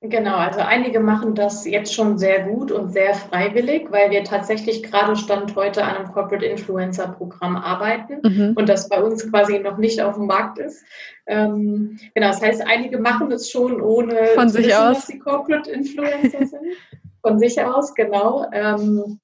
Genau, 0.00 0.36
also 0.36 0.60
einige 0.60 1.00
machen 1.00 1.34
das 1.34 1.66
jetzt 1.66 1.92
schon 1.92 2.18
sehr 2.18 2.44
gut 2.44 2.70
und 2.70 2.92
sehr 2.92 3.14
freiwillig, 3.14 3.90
weil 3.90 4.12
wir 4.12 4.22
tatsächlich 4.22 4.84
gerade 4.84 5.16
Stand 5.16 5.56
heute 5.56 5.82
an 5.82 5.96
einem 5.96 6.12
Corporate 6.12 6.46
Influencer 6.46 7.08
Programm 7.08 7.56
arbeiten 7.56 8.20
mhm. 8.22 8.52
und 8.54 8.68
das 8.68 8.88
bei 8.88 9.02
uns 9.02 9.28
quasi 9.28 9.58
noch 9.58 9.76
nicht 9.76 10.00
auf 10.00 10.14
dem 10.14 10.26
Markt 10.26 10.58
ist. 10.58 10.84
Ähm, 11.26 11.98
genau, 12.14 12.28
das 12.28 12.40
heißt, 12.40 12.62
einige 12.64 12.98
machen 13.00 13.32
es 13.32 13.50
schon 13.50 13.80
ohne 13.80 14.14
Von 14.36 14.48
sich 14.50 14.66
wissen, 14.66 14.78
aus. 14.78 14.96
dass 14.98 15.06
sie 15.08 15.18
Corporate 15.18 15.68
Influencer 15.68 16.46
sind. 16.46 16.76
Von 17.20 17.40
sich 17.40 17.60
aus, 17.60 17.92
genau. 17.94 18.46
Ähm, 18.52 19.18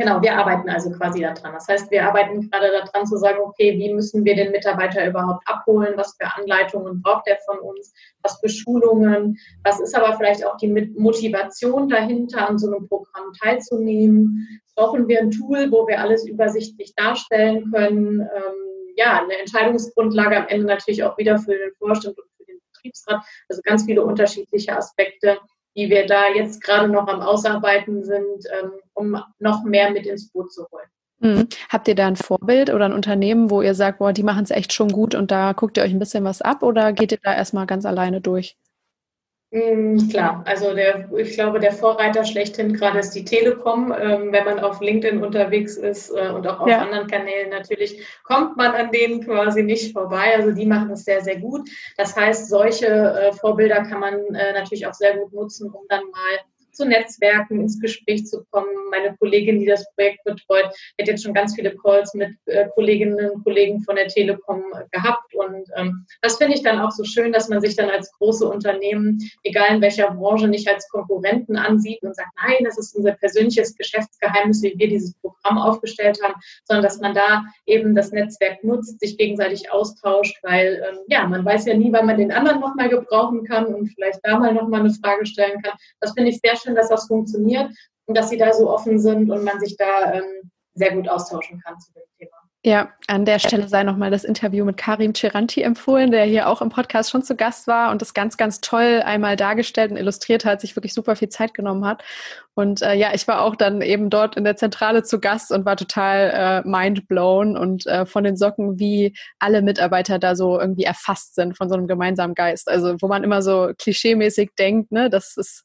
Genau, 0.00 0.22
wir 0.22 0.34
arbeiten 0.34 0.70
also 0.70 0.90
quasi 0.92 1.20
daran. 1.20 1.52
Das 1.52 1.68
heißt, 1.68 1.90
wir 1.90 2.06
arbeiten 2.06 2.48
gerade 2.48 2.70
daran 2.72 3.06
zu 3.06 3.18
sagen, 3.18 3.36
okay, 3.42 3.78
wie 3.78 3.92
müssen 3.92 4.24
wir 4.24 4.34
den 4.34 4.50
Mitarbeiter 4.50 5.06
überhaupt 5.06 5.46
abholen? 5.46 5.92
Was 5.96 6.16
für 6.18 6.26
Anleitungen 6.34 7.02
braucht 7.02 7.26
er 7.26 7.36
von 7.44 7.58
uns? 7.58 7.92
Was 8.22 8.40
für 8.40 8.48
Schulungen? 8.48 9.36
Was 9.62 9.78
ist 9.78 9.94
aber 9.94 10.16
vielleicht 10.16 10.46
auch 10.46 10.56
die 10.56 10.68
Motivation 10.96 11.90
dahinter, 11.90 12.48
an 12.48 12.58
so 12.58 12.68
einem 12.68 12.88
Programm 12.88 13.34
teilzunehmen? 13.42 14.62
Brauchen 14.74 15.06
wir 15.06 15.20
ein 15.20 15.32
Tool, 15.32 15.70
wo 15.70 15.86
wir 15.86 16.00
alles 16.00 16.26
übersichtlich 16.26 16.94
darstellen 16.94 17.70
können? 17.70 18.20
Ähm, 18.20 18.94
ja, 18.96 19.22
eine 19.22 19.38
Entscheidungsgrundlage 19.38 20.38
am 20.38 20.48
Ende 20.48 20.66
natürlich 20.66 21.04
auch 21.04 21.18
wieder 21.18 21.36
für 21.36 21.52
den 21.52 21.74
Vorstand 21.76 22.18
und 22.18 22.24
für 22.38 22.44
den 22.46 22.58
Betriebsrat. 22.72 23.22
Also 23.50 23.60
ganz 23.62 23.84
viele 23.84 24.02
unterschiedliche 24.02 24.74
Aspekte 24.74 25.36
die 25.76 25.88
wir 25.88 26.06
da 26.06 26.28
jetzt 26.34 26.62
gerade 26.62 26.88
noch 26.88 27.08
am 27.08 27.20
Ausarbeiten 27.20 28.04
sind, 28.04 28.44
ähm, 28.60 28.72
um 28.94 29.22
noch 29.38 29.64
mehr 29.64 29.90
mit 29.90 30.06
ins 30.06 30.30
Boot 30.30 30.52
zu 30.52 30.66
holen. 30.70 30.88
Mhm. 31.20 31.48
Habt 31.68 31.86
ihr 31.86 31.94
da 31.94 32.06
ein 32.06 32.16
Vorbild 32.16 32.70
oder 32.70 32.86
ein 32.86 32.94
Unternehmen, 32.94 33.50
wo 33.50 33.60
ihr 33.62 33.74
sagt, 33.74 33.98
boah, 33.98 34.12
die 34.12 34.22
machen 34.22 34.44
es 34.44 34.50
echt 34.50 34.72
schon 34.72 34.90
gut 34.90 35.14
und 35.14 35.30
da 35.30 35.52
guckt 35.52 35.76
ihr 35.76 35.82
euch 35.82 35.92
ein 35.92 35.98
bisschen 35.98 36.24
was 36.24 36.40
ab 36.40 36.62
oder 36.62 36.92
geht 36.92 37.12
ihr 37.12 37.18
da 37.22 37.34
erstmal 37.34 37.66
ganz 37.66 37.84
alleine 37.84 38.20
durch? 38.20 38.56
Mm, 39.52 40.08
klar, 40.08 40.44
also 40.46 40.74
der, 40.74 41.10
ich 41.16 41.32
glaube, 41.34 41.58
der 41.58 41.72
Vorreiter 41.72 42.24
schlechthin 42.24 42.72
gerade 42.72 43.00
ist 43.00 43.10
die 43.10 43.24
Telekom. 43.24 43.92
Ähm, 43.92 44.30
wenn 44.30 44.44
man 44.44 44.60
auf 44.60 44.80
LinkedIn 44.80 45.24
unterwegs 45.24 45.76
ist 45.76 46.10
äh, 46.10 46.30
und 46.30 46.46
auch 46.46 46.60
auf 46.60 46.68
ja. 46.68 46.78
anderen 46.78 47.08
Kanälen 47.08 47.50
natürlich, 47.50 48.00
kommt 48.22 48.56
man 48.56 48.72
an 48.72 48.92
denen 48.92 49.24
quasi 49.24 49.64
nicht 49.64 49.92
vorbei. 49.92 50.36
Also 50.36 50.52
die 50.52 50.66
machen 50.66 50.90
es 50.92 51.04
sehr, 51.04 51.22
sehr 51.22 51.40
gut. 51.40 51.68
Das 51.96 52.14
heißt, 52.14 52.48
solche 52.48 52.86
äh, 52.86 53.32
Vorbilder 53.32 53.82
kann 53.82 53.98
man 53.98 54.14
äh, 54.34 54.52
natürlich 54.52 54.86
auch 54.86 54.94
sehr 54.94 55.16
gut 55.16 55.32
nutzen, 55.32 55.68
um 55.68 55.82
dann 55.88 56.02
mal 56.04 56.38
zu 56.80 56.86
Netzwerken, 56.86 57.60
ins 57.60 57.78
Gespräch 57.78 58.26
zu 58.26 58.44
kommen. 58.50 58.68
Meine 58.90 59.14
Kollegin, 59.18 59.60
die 59.60 59.66
das 59.66 59.84
Projekt 59.94 60.24
betreut, 60.24 60.64
hat 60.98 61.06
jetzt 61.06 61.22
schon 61.22 61.34
ganz 61.34 61.54
viele 61.54 61.76
Calls 61.76 62.14
mit 62.14 62.30
äh, 62.46 62.68
Kolleginnen 62.74 63.30
und 63.30 63.44
Kollegen 63.44 63.82
von 63.82 63.96
der 63.96 64.08
Telekom 64.08 64.64
gehabt. 64.90 65.34
Und 65.34 65.68
ähm, 65.76 66.06
das 66.22 66.38
finde 66.38 66.54
ich 66.54 66.62
dann 66.62 66.80
auch 66.80 66.90
so 66.90 67.04
schön, 67.04 67.32
dass 67.32 67.48
man 67.48 67.60
sich 67.60 67.76
dann 67.76 67.90
als 67.90 68.10
große 68.12 68.48
Unternehmen, 68.48 69.18
egal 69.42 69.76
in 69.76 69.82
welcher 69.82 70.10
Branche, 70.10 70.48
nicht 70.48 70.68
als 70.68 70.88
Konkurrenten 70.88 71.56
ansieht 71.56 72.02
und 72.02 72.16
sagt, 72.16 72.30
nein, 72.42 72.64
das 72.64 72.78
ist 72.78 72.96
unser 72.96 73.12
persönliches 73.12 73.76
Geschäftsgeheimnis, 73.76 74.62
wie 74.62 74.74
wir 74.76 74.88
dieses 74.88 75.14
Programm 75.20 75.58
aufgestellt 75.58 76.18
haben, 76.22 76.34
sondern 76.64 76.84
dass 76.84 77.00
man 77.00 77.14
da 77.14 77.44
eben 77.66 77.94
das 77.94 78.10
Netzwerk 78.10 78.64
nutzt, 78.64 79.00
sich 79.00 79.18
gegenseitig 79.18 79.70
austauscht, 79.70 80.38
weil 80.42 80.82
ähm, 80.88 80.98
ja, 81.08 81.26
man 81.26 81.44
weiß 81.44 81.66
ja 81.66 81.74
nie, 81.74 81.92
wann 81.92 82.06
man 82.06 82.16
den 82.16 82.32
anderen 82.32 82.60
nochmal 82.60 82.88
gebrauchen 82.88 83.44
kann 83.44 83.66
und 83.66 83.88
vielleicht 83.88 84.20
da 84.22 84.38
mal 84.38 84.54
nochmal 84.54 84.80
eine 84.80 84.94
Frage 84.94 85.26
stellen 85.26 85.60
kann. 85.62 85.76
Das 86.00 86.12
finde 86.12 86.30
ich 86.30 86.40
sehr 86.42 86.56
schön, 86.56 86.69
dass 86.74 86.88
das 86.88 87.06
funktioniert 87.06 87.70
und 88.06 88.16
dass 88.16 88.30
sie 88.30 88.38
da 88.38 88.52
so 88.52 88.70
offen 88.70 88.98
sind 88.98 89.30
und 89.30 89.44
man 89.44 89.60
sich 89.60 89.76
da 89.76 90.12
ähm, 90.14 90.50
sehr 90.74 90.94
gut 90.94 91.08
austauschen 91.08 91.60
kann 91.60 91.78
zu 91.78 91.92
dem 91.92 92.02
Thema. 92.18 92.40
Ja, 92.62 92.90
an 93.06 93.24
der 93.24 93.38
Stelle 93.38 93.68
sei 93.68 93.84
nochmal 93.84 94.10
das 94.10 94.22
Interview 94.22 94.66
mit 94.66 94.76
Karim 94.76 95.14
Ceranti 95.14 95.62
empfohlen, 95.62 96.10
der 96.10 96.24
hier 96.24 96.46
auch 96.46 96.60
im 96.60 96.68
Podcast 96.68 97.10
schon 97.10 97.22
zu 97.22 97.34
Gast 97.34 97.66
war 97.66 97.90
und 97.90 98.02
das 98.02 98.12
ganz, 98.12 98.36
ganz 98.36 98.60
toll 98.60 99.00
einmal 99.02 99.36
dargestellt 99.36 99.90
und 99.90 99.96
illustriert 99.96 100.44
hat, 100.44 100.60
sich 100.60 100.76
wirklich 100.76 100.92
super 100.92 101.16
viel 101.16 101.30
Zeit 101.30 101.54
genommen 101.54 101.86
hat. 101.86 102.04
Und 102.52 102.82
äh, 102.82 102.92
ja, 102.92 103.14
ich 103.14 103.26
war 103.26 103.40
auch 103.40 103.56
dann 103.56 103.80
eben 103.80 104.10
dort 104.10 104.36
in 104.36 104.44
der 104.44 104.56
Zentrale 104.56 105.02
zu 105.04 105.20
Gast 105.20 105.52
und 105.52 105.64
war 105.64 105.78
total 105.78 106.62
äh, 106.66 106.68
mind 106.68 107.08
blown 107.08 107.56
und 107.56 107.86
äh, 107.86 108.04
von 108.04 108.24
den 108.24 108.36
Socken, 108.36 108.78
wie 108.78 109.16
alle 109.38 109.62
Mitarbeiter 109.62 110.18
da 110.18 110.36
so 110.36 110.60
irgendwie 110.60 110.84
erfasst 110.84 111.36
sind 111.36 111.56
von 111.56 111.70
so 111.70 111.76
einem 111.76 111.86
gemeinsamen 111.86 112.34
Geist. 112.34 112.68
Also 112.68 112.94
wo 113.00 113.08
man 113.08 113.24
immer 113.24 113.40
so 113.40 113.70
klischeemäßig 113.78 114.50
denkt, 114.58 114.92
ne, 114.92 115.08
das 115.08 115.38
ist 115.38 115.64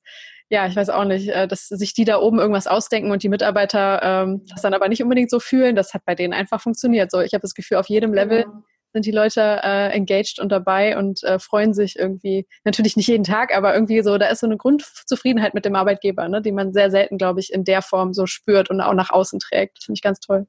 ja, 0.49 0.67
ich 0.67 0.75
weiß 0.75 0.89
auch 0.89 1.05
nicht, 1.05 1.29
äh, 1.29 1.47
dass 1.47 1.67
sich 1.67 1.93
die 1.93 2.05
da 2.05 2.19
oben 2.19 2.39
irgendwas 2.39 2.67
ausdenken 2.67 3.11
und 3.11 3.23
die 3.23 3.29
Mitarbeiter 3.29 4.01
ähm, 4.03 4.45
das 4.47 4.61
dann 4.61 4.73
aber 4.73 4.87
nicht 4.89 5.01
unbedingt 5.01 5.31
so 5.31 5.39
fühlen. 5.39 5.75
Das 5.75 5.93
hat 5.93 6.05
bei 6.05 6.13
denen 6.13 6.33
einfach 6.33 6.61
funktioniert. 6.61 7.11
So, 7.11 7.19
ich 7.21 7.33
habe 7.33 7.41
das 7.41 7.55
Gefühl, 7.55 7.77
auf 7.77 7.87
jedem 7.87 8.13
Level 8.13 8.43
genau. 8.43 8.63
sind 8.93 9.05
die 9.07 9.11
Leute 9.11 9.41
äh, 9.63 9.89
engaged 9.89 10.39
und 10.39 10.51
dabei 10.51 10.97
und 10.97 11.23
äh, 11.23 11.39
freuen 11.39 11.73
sich 11.73 11.97
irgendwie, 11.97 12.45
natürlich 12.63 12.95
nicht 12.95 13.07
jeden 13.07 13.23
Tag, 13.23 13.55
aber 13.55 13.73
irgendwie 13.73 14.03
so, 14.03 14.19
da 14.19 14.27
ist 14.27 14.41
so 14.41 14.45
eine 14.45 14.57
Grundzufriedenheit 14.57 15.55
mit 15.55 15.65
dem 15.65 15.75
Arbeitgeber, 15.75 16.27
ne, 16.29 16.43
die 16.43 16.51
man 16.51 16.73
sehr 16.73 16.91
selten, 16.91 17.17
glaube 17.17 17.39
ich, 17.39 17.51
in 17.51 17.63
der 17.63 17.81
Form 17.81 18.13
so 18.13 18.27
spürt 18.27 18.69
und 18.69 18.81
auch 18.81 18.93
nach 18.93 19.09
außen 19.09 19.39
trägt. 19.39 19.79
Das 19.79 19.85
finde 19.85 19.97
ich 19.97 20.03
ganz 20.03 20.19
toll. 20.19 20.45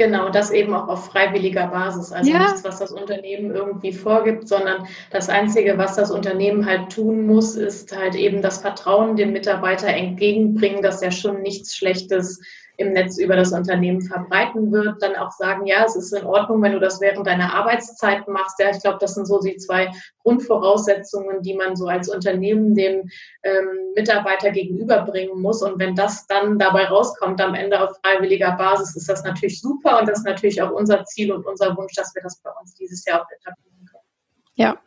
Genau, 0.00 0.30
das 0.30 0.50
eben 0.50 0.72
auch 0.72 0.88
auf 0.88 1.10
freiwilliger 1.10 1.66
Basis. 1.66 2.10
Also 2.10 2.30
ja. 2.30 2.38
nichts, 2.38 2.64
was 2.64 2.78
das 2.78 2.90
Unternehmen 2.90 3.54
irgendwie 3.54 3.92
vorgibt, 3.92 4.48
sondern 4.48 4.86
das 5.10 5.28
Einzige, 5.28 5.76
was 5.76 5.96
das 5.96 6.10
Unternehmen 6.10 6.64
halt 6.64 6.90
tun 6.90 7.26
muss, 7.26 7.54
ist 7.54 7.94
halt 7.94 8.14
eben 8.14 8.40
das 8.40 8.62
Vertrauen 8.62 9.16
dem 9.16 9.34
Mitarbeiter 9.34 9.88
entgegenbringen, 9.88 10.80
dass 10.80 11.02
er 11.02 11.10
schon 11.10 11.42
nichts 11.42 11.76
Schlechtes 11.76 12.40
im 12.80 12.92
Netz 12.92 13.18
über 13.18 13.36
das 13.36 13.52
Unternehmen 13.52 14.00
verbreiten 14.00 14.72
wird, 14.72 15.02
dann 15.02 15.14
auch 15.14 15.30
sagen, 15.32 15.66
ja, 15.66 15.84
es 15.84 15.96
ist 15.96 16.12
in 16.12 16.24
Ordnung, 16.24 16.62
wenn 16.62 16.72
du 16.72 16.80
das 16.80 17.00
während 17.00 17.26
deiner 17.26 17.54
Arbeitszeit 17.54 18.26
machst. 18.26 18.58
Ja, 18.58 18.70
ich 18.70 18.80
glaube, 18.80 18.98
das 19.00 19.14
sind 19.14 19.26
so 19.26 19.38
die 19.38 19.56
zwei 19.56 19.90
Grundvoraussetzungen, 20.22 21.42
die 21.42 21.54
man 21.54 21.76
so 21.76 21.86
als 21.86 22.08
Unternehmen 22.08 22.74
dem 22.74 23.08
ähm, 23.42 23.92
Mitarbeiter 23.94 24.50
gegenüberbringen 24.50 25.40
muss. 25.40 25.62
Und 25.62 25.78
wenn 25.78 25.94
das 25.94 26.26
dann 26.26 26.58
dabei 26.58 26.86
rauskommt, 26.86 27.40
am 27.40 27.54
Ende 27.54 27.80
auf 27.80 27.96
freiwilliger 28.02 28.52
Basis, 28.52 28.96
ist 28.96 29.08
das 29.08 29.24
natürlich 29.24 29.60
super 29.60 30.00
und 30.00 30.08
das 30.08 30.20
ist 30.20 30.26
natürlich 30.26 30.62
auch 30.62 30.70
unser 30.70 31.04
Ziel 31.04 31.32
und 31.32 31.46
unser 31.46 31.76
Wunsch, 31.76 31.92
dass 31.94 32.14
wir 32.14 32.22
das 32.22 32.40
bei 32.42 32.50
uns 32.60 32.74
dieses 32.74 33.04
Jahr 33.04 33.20
auch 33.20 33.30
etablieren 33.30 33.86
können. 33.86 34.04
Ja, 34.54 34.78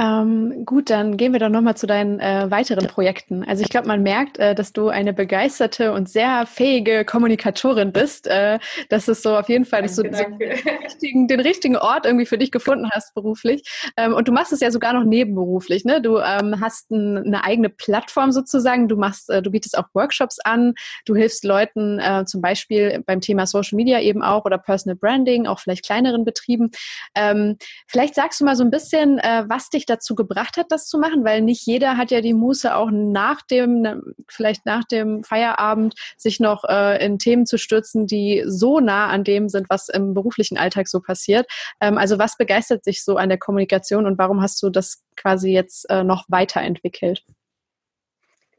ähm, 0.00 0.64
gut, 0.64 0.88
dann 0.88 1.18
gehen 1.18 1.34
wir 1.34 1.40
doch 1.40 1.50
nochmal 1.50 1.76
zu 1.76 1.86
deinen 1.86 2.20
äh, 2.20 2.50
weiteren 2.50 2.86
Projekten. 2.86 3.44
Also 3.44 3.62
ich 3.62 3.68
glaube, 3.68 3.86
man 3.86 4.02
merkt, 4.02 4.38
äh, 4.38 4.54
dass 4.54 4.72
du 4.72 4.88
eine 4.88 5.12
begeisterte 5.12 5.92
und 5.92 6.08
sehr 6.08 6.46
fähige 6.46 7.04
Kommunikatorin 7.04 7.92
bist. 7.92 8.26
Äh, 8.26 8.60
das 8.88 9.08
ist 9.08 9.22
so 9.22 9.36
auf 9.36 9.50
jeden 9.50 9.66
Fall, 9.66 9.82
dass 9.82 9.96
danke, 9.96 10.10
du 10.10 10.38
den, 10.38 10.76
richtigen, 10.78 11.28
den 11.28 11.40
richtigen 11.40 11.76
Ort 11.76 12.06
irgendwie 12.06 12.24
für 12.24 12.38
dich 12.38 12.50
gefunden 12.50 12.88
hast 12.90 13.12
beruflich. 13.12 13.62
Ähm, 13.98 14.14
und 14.14 14.26
du 14.26 14.32
machst 14.32 14.54
es 14.54 14.60
ja 14.60 14.70
sogar 14.70 14.94
noch 14.94 15.04
nebenberuflich. 15.04 15.84
Ne? 15.84 16.00
Du 16.00 16.16
ähm, 16.16 16.62
hast 16.62 16.90
ein, 16.90 17.18
eine 17.18 17.44
eigene 17.44 17.68
Plattform 17.68 18.32
sozusagen. 18.32 18.88
Du 18.88 18.96
machst, 18.96 19.28
äh, 19.28 19.42
du 19.42 19.50
bietest 19.50 19.76
auch 19.76 19.88
Workshops 19.92 20.38
an. 20.42 20.72
Du 21.04 21.14
hilfst 21.14 21.44
Leuten 21.44 21.98
äh, 21.98 22.24
zum 22.24 22.40
Beispiel 22.40 23.02
beim 23.04 23.20
Thema 23.20 23.46
Social 23.46 23.76
Media 23.76 24.00
eben 24.00 24.22
auch 24.22 24.46
oder 24.46 24.56
Personal 24.56 24.96
Branding, 24.96 25.46
auch 25.46 25.60
vielleicht 25.60 25.84
kleineren 25.84 26.24
Betrieben. 26.24 26.70
Ähm, 27.14 27.58
vielleicht 27.86 28.14
sagst 28.14 28.40
du 28.40 28.46
mal 28.46 28.56
so 28.56 28.64
ein 28.64 28.70
bisschen, 28.70 29.18
äh, 29.18 29.44
was 29.46 29.68
dich 29.68 29.89
dazu 29.90 30.14
gebracht 30.14 30.56
hat, 30.56 30.66
das 30.70 30.86
zu 30.86 30.98
machen? 30.98 31.24
Weil 31.24 31.42
nicht 31.42 31.66
jeder 31.66 31.96
hat 31.96 32.10
ja 32.10 32.20
die 32.20 32.34
Muße, 32.34 32.74
auch 32.74 32.90
nach 32.90 33.42
dem, 33.42 33.82
ne, 33.82 34.02
vielleicht 34.28 34.64
nach 34.66 34.84
dem 34.84 35.24
Feierabend, 35.24 35.94
sich 36.16 36.40
noch 36.40 36.64
äh, 36.64 37.04
in 37.04 37.18
Themen 37.18 37.46
zu 37.46 37.58
stürzen, 37.58 38.06
die 38.06 38.44
so 38.46 38.80
nah 38.80 39.08
an 39.08 39.24
dem 39.24 39.48
sind, 39.48 39.68
was 39.68 39.88
im 39.88 40.14
beruflichen 40.14 40.56
Alltag 40.56 40.88
so 40.88 41.00
passiert. 41.00 41.46
Ähm, 41.80 41.98
also 41.98 42.18
was 42.18 42.36
begeistert 42.36 42.84
sich 42.84 43.04
so 43.04 43.16
an 43.16 43.28
der 43.28 43.38
Kommunikation 43.38 44.06
und 44.06 44.18
warum 44.18 44.40
hast 44.40 44.62
du 44.62 44.70
das 44.70 45.02
quasi 45.16 45.50
jetzt 45.50 45.88
äh, 45.90 46.04
noch 46.04 46.24
weiterentwickelt? 46.28 47.24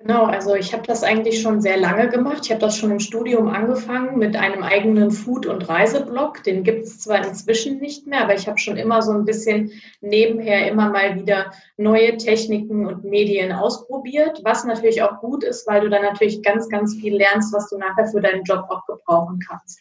Genau, 0.02 0.26
also 0.26 0.56
ich 0.56 0.74
habe 0.74 0.82
das 0.88 1.04
eigentlich 1.04 1.41
schon 1.41 1.62
sehr 1.62 1.78
lange 1.78 2.10
gemacht. 2.10 2.39
Ich 2.45 2.49
habe 2.49 2.60
das 2.60 2.76
schon 2.76 2.89
im 2.89 2.99
Studium 2.99 3.47
angefangen 3.47 4.18
mit 4.18 4.36
einem 4.36 4.64
eigenen 4.64 5.12
Food- 5.12 5.45
und 5.45 5.70
Reiseblog. 5.70 6.43
Den 6.43 6.64
gibt 6.64 6.86
es 6.86 7.02
zwar 7.02 7.24
inzwischen 7.24 7.78
nicht 7.78 8.08
mehr, 8.08 8.24
aber 8.24 8.34
ich 8.34 8.47
habe 8.47 8.58
schon 8.58 8.78
immer 8.78 9.04
so 9.04 9.12
ein 9.12 9.26
bisschen 9.26 9.72
nebenher 10.02 10.72
immer 10.72 10.89
mal 10.89 11.16
wieder 11.16 11.52
neue 11.78 12.18
Techniken 12.18 12.88
und 12.88 13.04
Medien 13.04 13.52
ausprobiert, 13.52 14.41
was 14.43 14.64
natürlich 14.64 15.04
auch 15.04 15.20
gut 15.20 15.43
ist, 15.43 15.68
weil 15.68 15.82
du 15.82 15.89
dann 15.89 16.02
natürlich 16.02 16.41
ganz, 16.41 16.68
ganz 16.68 16.95
viel 16.95 17.16
lernst, 17.16 17.54
was 17.54 17.70
du 17.70 17.78
nachher 17.78 18.08
für 18.08 18.22
deinen 18.22 18.43
Job 18.43 18.66
auch 18.70 18.84
gebrauchen 18.88 19.39
kannst. 19.47 19.80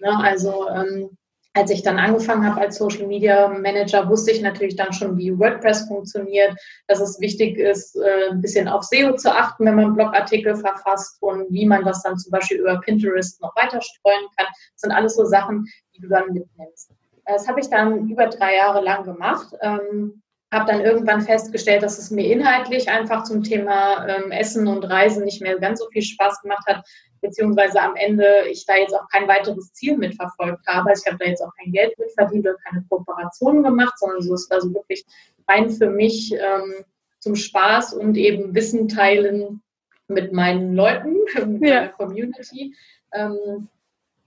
Ne? 0.00 0.18
Also 0.22 0.68
ähm, 0.68 1.16
als 1.54 1.70
ich 1.70 1.82
dann 1.82 1.98
angefangen 1.98 2.46
habe 2.46 2.60
als 2.60 2.76
Social 2.76 3.06
Media 3.06 3.48
Manager, 3.48 4.08
wusste 4.08 4.30
ich 4.30 4.40
natürlich 4.40 4.76
dann 4.76 4.92
schon, 4.92 5.18
wie 5.18 5.38
WordPress 5.38 5.86
funktioniert, 5.86 6.54
dass 6.86 7.00
es 7.00 7.20
wichtig 7.20 7.58
ist, 7.58 7.96
äh, 7.96 8.30
ein 8.30 8.40
bisschen 8.40 8.68
auf 8.68 8.84
SEO 8.84 9.16
zu 9.16 9.30
achten, 9.30 9.66
wenn 9.66 9.76
man 9.76 9.94
Blogartikel 9.94 10.56
verfasst 10.56 11.20
und 11.20 11.52
wie 11.52 11.66
man 11.66 11.84
das 11.84 12.02
dann 12.02 12.16
zum 12.16 12.30
Beispiel 12.30 12.58
über 12.58 12.80
Pinterest 12.80 13.40
noch 13.42 13.54
weiter 13.56 13.80
streuen 13.82 14.26
kann. 14.36 14.46
Das 14.46 14.80
sind 14.80 14.92
alles 14.92 15.14
so 15.14 15.24
Sachen, 15.24 15.66
die 15.94 16.00
du 16.00 16.08
dann 16.08 16.32
mitnimmst. 16.32 16.90
Das 17.26 17.46
habe 17.46 17.60
ich 17.60 17.68
dann 17.68 18.08
über 18.08 18.26
drei 18.26 18.56
Jahre 18.56 18.82
lang 18.82 19.04
gemacht. 19.04 19.54
Ähm, 19.60 20.21
habe 20.52 20.70
dann 20.70 20.82
irgendwann 20.82 21.22
festgestellt, 21.22 21.82
dass 21.82 21.98
es 21.98 22.10
mir 22.10 22.30
inhaltlich 22.30 22.88
einfach 22.90 23.24
zum 23.24 23.42
Thema 23.42 24.06
ähm, 24.06 24.30
Essen 24.30 24.68
und 24.68 24.84
Reisen 24.84 25.24
nicht 25.24 25.40
mehr 25.40 25.58
ganz 25.58 25.80
so 25.80 25.88
viel 25.88 26.02
Spaß 26.02 26.42
gemacht 26.42 26.66
hat, 26.66 26.84
beziehungsweise 27.22 27.80
am 27.80 27.96
Ende 27.96 28.26
ich 28.50 28.66
da 28.66 28.76
jetzt 28.76 28.94
auch 28.94 29.08
kein 29.08 29.26
weiteres 29.26 29.72
Ziel 29.72 29.96
mitverfolgt 29.96 30.66
habe. 30.66 30.90
Also 30.90 31.02
ich 31.04 31.12
habe 31.12 31.24
da 31.24 31.30
jetzt 31.30 31.42
auch 31.42 31.52
kein 31.58 31.72
Geld 31.72 31.98
mitverdient 31.98 32.46
oder 32.46 32.58
keine 32.68 32.84
Kooperationen 32.88 33.62
gemacht, 33.62 33.98
sondern 33.98 34.20
so 34.20 34.34
ist 34.34 34.52
also 34.52 34.72
wirklich 34.74 35.04
rein 35.48 35.70
für 35.70 35.88
mich 35.88 36.32
ähm, 36.32 36.84
zum 37.18 37.34
Spaß 37.34 37.94
und 37.94 38.16
eben 38.16 38.54
Wissen 38.54 38.88
teilen 38.88 39.62
mit 40.08 40.32
meinen 40.32 40.74
Leuten, 40.74 41.16
mit 41.46 41.62
ja. 41.62 41.80
meiner 41.80 41.88
Community. 41.88 42.74
Ähm, 43.12 43.68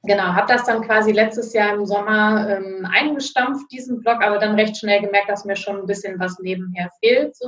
genau, 0.05 0.23
habe 0.23 0.51
das 0.51 0.65
dann 0.65 0.81
quasi 0.81 1.11
letztes 1.11 1.53
Jahr 1.53 1.73
im 1.73 1.85
Sommer 1.85 2.49
ähm, 2.49 2.87
eingestampft, 2.91 3.71
diesen 3.71 4.01
Blog, 4.01 4.23
aber 4.23 4.39
dann 4.39 4.55
recht 4.55 4.77
schnell 4.77 5.01
gemerkt, 5.01 5.29
dass 5.29 5.45
mir 5.45 5.55
schon 5.55 5.77
ein 5.77 5.85
bisschen 5.85 6.19
was 6.19 6.39
nebenher 6.39 6.89
fehlt, 7.01 7.35
so 7.35 7.47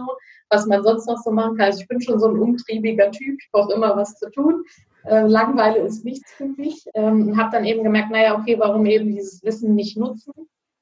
was 0.49 0.65
man 0.65 0.83
sonst 0.83 1.07
noch 1.07 1.17
so 1.17 1.31
machen 1.31 1.57
kann. 1.57 1.67
Also 1.67 1.81
ich 1.81 1.87
bin 1.87 2.01
schon 2.01 2.19
so 2.19 2.27
ein 2.27 2.37
umtriebiger 2.37 3.11
Typ, 3.11 3.37
ich 3.39 3.49
brauche 3.51 3.73
immer 3.73 3.95
was 3.95 4.15
zu 4.15 4.29
tun. 4.31 4.63
Äh, 5.03 5.27
Langweile 5.27 5.79
ist 5.79 6.05
nichts 6.05 6.31
für 6.33 6.45
mich. 6.45 6.85
Ähm, 6.93 7.29
und 7.29 7.37
habe 7.37 7.51
dann 7.51 7.65
eben 7.65 7.83
gemerkt, 7.83 8.11
naja, 8.11 8.37
okay, 8.37 8.57
warum 8.59 8.85
eben 8.85 9.13
dieses 9.13 9.43
Wissen 9.43 9.75
nicht 9.75 9.97
nutzen 9.97 10.33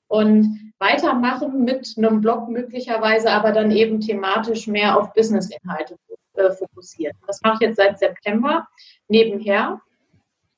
und 0.08 0.74
weitermachen 0.80 1.64
mit 1.64 1.96
einem 1.98 2.22
Blog 2.22 2.50
möglicherweise, 2.50 3.32
aber 3.32 3.52
dann 3.52 3.72
eben 3.72 4.02
thematisch 4.02 4.68
mehr 4.68 4.98
auf 4.98 5.14
Business-Inhalte 5.14 5.98
äh, 6.34 6.52
fokussiert. 6.52 7.16
Das 7.28 7.42
mache 7.42 7.56
ich 7.56 7.68
jetzt 7.68 7.78
seit 7.78 7.98
September 8.00 8.68
nebenher. 9.08 9.82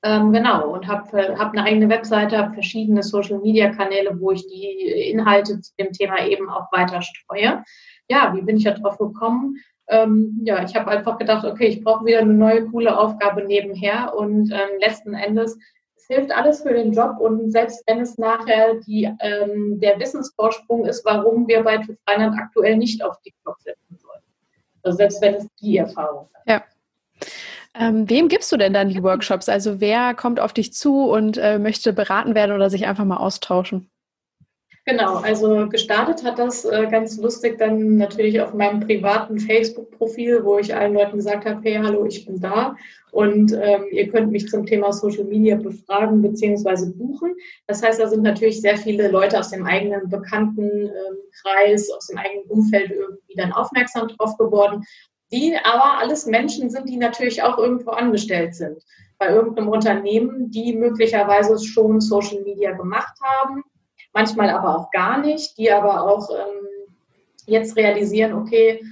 Ähm, 0.03 0.31
genau, 0.31 0.69
und 0.69 0.87
habe 0.87 1.37
hab 1.39 1.53
eine 1.53 1.63
eigene 1.63 1.89
Webseite, 1.89 2.37
habe 2.37 2.53
verschiedene 2.53 3.01
Social-Media-Kanäle, 3.03 4.19
wo 4.19 4.31
ich 4.31 4.45
die 4.47 5.09
Inhalte 5.11 5.59
zu 5.59 5.73
dem 5.79 5.91
Thema 5.91 6.25
eben 6.25 6.49
auch 6.49 6.71
weiter 6.71 7.01
streue. 7.01 7.63
Ja, 8.07 8.33
wie 8.35 8.41
bin 8.41 8.57
ich 8.57 8.63
da 8.63 8.71
drauf 8.71 8.97
gekommen? 8.97 9.57
ähm, 9.87 10.41
ja, 10.43 10.63
ich 10.63 10.75
habe 10.75 10.91
einfach 10.91 11.17
gedacht, 11.17 11.45
okay, 11.45 11.67
ich 11.67 11.83
brauche 11.83 12.05
wieder 12.05 12.19
eine 12.19 12.33
neue 12.33 12.65
coole 12.67 12.97
Aufgabe 12.97 13.43
nebenher 13.43 14.13
und 14.15 14.51
ähm, 14.51 14.79
letzten 14.79 15.13
Endes 15.13 15.57
es 15.95 16.15
hilft 16.15 16.31
alles 16.31 16.61
für 16.61 16.73
den 16.73 16.93
Job 16.93 17.17
und 17.19 17.51
selbst 17.51 17.83
wenn 17.87 17.99
es 17.99 18.17
nachher 18.17 18.75
die, 18.75 19.11
ähm, 19.19 19.79
der 19.79 19.99
Wissensvorsprung 19.99 20.85
ist, 20.85 21.03
warum 21.05 21.47
wir 21.47 21.63
bei 21.63 21.77
TÜV 21.77 21.97
Rheinland 22.07 22.37
aktuell 22.39 22.77
nicht 22.77 23.03
auf 23.03 23.19
TikTok 23.21 23.59
setzen 23.59 23.97
sollen. 23.97 24.21
Also 24.83 24.97
selbst 24.97 25.21
wenn 25.21 25.35
es 25.35 25.47
die 25.59 25.77
Erfahrung 25.77 26.29
ist. 26.33 26.49
Ja. 26.49 26.63
Ähm, 27.79 28.09
wem 28.09 28.27
gibst 28.27 28.51
du 28.51 28.57
denn 28.57 28.73
dann 28.73 28.89
die 28.89 29.03
Workshops? 29.03 29.49
Also 29.49 29.79
wer 29.79 30.13
kommt 30.13 30.39
auf 30.39 30.53
dich 30.53 30.73
zu 30.73 31.09
und 31.09 31.37
äh, 31.37 31.59
möchte 31.59 31.93
beraten 31.93 32.33
werden 32.33 32.55
oder 32.55 32.69
sich 32.69 32.87
einfach 32.87 33.05
mal 33.05 33.17
austauschen? 33.17 33.89
Genau, 34.85 35.17
also 35.17 35.67
gestartet 35.67 36.23
hat 36.23 36.39
das 36.39 36.63
äh, 36.63 36.87
ganz 36.89 37.17
lustig 37.17 37.57
dann 37.57 37.97
natürlich 37.97 38.39
auf 38.39 38.53
meinem 38.53 38.79
privaten 38.79 39.37
Facebook-Profil, 39.37 40.45
wo 40.45 40.59
ich 40.59 40.73
allen 40.73 40.93
Leuten 40.93 41.17
gesagt 41.17 41.45
habe, 41.45 41.59
hey, 41.61 41.77
hallo, 41.83 42.05
ich 42.05 42.25
bin 42.25 42.39
da 42.39 42.73
und 43.11 43.51
ähm, 43.51 43.83
ihr 43.91 44.07
könnt 44.07 44.31
mich 44.31 44.47
zum 44.47 44.65
Thema 44.65 44.93
Social 44.93 45.25
Media 45.25 45.57
befragen 45.57 46.21
bzw. 46.21 46.93
buchen. 46.93 47.35
Das 47.67 47.83
heißt, 47.83 47.99
da 47.99 48.07
sind 48.07 48.23
natürlich 48.23 48.61
sehr 48.61 48.77
viele 48.77 49.09
Leute 49.09 49.37
aus 49.37 49.49
dem 49.49 49.65
eigenen 49.65 50.07
bekannten 50.07 50.63
ähm, 50.63 51.17
aus 51.93 52.07
dem 52.07 52.17
eigenen 52.17 52.45
Umfeld 52.47 52.91
irgendwie 52.91 53.35
dann 53.35 53.51
aufmerksam 53.51 54.07
drauf 54.07 54.37
geworden, 54.37 54.85
die 55.31 55.55
aber 55.63 55.99
alles 55.99 56.25
Menschen 56.25 56.69
sind, 56.69 56.89
die 56.89 56.97
natürlich 56.97 57.43
auch 57.43 57.57
irgendwo 57.57 57.91
angestellt 57.91 58.55
sind 58.55 58.83
bei 59.19 59.29
irgendeinem 59.29 59.69
Unternehmen, 59.69 60.51
die 60.51 60.73
möglicherweise 60.73 61.57
schon 61.57 61.99
Social 61.99 62.41
Media 62.43 62.73
gemacht 62.73 63.17
haben 63.21 63.63
manchmal 64.17 64.49
aber 64.49 64.75
auch 64.75 64.91
gar 64.91 65.19
nicht, 65.19 65.57
die 65.59 65.71
aber 65.71 66.01
auch 66.01 66.29
ähm, 66.31 66.95
jetzt 67.45 67.75
realisieren, 67.75 68.33
okay, 68.33 68.83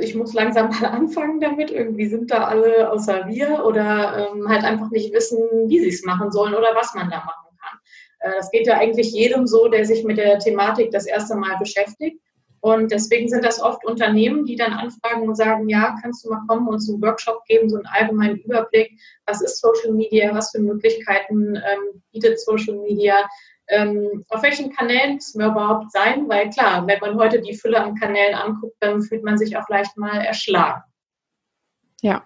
ich 0.00 0.14
muss 0.14 0.32
langsam 0.32 0.70
mal 0.70 0.84
anfangen 0.98 1.40
damit, 1.40 1.72
irgendwie 1.72 2.06
sind 2.06 2.30
da 2.30 2.44
alle 2.44 2.90
außer 2.90 3.26
wir 3.26 3.64
oder 3.64 4.30
ähm, 4.32 4.48
halt 4.48 4.62
einfach 4.62 4.90
nicht 4.90 5.12
wissen, 5.12 5.40
wie 5.66 5.80
sie 5.80 5.88
es 5.88 6.04
machen 6.04 6.30
sollen 6.30 6.54
oder 6.54 6.74
was 6.74 6.94
man 6.94 7.10
da 7.10 7.16
machen 7.16 7.56
kann. 7.60 7.78
Äh, 8.20 8.36
das 8.36 8.50
geht 8.52 8.68
ja 8.68 8.78
eigentlich 8.78 9.12
jedem 9.12 9.48
so, 9.48 9.66
der 9.66 9.84
sich 9.84 10.04
mit 10.04 10.18
der 10.18 10.38
Thematik 10.38 10.92
das 10.92 11.06
erste 11.06 11.34
Mal 11.34 11.56
beschäftigt. 11.58 12.20
Und 12.64 12.90
deswegen 12.90 13.28
sind 13.28 13.44
das 13.44 13.60
oft 13.60 13.84
Unternehmen, 13.84 14.46
die 14.46 14.56
dann 14.56 14.72
anfragen 14.72 15.28
und 15.28 15.34
sagen, 15.34 15.68
ja, 15.68 15.98
kannst 16.00 16.24
du 16.24 16.30
mal 16.30 16.40
kommen 16.48 16.66
und 16.66 16.76
uns 16.76 16.88
einen 16.88 17.02
Workshop 17.02 17.44
geben, 17.44 17.68
so 17.68 17.76
einen 17.76 17.84
allgemeinen 17.84 18.38
Überblick, 18.38 18.98
was 19.26 19.42
ist 19.42 19.60
Social 19.60 19.92
Media, 19.92 20.34
was 20.34 20.50
für 20.50 20.60
Möglichkeiten 20.60 21.56
ähm, 21.56 22.02
bietet 22.10 22.40
Social 22.40 22.76
Media, 22.76 23.16
ähm, 23.68 24.24
auf 24.30 24.42
welchen 24.42 24.72
Kanälen 24.72 25.16
müssen 25.16 25.40
wir 25.40 25.48
überhaupt 25.48 25.92
sein? 25.92 26.26
Weil 26.26 26.48
klar, 26.48 26.86
wenn 26.86 27.00
man 27.00 27.18
heute 27.18 27.42
die 27.42 27.54
Fülle 27.54 27.82
an 27.82 27.96
Kanälen 27.96 28.34
anguckt, 28.34 28.76
dann 28.80 29.02
fühlt 29.02 29.24
man 29.24 29.36
sich 29.36 29.58
auch 29.58 29.68
leicht 29.68 29.98
mal 29.98 30.24
erschlagen. 30.24 30.84
Ja. 32.00 32.24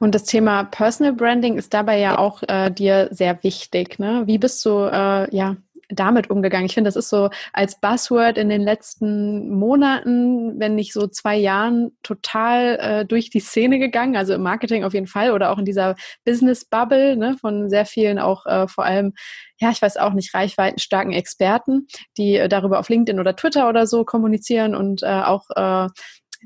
Und 0.00 0.16
das 0.16 0.24
Thema 0.24 0.64
Personal 0.64 1.12
Branding 1.12 1.58
ist 1.58 1.72
dabei 1.72 2.00
ja 2.00 2.18
auch 2.18 2.42
äh, 2.48 2.72
dir 2.72 3.06
sehr 3.12 3.40
wichtig. 3.44 4.00
Ne? 4.00 4.24
Wie 4.26 4.38
bist 4.38 4.64
du 4.64 4.80
äh, 4.80 5.32
ja 5.32 5.56
damit 5.88 6.30
umgegangen? 6.30 6.66
Ich 6.66 6.74
finde, 6.74 6.88
das 6.88 6.96
ist 6.96 7.08
so 7.08 7.30
als 7.52 7.80
Buzzword 7.80 8.38
in 8.38 8.48
den 8.48 8.62
letzten 8.62 9.50
Monaten, 9.50 10.58
wenn 10.58 10.74
nicht 10.74 10.92
so 10.92 11.06
zwei 11.06 11.36
Jahren, 11.36 11.96
total 12.02 12.78
äh, 12.80 13.04
durch 13.04 13.30
die 13.30 13.40
Szene 13.40 13.78
gegangen. 13.78 14.16
Also 14.16 14.34
im 14.34 14.42
Marketing 14.42 14.84
auf 14.84 14.94
jeden 14.94 15.06
Fall 15.06 15.32
oder 15.32 15.50
auch 15.50 15.58
in 15.58 15.64
dieser 15.64 15.96
Business 16.24 16.64
Bubble 16.64 17.16
ne, 17.16 17.36
von 17.40 17.70
sehr 17.70 17.86
vielen 17.86 18.18
auch 18.18 18.46
äh, 18.46 18.68
vor 18.68 18.84
allem, 18.84 19.12
ja, 19.58 19.70
ich 19.70 19.80
weiß 19.80 19.96
auch 19.96 20.12
nicht, 20.12 20.34
reichweitenstarken 20.34 21.12
Experten, 21.12 21.86
die 22.16 22.36
äh, 22.36 22.48
darüber 22.48 22.78
auf 22.78 22.88
LinkedIn 22.88 23.20
oder 23.20 23.36
Twitter 23.36 23.68
oder 23.68 23.86
so 23.86 24.04
kommunizieren 24.04 24.74
und 24.74 25.02
äh, 25.02 25.06
auch 25.06 25.44
äh, 25.54 25.88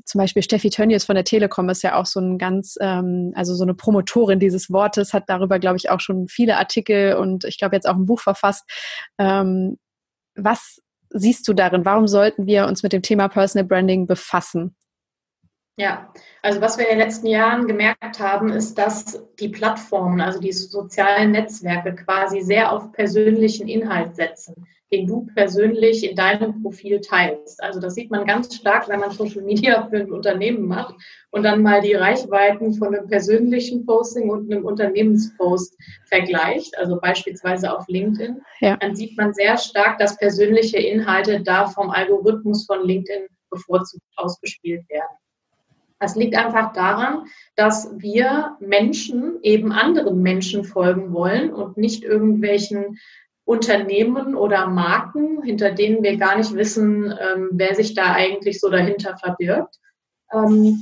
zum 0.05 0.19
Beispiel 0.19 0.43
Steffi 0.43 0.69
Tönnies 0.69 1.05
von 1.05 1.15
der 1.15 1.23
Telekom 1.23 1.69
ist 1.69 1.83
ja 1.83 1.95
auch 1.95 2.05
so 2.05 2.19
ein 2.19 2.37
ganz, 2.37 2.77
ähm, 2.81 3.33
also 3.35 3.55
so 3.55 3.63
eine 3.63 3.73
Promotorin 3.73 4.39
dieses 4.39 4.71
Wortes, 4.71 5.13
hat 5.13 5.25
darüber, 5.27 5.59
glaube 5.59 5.77
ich, 5.77 5.89
auch 5.89 5.99
schon 5.99 6.27
viele 6.27 6.57
Artikel 6.57 7.15
und 7.15 7.45
ich 7.45 7.57
glaube 7.57 7.75
jetzt 7.75 7.87
auch 7.87 7.95
ein 7.95 8.05
Buch 8.05 8.21
verfasst. 8.21 8.63
Ähm, 9.17 9.77
was 10.35 10.79
siehst 11.09 11.47
du 11.47 11.53
darin? 11.53 11.85
Warum 11.85 12.07
sollten 12.07 12.45
wir 12.45 12.67
uns 12.67 12.83
mit 12.83 12.93
dem 12.93 13.01
Thema 13.01 13.27
Personal 13.27 13.67
Branding 13.67 14.07
befassen? 14.07 14.75
Ja, 15.77 16.13
also 16.41 16.61
was 16.61 16.77
wir 16.77 16.85
in 16.85 16.97
den 16.97 17.05
letzten 17.05 17.27
Jahren 17.27 17.65
gemerkt 17.65 18.19
haben, 18.19 18.49
ist, 18.49 18.77
dass 18.77 19.25
die 19.39 19.49
Plattformen, 19.49 20.21
also 20.21 20.39
die 20.39 20.51
sozialen 20.51 21.31
Netzwerke 21.31 21.95
quasi 21.95 22.41
sehr 22.41 22.71
auf 22.71 22.91
persönlichen 22.91 23.67
Inhalt 23.67 24.15
setzen 24.15 24.67
den 24.91 25.07
du 25.07 25.25
persönlich 25.35 26.07
in 26.07 26.15
deinem 26.15 26.61
Profil 26.61 26.99
teilst. 26.99 27.63
Also 27.63 27.79
das 27.79 27.95
sieht 27.95 28.11
man 28.11 28.25
ganz 28.25 28.53
stark, 28.53 28.89
wenn 28.89 28.99
man 28.99 29.11
Social 29.11 29.41
Media 29.41 29.87
für 29.87 29.97
ein 29.97 30.11
Unternehmen 30.11 30.67
macht 30.67 30.95
und 31.29 31.43
dann 31.43 31.61
mal 31.61 31.81
die 31.81 31.93
Reichweiten 31.93 32.73
von 32.73 32.93
einem 32.93 33.07
persönlichen 33.07 33.85
Posting 33.85 34.29
und 34.29 34.51
einem 34.51 34.65
Unternehmenspost 34.65 35.77
vergleicht, 36.09 36.77
also 36.77 36.99
beispielsweise 36.99 37.75
auf 37.75 37.87
LinkedIn, 37.87 38.41
ja. 38.59 38.75
dann 38.77 38.95
sieht 38.95 39.17
man 39.17 39.33
sehr 39.33 39.57
stark, 39.57 39.97
dass 39.97 40.17
persönliche 40.17 40.77
Inhalte 40.77 41.41
da 41.41 41.67
vom 41.67 41.89
Algorithmus 41.89 42.65
von 42.65 42.85
LinkedIn 42.85 43.27
bevorzugt 43.49 44.03
ausgespielt 44.17 44.87
werden. 44.89 45.17
Das 46.01 46.15
liegt 46.15 46.35
einfach 46.35 46.73
daran, 46.73 47.27
dass 47.55 47.91
wir 47.99 48.57
Menschen 48.59 49.37
eben 49.43 49.71
anderen 49.71 50.23
Menschen 50.23 50.63
folgen 50.63 51.13
wollen 51.13 51.53
und 51.53 51.77
nicht 51.77 52.03
irgendwelchen 52.03 52.97
Unternehmen 53.51 54.33
oder 54.33 54.67
Marken, 54.67 55.43
hinter 55.43 55.71
denen 55.71 56.01
wir 56.03 56.15
gar 56.15 56.37
nicht 56.37 56.55
wissen, 56.55 57.13
ähm, 57.19 57.49
wer 57.51 57.75
sich 57.75 57.93
da 57.93 58.13
eigentlich 58.13 58.61
so 58.61 58.69
dahinter 58.69 59.17
verbirgt. 59.17 59.75
Ähm, 60.31 60.81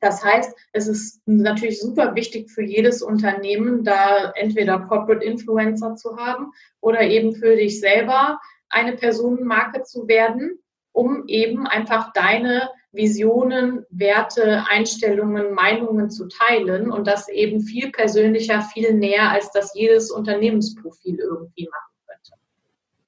das 0.00 0.24
heißt, 0.24 0.52
es 0.72 0.88
ist 0.88 1.22
natürlich 1.26 1.80
super 1.80 2.16
wichtig 2.16 2.50
für 2.50 2.64
jedes 2.64 3.00
Unternehmen, 3.00 3.84
da 3.84 4.32
entweder 4.34 4.80
Corporate 4.80 5.24
Influencer 5.24 5.94
zu 5.94 6.16
haben 6.16 6.50
oder 6.80 7.02
eben 7.02 7.32
für 7.32 7.54
dich 7.54 7.78
selber 7.78 8.40
eine 8.70 8.96
Personenmarke 8.96 9.84
zu 9.84 10.08
werden, 10.08 10.58
um 10.90 11.28
eben 11.28 11.64
einfach 11.68 12.12
deine 12.12 12.70
Visionen, 12.90 13.86
Werte, 13.90 14.64
Einstellungen, 14.68 15.54
Meinungen 15.54 16.10
zu 16.10 16.26
teilen 16.26 16.90
und 16.90 17.06
das 17.06 17.28
eben 17.28 17.60
viel 17.60 17.92
persönlicher, 17.92 18.62
viel 18.62 18.94
näher, 18.94 19.30
als 19.30 19.52
das 19.52 19.74
jedes 19.74 20.10
Unternehmensprofil 20.10 21.20
irgendwie 21.20 21.68
macht. 21.70 21.89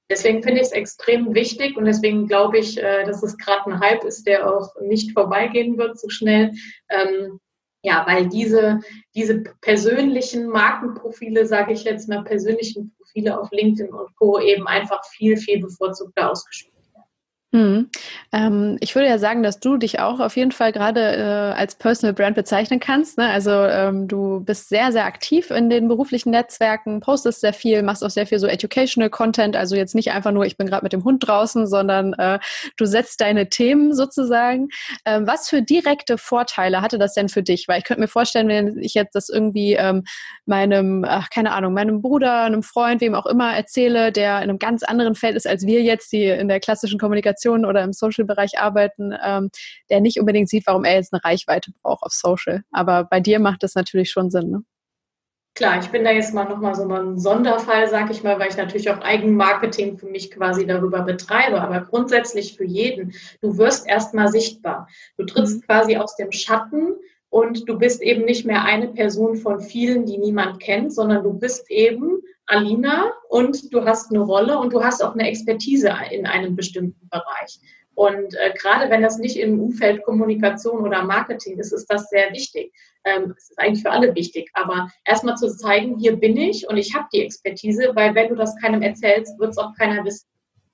Deswegen 0.09 0.43
finde 0.43 0.61
ich 0.61 0.67
es 0.67 0.73
extrem 0.73 1.33
wichtig 1.33 1.77
und 1.77 1.85
deswegen 1.85 2.27
glaube 2.27 2.57
ich, 2.57 2.77
äh, 2.77 3.05
dass 3.05 3.23
es 3.23 3.37
gerade 3.37 3.71
ein 3.71 3.79
Hype 3.79 4.03
ist, 4.03 4.27
der 4.27 4.51
auch 4.51 4.69
nicht 4.81 5.13
vorbeigehen 5.13 5.77
wird 5.77 5.99
so 5.99 6.09
schnell. 6.09 6.51
Ähm, 6.89 7.39
ja, 7.83 8.05
weil 8.07 8.29
diese, 8.29 8.79
diese 9.13 9.43
persönlichen 9.61 10.47
Markenprofile, 10.47 11.45
sage 11.45 11.73
ich 11.73 11.83
jetzt 11.83 12.07
mal, 12.07 12.23
persönlichen 12.23 12.95
Profile 12.97 13.39
auf 13.39 13.51
LinkedIn 13.51 13.93
und 13.93 14.15
Co. 14.15 14.39
eben 14.39 14.67
einfach 14.67 15.03
viel, 15.05 15.35
viel 15.37 15.59
bevorzugter 15.59 16.31
ausgespielt 16.31 16.72
hm. 17.53 17.87
Ähm, 18.31 18.77
ich 18.79 18.95
würde 18.95 19.07
ja 19.07 19.19
sagen, 19.19 19.43
dass 19.43 19.59
du 19.59 19.77
dich 19.77 19.99
auch 19.99 20.19
auf 20.19 20.35
jeden 20.37 20.51
Fall 20.51 20.71
gerade 20.71 21.01
äh, 21.01 21.21
als 21.55 21.75
Personal 21.75 22.15
Brand 22.15 22.35
bezeichnen 22.35 22.79
kannst. 22.79 23.19
Ne? 23.19 23.29
Also 23.29 23.51
ähm, 23.51 24.07
du 24.07 24.39
bist 24.39 24.69
sehr, 24.69 24.91
sehr 24.91 25.05
aktiv 25.05 25.51
in 25.51 25.69
den 25.69 25.87
beruflichen 25.87 26.31
Netzwerken, 26.31 26.99
postest 26.99 27.41
sehr 27.41 27.53
viel, 27.53 27.83
machst 27.83 28.03
auch 28.03 28.09
sehr 28.09 28.25
viel 28.25 28.39
so 28.39 28.47
Educational 28.47 29.11
Content. 29.11 29.55
Also 29.55 29.75
jetzt 29.75 29.93
nicht 29.93 30.11
einfach 30.13 30.31
nur, 30.31 30.47
ich 30.47 30.57
bin 30.57 30.65
gerade 30.65 30.83
mit 30.83 30.93
dem 30.93 31.03
Hund 31.03 31.27
draußen, 31.27 31.67
sondern 31.67 32.13
äh, 32.13 32.39
du 32.75 32.85
setzt 32.85 33.21
deine 33.21 33.49
Themen 33.49 33.93
sozusagen. 33.93 34.69
Ähm, 35.05 35.27
was 35.27 35.47
für 35.47 35.61
direkte 35.61 36.17
Vorteile 36.17 36.81
hatte 36.81 36.97
das 36.97 37.13
denn 37.13 37.29
für 37.29 37.43
dich? 37.43 37.67
Weil 37.67 37.77
ich 37.77 37.83
könnte 37.83 38.01
mir 38.01 38.07
vorstellen, 38.07 38.47
wenn 38.47 38.79
ich 38.79 38.95
jetzt 38.95 39.13
das 39.13 39.29
irgendwie 39.29 39.73
ähm, 39.73 40.05
meinem, 40.47 41.05
ach, 41.07 41.29
keine 41.29 41.51
Ahnung, 41.51 41.75
meinem 41.75 42.01
Bruder, 42.01 42.45
einem 42.45 42.63
Freund, 42.63 42.99
wem 42.99 43.13
auch 43.13 43.27
immer 43.27 43.55
erzähle, 43.55 44.11
der 44.11 44.37
in 44.37 44.49
einem 44.49 44.57
ganz 44.57 44.81
anderen 44.81 45.13
Feld 45.13 45.35
ist 45.35 45.45
als 45.45 45.67
wir 45.67 45.83
jetzt, 45.83 46.11
die 46.13 46.25
in 46.25 46.47
der 46.47 46.59
klassischen 46.59 46.97
Kommunikation 46.97 47.42
Kommunikation 47.43 47.65
oder 47.65 47.83
im 47.83 47.93
Social-Bereich 47.93 48.59
arbeiten, 48.59 49.13
ähm, 49.23 49.49
der 49.89 50.01
nicht 50.01 50.19
unbedingt 50.19 50.49
sieht, 50.49 50.67
warum 50.67 50.83
er 50.83 50.95
jetzt 50.95 51.13
eine 51.13 51.23
Reichweite 51.23 51.71
braucht 51.81 52.03
auf 52.03 52.11
Social. 52.11 52.63
Aber 52.71 53.05
bei 53.05 53.19
dir 53.19 53.39
macht 53.39 53.63
das 53.63 53.75
natürlich 53.75 54.11
schon 54.11 54.29
Sinn, 54.29 54.49
ne? 54.49 54.63
Klar, 55.55 55.79
ich 55.79 55.89
bin 55.89 56.03
da 56.03 56.09
jetzt 56.09 56.33
mal 56.33 56.45
nochmal 56.49 56.73
so 56.73 56.81
ein 56.81 57.19
Sonderfall, 57.19 57.87
sag 57.87 58.09
ich 58.09 58.23
mal, 58.23 58.39
weil 58.39 58.49
ich 58.49 58.57
natürlich 58.57 58.89
auch 58.89 58.99
Eigenmarketing 59.01 59.99
für 59.99 60.07
mich 60.07 60.31
quasi 60.31 60.65
darüber 60.65 61.03
betreibe. 61.03 61.61
Aber 61.61 61.81
grundsätzlich 61.81 62.57
für 62.57 62.65
jeden, 62.65 63.13
du 63.39 63.55
wirst 63.59 63.87
erstmal 63.87 64.29
sichtbar. 64.29 64.87
Du 65.15 65.25
trittst 65.25 65.57
mhm. 65.57 65.61
quasi 65.67 65.97
aus 65.97 66.15
dem 66.15 66.31
Schatten 66.31 66.95
und 67.29 67.69
du 67.69 67.77
bist 67.77 68.01
eben 68.01 68.25
nicht 68.25 68.47
mehr 68.47 68.63
eine 68.63 68.87
Person 68.87 69.35
von 69.35 69.59
vielen, 69.59 70.07
die 70.07 70.17
niemand 70.17 70.59
kennt, 70.59 70.91
sondern 70.91 71.23
du 71.23 71.33
bist 71.33 71.69
eben 71.69 72.23
Alina 72.45 73.11
und 73.29 73.73
du 73.73 73.85
hast 73.85 74.11
eine 74.11 74.21
Rolle 74.21 74.57
und 74.57 74.73
du 74.73 74.83
hast 74.83 75.03
auch 75.03 75.13
eine 75.13 75.27
Expertise 75.27 75.93
in 76.11 76.25
einem 76.25 76.55
bestimmten 76.55 77.07
Bereich. 77.09 77.59
Und 77.95 78.33
äh, 78.35 78.53
gerade 78.59 78.89
wenn 78.89 79.01
das 79.01 79.19
nicht 79.19 79.37
im 79.37 79.59
Umfeld 79.59 80.03
Kommunikation 80.03 80.81
oder 80.81 81.03
Marketing 81.03 81.59
ist, 81.59 81.71
ist 81.71 81.85
das 81.87 82.09
sehr 82.09 82.31
wichtig. 82.31 82.73
Ähm, 83.05 83.33
ist 83.37 83.57
eigentlich 83.59 83.83
für 83.83 83.91
alle 83.91 84.15
wichtig. 84.15 84.49
Aber 84.53 84.89
erstmal 85.05 85.35
zu 85.35 85.55
zeigen, 85.55 85.99
hier 85.99 86.15
bin 86.15 86.35
ich 86.35 86.67
und 86.67 86.77
ich 86.77 86.95
habe 86.95 87.07
die 87.13 87.21
Expertise, 87.21 87.91
weil 87.93 88.15
wenn 88.15 88.29
du 88.29 88.35
das 88.35 88.55
keinem 88.59 88.81
erzählst, 88.81 89.37
wird 89.39 89.51
es 89.51 89.57
auch 89.57 89.75
keiner 89.77 90.03
wissen. 90.03 90.27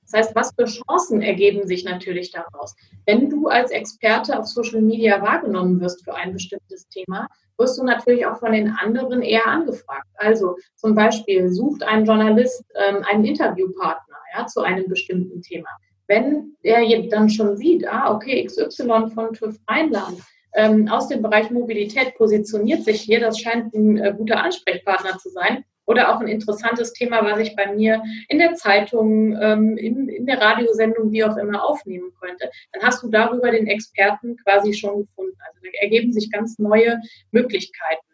Das 0.04 0.22
heißt, 0.22 0.36
was 0.36 0.54
für 0.56 0.66
Chancen 0.66 1.22
ergeben 1.22 1.68
sich 1.68 1.84
natürlich 1.84 2.32
daraus? 2.32 2.76
Wenn 3.06 3.30
du 3.30 3.48
als 3.48 3.70
Experte 3.70 4.40
auf 4.40 4.48
Social 4.48 4.82
Media 4.82 5.22
wahrgenommen 5.22 5.80
wirst 5.82 6.04
für 6.04 6.16
ein 6.16 6.34
bestimmtes 6.34 6.88
Thema, 6.88 7.28
wirst 7.60 7.78
du 7.78 7.84
natürlich 7.84 8.26
auch 8.26 8.39
von 8.39 8.53
den 8.53 8.70
anderen 8.70 9.22
eher 9.22 9.45
angefragt. 9.45 10.07
Also 10.16 10.55
zum 10.76 10.95
Beispiel 10.95 11.49
sucht 11.49 11.84
ein 11.84 12.05
Journalist 12.05 12.64
ähm, 12.76 13.03
einen 13.10 13.26
Interviewpartner 13.26 14.18
ja, 14.36 14.45
zu 14.47 14.62
einem 14.62 14.88
bestimmten 14.88 15.41
Thema. 15.41 15.70
Wenn 16.07 16.55
er 16.64 16.82
dann 17.10 17.30
schon 17.30 17.55
sieht, 17.57 17.88
ah, 17.88 18.14
okay, 18.16 18.43
XY 18.43 19.12
von 19.14 19.34
TÜV 19.34 19.60
Rheinland 19.68 20.20
ähm, 20.55 20.88
aus 20.88 21.07
dem 21.07 21.22
Bereich 21.22 21.51
Mobilität 21.51 22.16
positioniert 22.16 22.84
sich 22.84 23.01
hier, 23.01 23.20
das 23.20 23.39
scheint 23.39 23.74
ein 23.76 23.97
äh, 23.97 24.14
guter 24.18 24.43
Ansprechpartner 24.43 25.18
zu 25.20 25.30
sein, 25.30 25.64
oder 25.90 26.14
auch 26.14 26.22
ein 26.22 26.28
interessantes 26.28 26.94
Thema, 26.94 27.26
was 27.26 27.40
ich 27.40 27.56
bei 27.56 27.74
mir 27.74 28.04
in 28.28 28.38
der 28.38 28.54
Zeitung, 28.54 29.36
ähm, 29.42 29.76
in, 29.76 30.08
in 30.08 30.28
der 30.28 30.40
Radiosendung, 30.40 31.12
wie 31.12 31.24
auch 31.24 31.36
immer 31.36 31.64
aufnehmen 31.64 32.14
könnte, 32.22 32.52
dann 32.72 32.84
hast 32.84 33.02
du 33.02 33.10
darüber 33.10 33.50
den 33.50 33.66
Experten 33.66 34.38
quasi 34.38 34.74
schon 34.74 35.00
gefunden. 35.00 35.36
Also 35.48 35.60
da 35.64 35.70
ergeben 35.82 36.14
sich 36.14 36.32
ganz 36.32 36.60
neue 36.60 37.02
Möglichkeiten. 37.32 38.06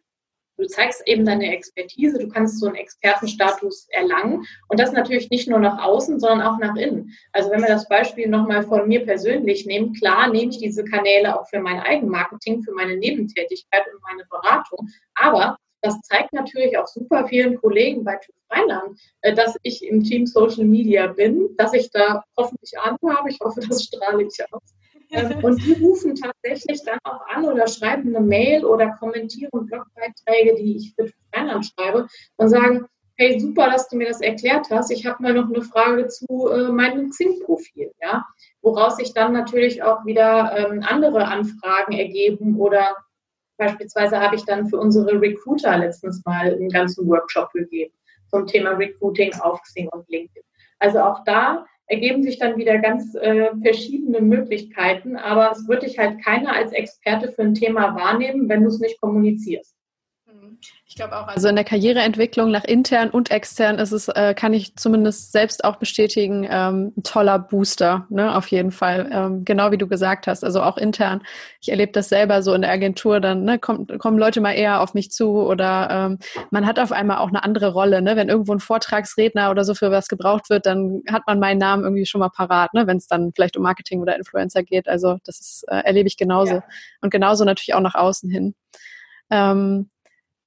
Du 0.58 0.66
zeigst 0.68 1.06
eben 1.06 1.26
deine 1.26 1.54
Expertise, 1.54 2.18
du 2.18 2.30
kannst 2.30 2.62
so 2.62 2.68
einen 2.68 2.78
Expertenstatus 2.78 3.90
erlangen 3.90 4.46
und 4.70 4.80
das 4.80 4.94
natürlich 4.94 5.30
nicht 5.30 5.50
nur 5.50 5.60
nach 5.60 5.84
außen, 5.84 6.18
sondern 6.18 6.48
auch 6.48 6.58
nach 6.60 6.78
innen. 6.78 7.12
Also 7.34 7.52
wenn 7.52 7.60
wir 7.60 7.68
das 7.68 7.90
Beispiel 7.90 8.30
nochmal 8.30 8.64
von 8.64 8.88
mir 8.88 9.04
persönlich 9.04 9.66
nehmen, 9.66 9.92
klar 9.92 10.30
nehme 10.30 10.52
ich 10.52 10.60
diese 10.60 10.86
Kanäle 10.86 11.38
auch 11.38 11.46
für 11.50 11.60
mein 11.60 11.82
Eigenmarketing, 11.82 12.64
für 12.64 12.72
meine 12.72 12.96
Nebentätigkeit 12.96 13.84
und 13.94 14.02
meine 14.02 14.24
Beratung, 14.30 14.88
aber 15.16 15.58
das 15.86 16.02
zeigt 16.02 16.34
natürlich 16.34 16.78
auch 16.78 16.88
super 16.88 17.28
vielen 17.28 17.58
Kollegen 17.62 18.04
bei 18.04 18.16
TÜV 18.16 18.36
Rheinland, 18.50 19.00
äh, 19.22 19.34
dass 19.34 19.56
ich 19.62 19.86
im 19.86 20.04
Team 20.04 20.26
Social 20.26 20.66
Media 20.66 21.08
bin, 21.08 21.50
dass 21.58 21.74
ich 21.74 21.92
da 21.92 22.24
hoffentlich 22.36 22.78
Ahnung 22.80 23.16
habe. 23.16 23.30
Ich 23.30 23.40
hoffe, 23.40 23.62
das 23.68 23.84
strahle 23.84 24.24
ich 24.24 24.38
aus. 24.52 24.62
Ähm, 25.12 25.38
und 25.44 25.64
die 25.64 25.74
rufen 25.74 26.16
tatsächlich 26.16 26.82
dann 26.84 26.98
auch 27.04 27.22
an 27.28 27.46
oder 27.46 27.68
schreiben 27.68 28.16
eine 28.16 28.26
Mail 28.26 28.66
oder 28.66 28.98
kommentieren 29.00 29.52
Blogbeiträge, 29.52 30.56
die 30.56 30.78
ich 30.78 30.94
für 30.96 31.06
TÜV 31.06 31.16
Rheinland 31.34 31.66
schreibe 31.66 32.08
und 32.38 32.50
sagen, 32.50 32.86
hey, 33.18 33.40
super, 33.40 33.70
dass 33.70 33.88
du 33.88 33.96
mir 33.96 34.08
das 34.08 34.22
erklärt 34.22 34.68
hast. 34.72 34.92
Ich 34.92 35.06
habe 35.06 35.22
mal 35.22 35.34
noch 35.34 35.48
eine 35.48 35.62
Frage 35.62 36.08
zu 36.08 36.50
äh, 36.50 36.70
meinem 36.70 37.12
Xing-Profil, 37.12 37.92
ja, 38.02 38.26
woraus 38.62 38.98
sich 38.98 39.14
dann 39.14 39.34
natürlich 39.34 39.84
auch 39.84 40.06
wieder 40.06 40.54
ähm, 40.58 40.84
andere 40.84 41.26
Anfragen 41.26 41.94
ergeben 41.94 42.58
oder 42.60 42.96
Beispielsweise 43.58 44.20
habe 44.20 44.36
ich 44.36 44.46
dann 44.46 44.68
für 44.68 44.78
unsere 44.78 45.20
Recruiter 45.20 45.78
letztens 45.78 46.24
mal 46.26 46.54
einen 46.54 46.70
ganzen 46.70 47.08
Workshop 47.08 47.52
gegeben 47.54 47.94
zum 48.28 48.48
Thema 48.48 48.72
Recruiting 48.72 49.34
auf 49.40 49.62
Xing 49.62 49.88
und 49.90 50.10
LinkedIn. 50.10 50.44
Also 50.80 51.00
auch 51.00 51.24
da 51.24 51.66
ergeben 51.88 52.24
sich 52.24 52.40
dann 52.40 52.58
wieder 52.58 52.80
ganz 52.80 53.16
äh, 53.16 53.52
verschiedene 53.62 54.22
Möglichkeiten, 54.22 55.18
aber 55.18 55.52
es 55.52 55.68
wird 55.68 55.84
dich 55.84 55.98
halt 56.00 56.24
keiner 56.24 56.54
als 56.54 56.72
Experte 56.72 57.32
für 57.32 57.44
ein 57.44 57.54
Thema 57.54 57.96
wahrnehmen, 57.96 58.50
wenn 58.50 58.64
du 58.64 58.70
es 58.70 58.80
nicht 58.80 59.00
kommunizierst. 59.00 59.75
Ich 60.88 60.96
glaube 60.96 61.18
auch, 61.18 61.28
also 61.28 61.48
in 61.48 61.56
der 61.56 61.66
Karriereentwicklung 61.66 62.52
nach 62.52 62.64
intern 62.64 63.10
und 63.10 63.32
extern 63.32 63.80
ist 63.80 63.92
es, 63.92 64.08
äh, 64.08 64.34
kann 64.34 64.54
ich 64.54 64.76
zumindest 64.76 65.32
selbst 65.32 65.64
auch 65.64 65.76
bestätigen, 65.76 66.48
ähm, 66.50 66.94
ein 66.96 67.04
toller 67.04 67.38
Booster, 67.40 68.06
ne, 68.10 68.36
auf 68.36 68.48
jeden 68.48 68.72
Fall. 68.72 69.10
Ähm, 69.12 69.44
genau 69.44 69.72
wie 69.72 69.78
du 69.78 69.88
gesagt 69.88 70.28
hast, 70.28 70.44
also 70.44 70.62
auch 70.62 70.78
intern. 70.78 71.22
Ich 71.60 71.70
erlebe 71.70 71.92
das 71.92 72.10
selber 72.10 72.42
so 72.42 72.54
in 72.54 72.62
der 72.62 72.72
Agentur, 72.72 73.20
dann 73.20 73.44
ne, 73.44 73.60
kommt, 73.60 73.98
kommen 74.00 74.18
Leute 74.18 74.42
mal 74.42 74.54
eher 74.54 74.82
auf 74.82 74.94
mich 74.94 75.12
zu 75.12 75.42
oder 75.42 75.90
ähm, 75.92 76.20
man 76.52 76.66
hat 76.66 76.80
auf 76.80 76.92
einmal 76.92 77.18
auch 77.18 77.30
eine 77.30 77.44
andere 77.44 77.74
Rolle. 77.74 78.02
Ne? 78.02 78.16
Wenn 78.16 78.30
irgendwo 78.30 78.54
ein 78.54 78.60
Vortragsredner 78.60 79.52
oder 79.52 79.66
so 79.66 79.74
für 79.74 79.92
was 79.92 80.08
gebraucht 80.08 80.50
wird, 80.50 80.66
dann 80.66 81.02
hat 81.12 81.24
man 81.28 81.40
meinen 81.40 81.58
Namen 81.58 81.84
irgendwie 81.84 82.06
schon 82.06 82.20
mal 82.20 82.30
parat, 82.30 82.74
ne? 82.74 82.88
wenn 82.88 82.98
es 82.98 83.08
dann 83.08 83.32
vielleicht 83.36 83.58
um 83.58 83.64
Marketing 83.64 84.02
oder 84.02 84.16
Influencer 84.16 84.64
geht. 84.64 84.88
Also 84.88 85.18
das 85.26 85.40
ist, 85.40 85.66
äh, 85.68 85.82
erlebe 85.82 86.08
ich 86.08 86.16
genauso. 86.16 86.56
Ja. 86.56 86.64
Und 87.02 87.10
genauso 87.10 87.44
natürlich 87.44 87.74
auch 87.74 87.82
nach 87.82 87.96
außen 87.96 88.30
hin. 88.30 88.56
Ähm, 89.30 89.90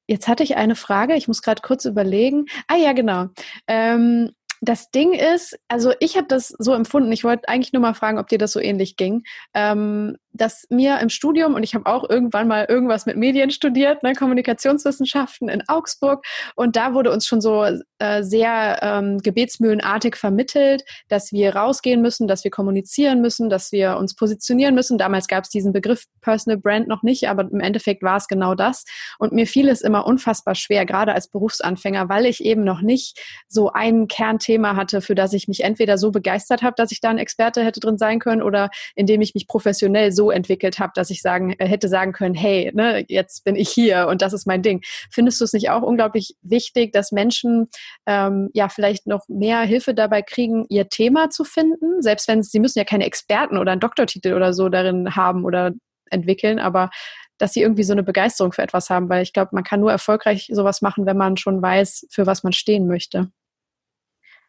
Jetzt 0.09 0.27
hatte 0.27 0.43
ich 0.43 0.57
eine 0.57 0.75
Frage, 0.75 1.15
ich 1.15 1.29
muss 1.29 1.43
gerade 1.43 1.63
kurz 1.63 1.85
überlegen. 1.85 2.47
Ah 2.67 2.77
ja, 2.77 2.95
genau. 2.95 3.27
Ähm, 3.67 4.33
das 4.61 4.91
Ding 4.91 5.13
ist, 5.13 5.57
also 5.69 5.93
ich 6.01 6.17
habe 6.17 6.27
das 6.27 6.49
so 6.49 6.73
empfunden, 6.73 7.13
ich 7.13 7.23
wollte 7.23 7.49
eigentlich 7.49 7.73
nur 7.73 7.83
mal 7.83 7.95
fragen, 7.95 8.19
ob 8.19 8.29
dir 8.29 8.39
das 8.39 8.53
so 8.53 8.59
ähnlich 8.59 8.97
ging. 8.97 9.23
Ähm, 9.55 10.17
dass 10.33 10.67
mir 10.71 10.99
im 11.01 11.09
Studium, 11.09 11.55
und 11.55 11.63
ich 11.63 11.75
habe 11.75 11.87
auch 11.87 12.09
irgendwann 12.09 12.49
mal 12.49 12.67
irgendwas 12.69 13.07
mit 13.07 13.17
Medien 13.17 13.51
studiert, 13.51 14.03
ne, 14.03 14.13
Kommunikationswissenschaften 14.15 15.49
in 15.49 15.63
Augsburg, 15.69 16.25
und 16.55 16.77
da 16.77 16.95
wurde 16.95 17.11
uns 17.11 17.27
schon 17.27 17.41
so 17.41 17.65
äh, 17.99 18.23
sehr 18.23 18.79
ähm, 18.83 19.19
gebetsmühlenartig 19.19 20.17
vermittelt, 20.17 20.85
dass 21.09 21.33
wir 21.33 21.57
rausgehen 21.57 22.03
müssen, 22.03 22.29
dass 22.29 22.45
wir 22.45 22.51
kommunizieren 22.51 23.21
müssen, 23.21 23.51
dass 23.51 23.73
wir 23.73 23.97
uns 23.97 24.15
positionieren 24.15 24.75
müssen. 24.75 24.99
Damals 24.99 25.27
gab 25.27 25.45
es 25.45 25.51
diesen 25.51 25.73
Begriff 25.73 26.05
Personal 26.21 26.59
Brand 26.59 26.89
noch 26.89 27.03
nicht, 27.03 27.29
aber 27.29 27.49
im 27.51 27.61
Endeffekt 27.61 28.03
war 28.03 28.17
es 28.17 28.29
genau 28.29 28.55
das. 28.55 28.85
Und 29.19 29.33
mir 29.33 29.47
fiel 29.47 29.69
es 29.69 29.81
immer 29.81 30.07
unfassbar 30.07 30.55
schwer, 30.55 30.87
gerade 30.87 31.13
als 31.13 31.29
Berufsanfänger, 31.29 32.09
weil 32.09 32.27
ich 32.27 32.45
eben 32.45 32.65
noch 32.65 32.83
nicht 32.83 33.19
so 33.49 33.71
ein 33.73 34.09
Kernthema 34.09 34.77
hatte, 34.77 35.01
für 35.01 35.15
das 35.15 35.33
ich 35.33 35.49
mich 35.49 35.65
entweder 35.65 35.99
so 35.99 36.11
begeistert 36.11 36.63
habe, 36.63 36.75
dass 36.77 36.93
ich 36.93 37.01
da 37.01 37.11
ein 37.11 37.19
Experte 37.19 37.65
hätte 37.65 37.81
drin 37.81 37.99
sein 37.99 38.19
können, 38.19 38.43
oder 38.43 38.71
indem 38.95 39.21
ich 39.21 39.35
mich 39.35 39.49
professionell 39.49 40.13
so 40.13 40.18
entwickelt 40.31 40.79
habe, 40.79 40.93
dass 40.95 41.11
ich 41.11 41.23
sagen, 41.23 41.55
äh, 41.59 41.67
hätte 41.67 41.89
sagen 41.89 42.13
können, 42.13 42.35
hey, 42.35 42.71
ne, 42.75 43.05
jetzt 43.09 43.45
bin 43.45 43.57
ich 43.57 43.71
hier 43.71 44.09
und 44.09 44.23
das 44.23 44.33
ist 44.33 44.47
mein 44.47 44.63
Ding. 44.63 44.81
Findest 45.11 45.41
du 45.41 45.45
es 45.45 45.53
nicht 45.53 45.71
auch 45.71 45.83
unglaublich 45.83 46.35
wichtig, 46.43 46.93
dass 46.93 47.13
Menschen 47.13 47.69
ähm, 48.07 48.51
ja 48.53 48.69
vielleicht 48.69 49.07
noch 49.07 49.25
mehr 49.29 49.61
Hilfe 49.63 49.95
dabei 49.95 50.23
kriegen, 50.23 50.67
ihr 50.69 50.89
Thema 50.89 51.31
zu 51.31 51.45
finden? 51.45 52.03
Selbst 52.03 52.29
wenn 52.29 52.43
sie 52.43 52.61
müssen 52.61 52.79
ja 52.79 52.85
keine 52.85 53.07
Experten 53.07 53.57
oder 53.57 53.73
einen 53.73 53.81
Doktortitel 53.81 54.35
oder 54.35 54.53
so 54.53 54.69
darin 54.69 55.17
haben 55.17 55.45
oder 55.45 55.73
entwickeln, 56.11 56.59
aber 56.59 56.91
dass 57.39 57.53
sie 57.53 57.63
irgendwie 57.63 57.85
so 57.85 57.93
eine 57.93 58.03
Begeisterung 58.03 58.53
für 58.53 58.63
etwas 58.63 58.91
haben, 58.91 59.09
weil 59.09 59.23
ich 59.23 59.33
glaube, 59.33 59.51
man 59.53 59.65
kann 59.65 59.81
nur 59.81 59.93
erfolgreich 59.93 60.49
sowas 60.53 60.83
machen, 60.83 61.07
wenn 61.07 61.17
man 61.17 61.37
schon 61.37 61.63
weiß, 61.63 62.09
für 62.11 62.27
was 62.27 62.43
man 62.43 62.53
stehen 62.53 62.87
möchte. 62.89 63.31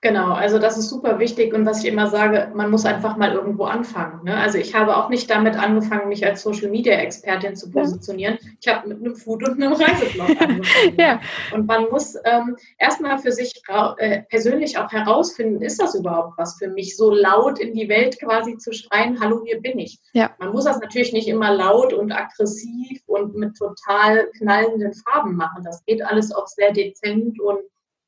Genau, 0.01 0.31
also 0.31 0.59
das 0.59 0.77
ist 0.77 0.87
super 0.87 1.19
wichtig 1.19 1.53
und 1.53 1.65
was 1.65 1.83
ich 1.83 1.91
immer 1.91 2.07
sage, 2.07 2.53
man 2.55 2.71
muss 2.71 2.85
einfach 2.85 3.17
mal 3.17 3.33
irgendwo 3.33 3.65
anfangen. 3.65 4.23
Ne? 4.23 4.33
Also 4.33 4.57
ich 4.57 4.73
habe 4.73 4.95
auch 4.95 5.09
nicht 5.09 5.29
damit 5.29 5.57
angefangen, 5.57 6.07
mich 6.07 6.25
als 6.25 6.41
Social 6.41 6.69
Media 6.69 6.93
Expertin 6.93 7.57
zu 7.57 7.69
positionieren. 7.69 8.37
Ich 8.61 8.67
habe 8.69 8.87
mit 8.87 8.99
einem 8.99 9.17
Food 9.17 9.45
und 9.45 9.61
einem 9.61 9.73
Reiseblog 9.73 10.29
angefangen. 10.41 10.95
ja. 10.97 11.19
Und 11.53 11.67
man 11.67 11.89
muss 11.89 12.15
ähm, 12.23 12.55
erstmal 12.77 13.17
für 13.17 13.33
sich 13.33 13.61
äh, 13.97 14.21
persönlich 14.29 14.77
auch 14.77 14.89
herausfinden, 14.89 15.61
ist 15.61 15.81
das 15.81 15.95
überhaupt 15.95 16.37
was 16.37 16.57
für 16.57 16.69
mich, 16.69 16.95
so 16.95 17.11
laut 17.11 17.59
in 17.59 17.73
die 17.73 17.89
Welt 17.89 18.17
quasi 18.21 18.55
zu 18.57 18.71
schreien, 18.71 19.19
hallo, 19.19 19.41
hier 19.43 19.59
bin 19.59 19.79
ich. 19.79 19.99
Ja. 20.13 20.31
Man 20.39 20.53
muss 20.53 20.63
das 20.63 20.79
natürlich 20.79 21.11
nicht 21.11 21.27
immer 21.27 21.53
laut 21.53 21.91
und 21.91 22.13
aggressiv 22.13 23.01
und 23.07 23.35
mit 23.35 23.57
total 23.57 24.29
knallenden 24.37 24.93
Farben 24.93 25.35
machen. 25.35 25.61
Das 25.65 25.83
geht 25.83 26.01
alles 26.01 26.31
auch 26.33 26.47
sehr 26.47 26.71
dezent 26.71 27.37
und 27.41 27.59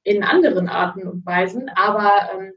in 0.03 0.23
anderen 0.23 0.69
Arten 0.69 1.07
und 1.07 1.25
Weisen. 1.25 1.69
Aber 1.75 2.29
ähm, 2.33 2.53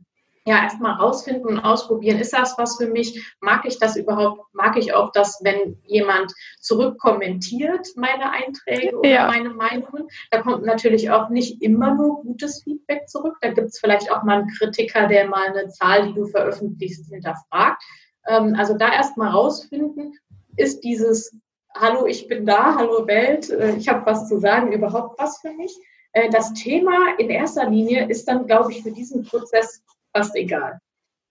ja, 0.46 0.62
erstmal 0.62 0.96
rausfinden 0.96 1.46
und 1.46 1.58
ausprobieren, 1.58 2.18
ist 2.18 2.34
das 2.34 2.58
was 2.58 2.76
für 2.76 2.86
mich? 2.86 3.34
Mag 3.40 3.64
ich 3.64 3.78
das 3.78 3.96
überhaupt? 3.96 4.42
Mag 4.52 4.76
ich 4.76 4.92
auch 4.92 5.10
das, 5.12 5.40
wenn 5.42 5.78
jemand 5.86 6.34
zurückkommentiert 6.60 7.88
meine 7.96 8.30
Einträge 8.30 8.98
oder 8.98 9.08
ja. 9.08 9.26
meine 9.26 9.50
Meinungen? 9.50 10.06
Da 10.30 10.42
kommt 10.42 10.64
natürlich 10.64 11.10
auch 11.10 11.30
nicht 11.30 11.62
immer 11.62 11.94
nur 11.94 12.22
gutes 12.22 12.62
Feedback 12.62 13.08
zurück. 13.08 13.36
Da 13.40 13.52
gibt 13.52 13.68
es 13.68 13.78
vielleicht 13.78 14.12
auch 14.12 14.22
mal 14.22 14.40
einen 14.40 14.50
Kritiker, 14.50 15.06
der 15.06 15.28
mal 15.28 15.48
eine 15.48 15.68
Zahl, 15.68 16.08
die 16.08 16.14
du 16.14 16.26
veröffentlichst, 16.26 17.08
hinterfragt. 17.08 17.82
Ähm, 18.26 18.54
also 18.58 18.76
da 18.76 18.92
erstmal 18.92 19.30
rausfinden, 19.30 20.12
ist 20.56 20.84
dieses 20.84 21.34
Hallo, 21.76 22.06
ich 22.06 22.28
bin 22.28 22.46
da, 22.46 22.76
hallo 22.76 23.04
Welt, 23.08 23.50
äh, 23.50 23.74
ich 23.74 23.88
habe 23.88 24.06
was 24.06 24.28
zu 24.28 24.38
sagen, 24.38 24.72
überhaupt 24.72 25.18
was 25.18 25.40
für 25.40 25.52
mich? 25.52 25.76
Äh, 26.14 26.30
das 26.30 26.52
Thema 26.54 27.16
in 27.18 27.28
erster 27.28 27.68
Linie 27.68 28.08
ist 28.08 28.26
dann, 28.26 28.46
glaube 28.46 28.72
ich, 28.72 28.82
für 28.82 28.92
diesen 28.92 29.24
Prozess 29.24 29.82
fast 30.14 30.34
egal. 30.34 30.78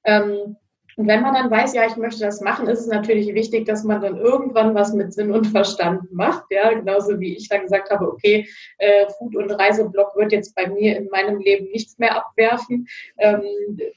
Ähm, 0.03 0.57
und 0.95 1.07
wenn 1.07 1.21
man 1.21 1.33
dann 1.33 1.49
weiß, 1.49 1.73
ja, 1.73 1.87
ich 1.87 1.95
möchte 1.95 2.23
das 2.23 2.41
machen, 2.41 2.67
ist 2.67 2.81
es 2.81 2.87
natürlich 2.87 3.33
wichtig, 3.33 3.65
dass 3.65 3.83
man 3.83 4.01
dann 4.01 4.17
irgendwann 4.17 4.75
was 4.75 4.93
mit 4.93 5.11
Sinn 5.11 5.31
und 5.31 5.47
Verstand 5.47 6.11
macht. 6.11 6.43
Ja, 6.51 6.71
genauso 6.71 7.19
wie 7.19 7.35
ich 7.35 7.49
dann 7.49 7.63
gesagt 7.63 7.89
habe, 7.89 8.07
okay, 8.07 8.47
äh, 8.77 9.07
Food- 9.17 9.35
und 9.35 9.51
Reiseblog 9.51 10.15
wird 10.15 10.31
jetzt 10.31 10.53
bei 10.55 10.67
mir 10.67 10.97
in 10.97 11.07
meinem 11.07 11.39
Leben 11.39 11.65
nichts 11.71 11.97
mehr 11.97 12.15
abwerfen. 12.15 12.87
Ähm, 13.17 13.41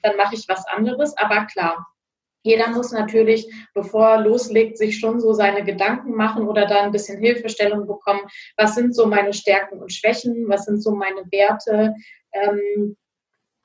dann 0.02 0.16
mache 0.16 0.36
ich 0.36 0.48
was 0.48 0.66
anderes. 0.68 1.14
Aber 1.18 1.44
klar, 1.46 1.86
jeder 2.46 2.68
muss 2.68 2.92
natürlich, 2.92 3.52
bevor 3.74 4.06
er 4.08 4.20
loslegt, 4.20 4.78
sich 4.78 4.98
schon 4.98 5.20
so 5.20 5.32
seine 5.32 5.64
Gedanken 5.64 6.14
machen 6.14 6.46
oder 6.46 6.66
da 6.66 6.82
ein 6.82 6.92
bisschen 6.92 7.20
Hilfestellung 7.20 7.86
bekommen. 7.86 8.22
Was 8.56 8.74
sind 8.76 8.94
so 8.94 9.06
meine 9.06 9.32
Stärken 9.32 9.80
und 9.80 9.92
Schwächen? 9.92 10.48
Was 10.48 10.64
sind 10.64 10.82
so 10.82 10.92
meine 10.92 11.22
Werte? 11.30 11.94
Ähm, 12.32 12.96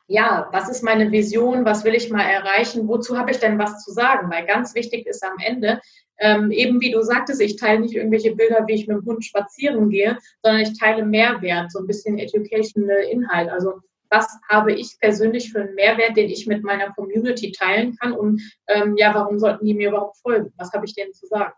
ja, 0.08 0.50
was 0.52 0.68
ist 0.68 0.84
meine 0.84 1.12
Vision? 1.12 1.64
Was 1.64 1.86
will 1.86 1.96
ich 1.96 2.10
mal 2.10 2.24
erreichen? 2.24 2.88
Wozu 2.88 3.18
habe 3.18 3.32
ich 3.32 3.38
denn 3.38 3.60
was 3.60 3.84
zu 3.84 3.92
sagen? 3.92 4.30
Weil 4.30 4.46
ganz 4.46 4.76
wichtig 4.76 5.06
ist 5.06 5.24
am 5.24 5.38
Ende, 5.40 5.80
ähm, 6.20 6.52
eben 6.52 6.82
wie 6.82 6.92
du 6.92 7.02
sagtest, 7.02 7.40
ich 7.42 7.56
teile 7.56 7.80
nicht 7.80 7.96
irgendwelche 7.96 8.36
Bilder, 8.36 8.66
wie 8.68 8.74
ich 8.74 8.88
mit 8.88 8.98
dem 8.98 9.06
Hund 9.06 9.24
spazieren 9.24 9.90
gehe, 9.90 10.18
sondern 10.44 10.62
ich 10.62 10.78
teile 10.78 11.06
Mehrwert, 11.06 11.72
so 11.72 11.80
ein 11.80 11.88
bisschen 11.88 12.18
educational 12.18 13.04
Inhalt. 13.10 13.50
Also 13.50 13.80
was 14.12 14.28
habe 14.50 14.74
ich 14.74 15.00
persönlich 15.00 15.52
für 15.52 15.62
einen 15.62 15.76
Mehrwert, 15.76 16.18
den 16.18 16.30
ich 16.30 16.46
mit 16.46 16.64
meiner 16.64 16.92
Community 16.94 17.52
teilen 17.52 17.96
kann 17.98 18.12
und 18.12 18.42
ähm, 18.68 18.96
ja, 18.98 19.16
warum 19.16 19.40
sollten 19.40 19.66
die 19.66 19.74
mir 19.74 19.90
überhaupt 19.90 20.18
folgen? 20.18 20.54
Was 20.58 20.72
habe 20.74 20.86
ich 20.86 20.94
denen 20.94 21.14
zu 21.14 21.26
sagen? 21.28 21.54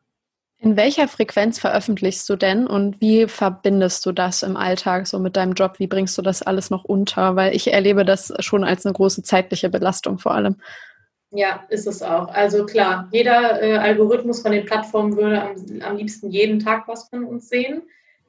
In 0.59 0.77
welcher 0.77 1.09
Frequenz 1.09 1.59
veröffentlichst 1.59 2.29
du 2.29 2.37
denn 2.37 2.67
und 2.67 3.01
wie 3.01 3.27
verbindest 3.27 4.05
du 4.05 4.13
das 4.13 4.43
im 4.43 4.55
Alltag 4.55 5.07
so 5.07 5.19
mit 5.19 5.35
deinem 5.35 5.53
Job? 5.53 5.77
Wie 5.77 5.87
bringst 5.87 6.17
du 6.17 6.21
das 6.21 6.41
alles 6.41 6.69
noch 6.69 6.85
unter? 6.85 7.35
Weil 7.35 7.53
ich 7.53 7.73
erlebe 7.73 8.05
das 8.05 8.31
schon 8.39 8.63
als 8.63 8.85
eine 8.85 8.93
große 8.93 9.23
zeitliche 9.23 9.69
Belastung 9.69 10.19
vor 10.19 10.33
allem. 10.33 10.55
Ja, 11.31 11.65
ist 11.69 11.87
es 11.87 12.01
auch. 12.01 12.27
Also 12.29 12.65
klar, 12.65 13.09
jeder 13.11 13.61
äh, 13.61 13.75
Algorithmus 13.75 14.41
von 14.41 14.51
den 14.51 14.65
Plattformen 14.65 15.17
würde 15.17 15.41
am, 15.41 15.55
am, 15.81 15.97
liebsten 15.97 16.29
jeden 16.29 16.59
Tag 16.59 16.87
was 16.87 17.09
von 17.09 17.25
uns 17.25 17.49
sehen. 17.49 17.81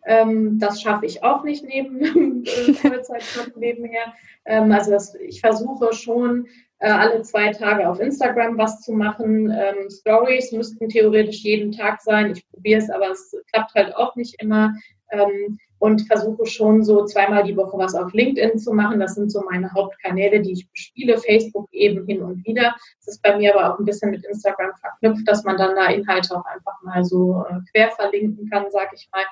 Ähm, 0.07 0.59
das 0.59 0.83
schaffe 0.83 1.07
ich 1.07 1.23
auch 1.23 1.45
nicht 1.45 1.65
neben 1.65 2.45
äh, 2.45 2.73
Vollzeitjob 2.75 3.57
nebenher. 3.57 4.15
Ähm, 4.45 4.71
also 4.73 4.91
das, 4.91 5.15
ich 5.15 5.41
versuche 5.41 5.93
schon 5.95 6.47
äh, 6.79 6.91
alle 6.91 7.23
zwei 7.23 7.51
Tage 7.53 7.89
auf 7.89 8.01
Instagram 8.01 8.59
was 8.59 8.83
zu 8.83 8.93
machen. 8.93 9.51
Ähm, 9.51 9.91
Stories 9.91 10.53
müssten 10.53 10.89
theoretisch 10.89 11.43
jeden 11.43 11.73
Tag 11.73 12.03
sein. 12.03 12.33
Ich 12.33 12.47
probiere 12.51 12.81
es, 12.81 12.91
aber 12.91 13.11
es 13.11 13.35
klappt 13.53 13.75
halt 13.75 13.97
auch 13.97 14.15
nicht 14.17 14.41
immer. 14.43 14.75
Ähm, 15.11 15.59
und 15.85 16.07
versuche 16.07 16.47
schon 16.47 16.83
so 16.83 17.05
zweimal 17.05 17.45
die 17.45 17.57
Woche 17.59 17.77
was 17.77 17.95
auf 17.95 18.13
LinkedIn 18.15 18.59
zu 18.59 18.73
machen. 18.73 19.01
Das 19.01 19.17
sind 19.17 19.31
so 19.31 19.43
meine 19.43 19.71
Hauptkanäle, 19.71 20.41
die 20.41 20.53
ich 20.53 20.71
bespiele. 20.71 21.19
Facebook 21.19 21.69
eben 21.73 22.07
hin 22.07 22.23
und 22.23 22.43
wieder. 22.47 22.75
Das 23.01 23.17
ist 23.17 23.23
bei 23.23 23.37
mir 23.37 23.55
aber 23.55 23.75
auch 23.75 23.79
ein 23.79 23.85
bisschen 23.85 24.11
mit 24.11 24.25
Instagram 24.25 24.73
verknüpft, 24.81 25.29
dass 25.29 25.45
man 25.45 25.59
dann 25.59 25.77
da 25.77 25.89
Inhalte 25.89 26.37
auch 26.37 26.45
einfach 26.47 26.81
mal 26.85 27.05
so 27.05 27.45
äh, 27.51 27.59
quer 27.71 27.91
verlinken 27.91 28.49
kann, 28.49 28.65
sag 28.71 28.95
ich 28.95 29.11
mal. 29.13 29.25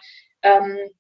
Ähm, 0.43 0.91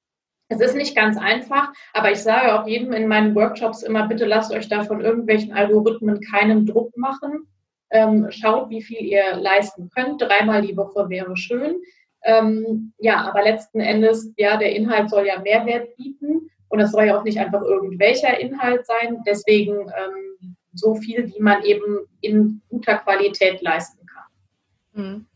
es 0.49 0.61
ist 0.61 0.76
nicht 0.76 0.95
ganz 0.95 1.16
einfach, 1.16 1.72
aber 1.95 2.12
ich 2.12 2.18
sage 2.18 2.55
auch 2.55 2.66
jedem 2.66 2.93
in 2.93 3.09
meinen 3.09 3.34
Workshops 3.34 3.82
immer, 3.82 4.07
bitte 4.07 4.26
lasst 4.26 4.53
euch 4.53 4.68
da 4.68 4.84
von 4.84 5.01
irgendwelchen 5.01 5.53
Algorithmen 5.53 6.20
keinen 6.20 6.66
Druck 6.66 6.97
machen. 6.97 7.47
Ähm, 7.90 8.30
schaut, 8.30 8.70
wie 8.70 8.82
viel 8.82 9.01
ihr 9.01 9.36
leisten 9.36 9.90
könnt. 9.90 10.20
Dreimal 10.20 10.62
die 10.62 10.76
Woche 10.76 11.09
wäre 11.09 11.36
schön. 11.36 11.76
Ähm, 12.24 12.93
ja, 12.99 13.22
aber 13.26 13.43
letzten 13.43 13.80
Endes, 13.80 14.32
ja, 14.36 14.57
der 14.57 14.74
Inhalt 14.74 15.11
soll 15.11 15.26
ja 15.26 15.40
Mehrwert 15.40 15.97
bieten 15.97 16.51
und 16.68 16.80
es 16.80 16.93
soll 16.93 17.05
ja 17.05 17.18
auch 17.18 17.24
nicht 17.24 17.38
einfach 17.38 17.62
irgendwelcher 17.62 18.38
Inhalt 18.38 18.86
sein. 18.86 19.22
Deswegen 19.26 19.72
ähm, 19.72 20.57
so 20.72 20.95
viel, 20.95 21.32
wie 21.34 21.40
man 21.40 21.62
eben 21.64 21.99
in 22.20 22.62
guter 22.68 22.99
Qualität 22.99 23.61
leisten 23.62 24.07
kann. 24.07 25.05
Mhm. 25.05 25.26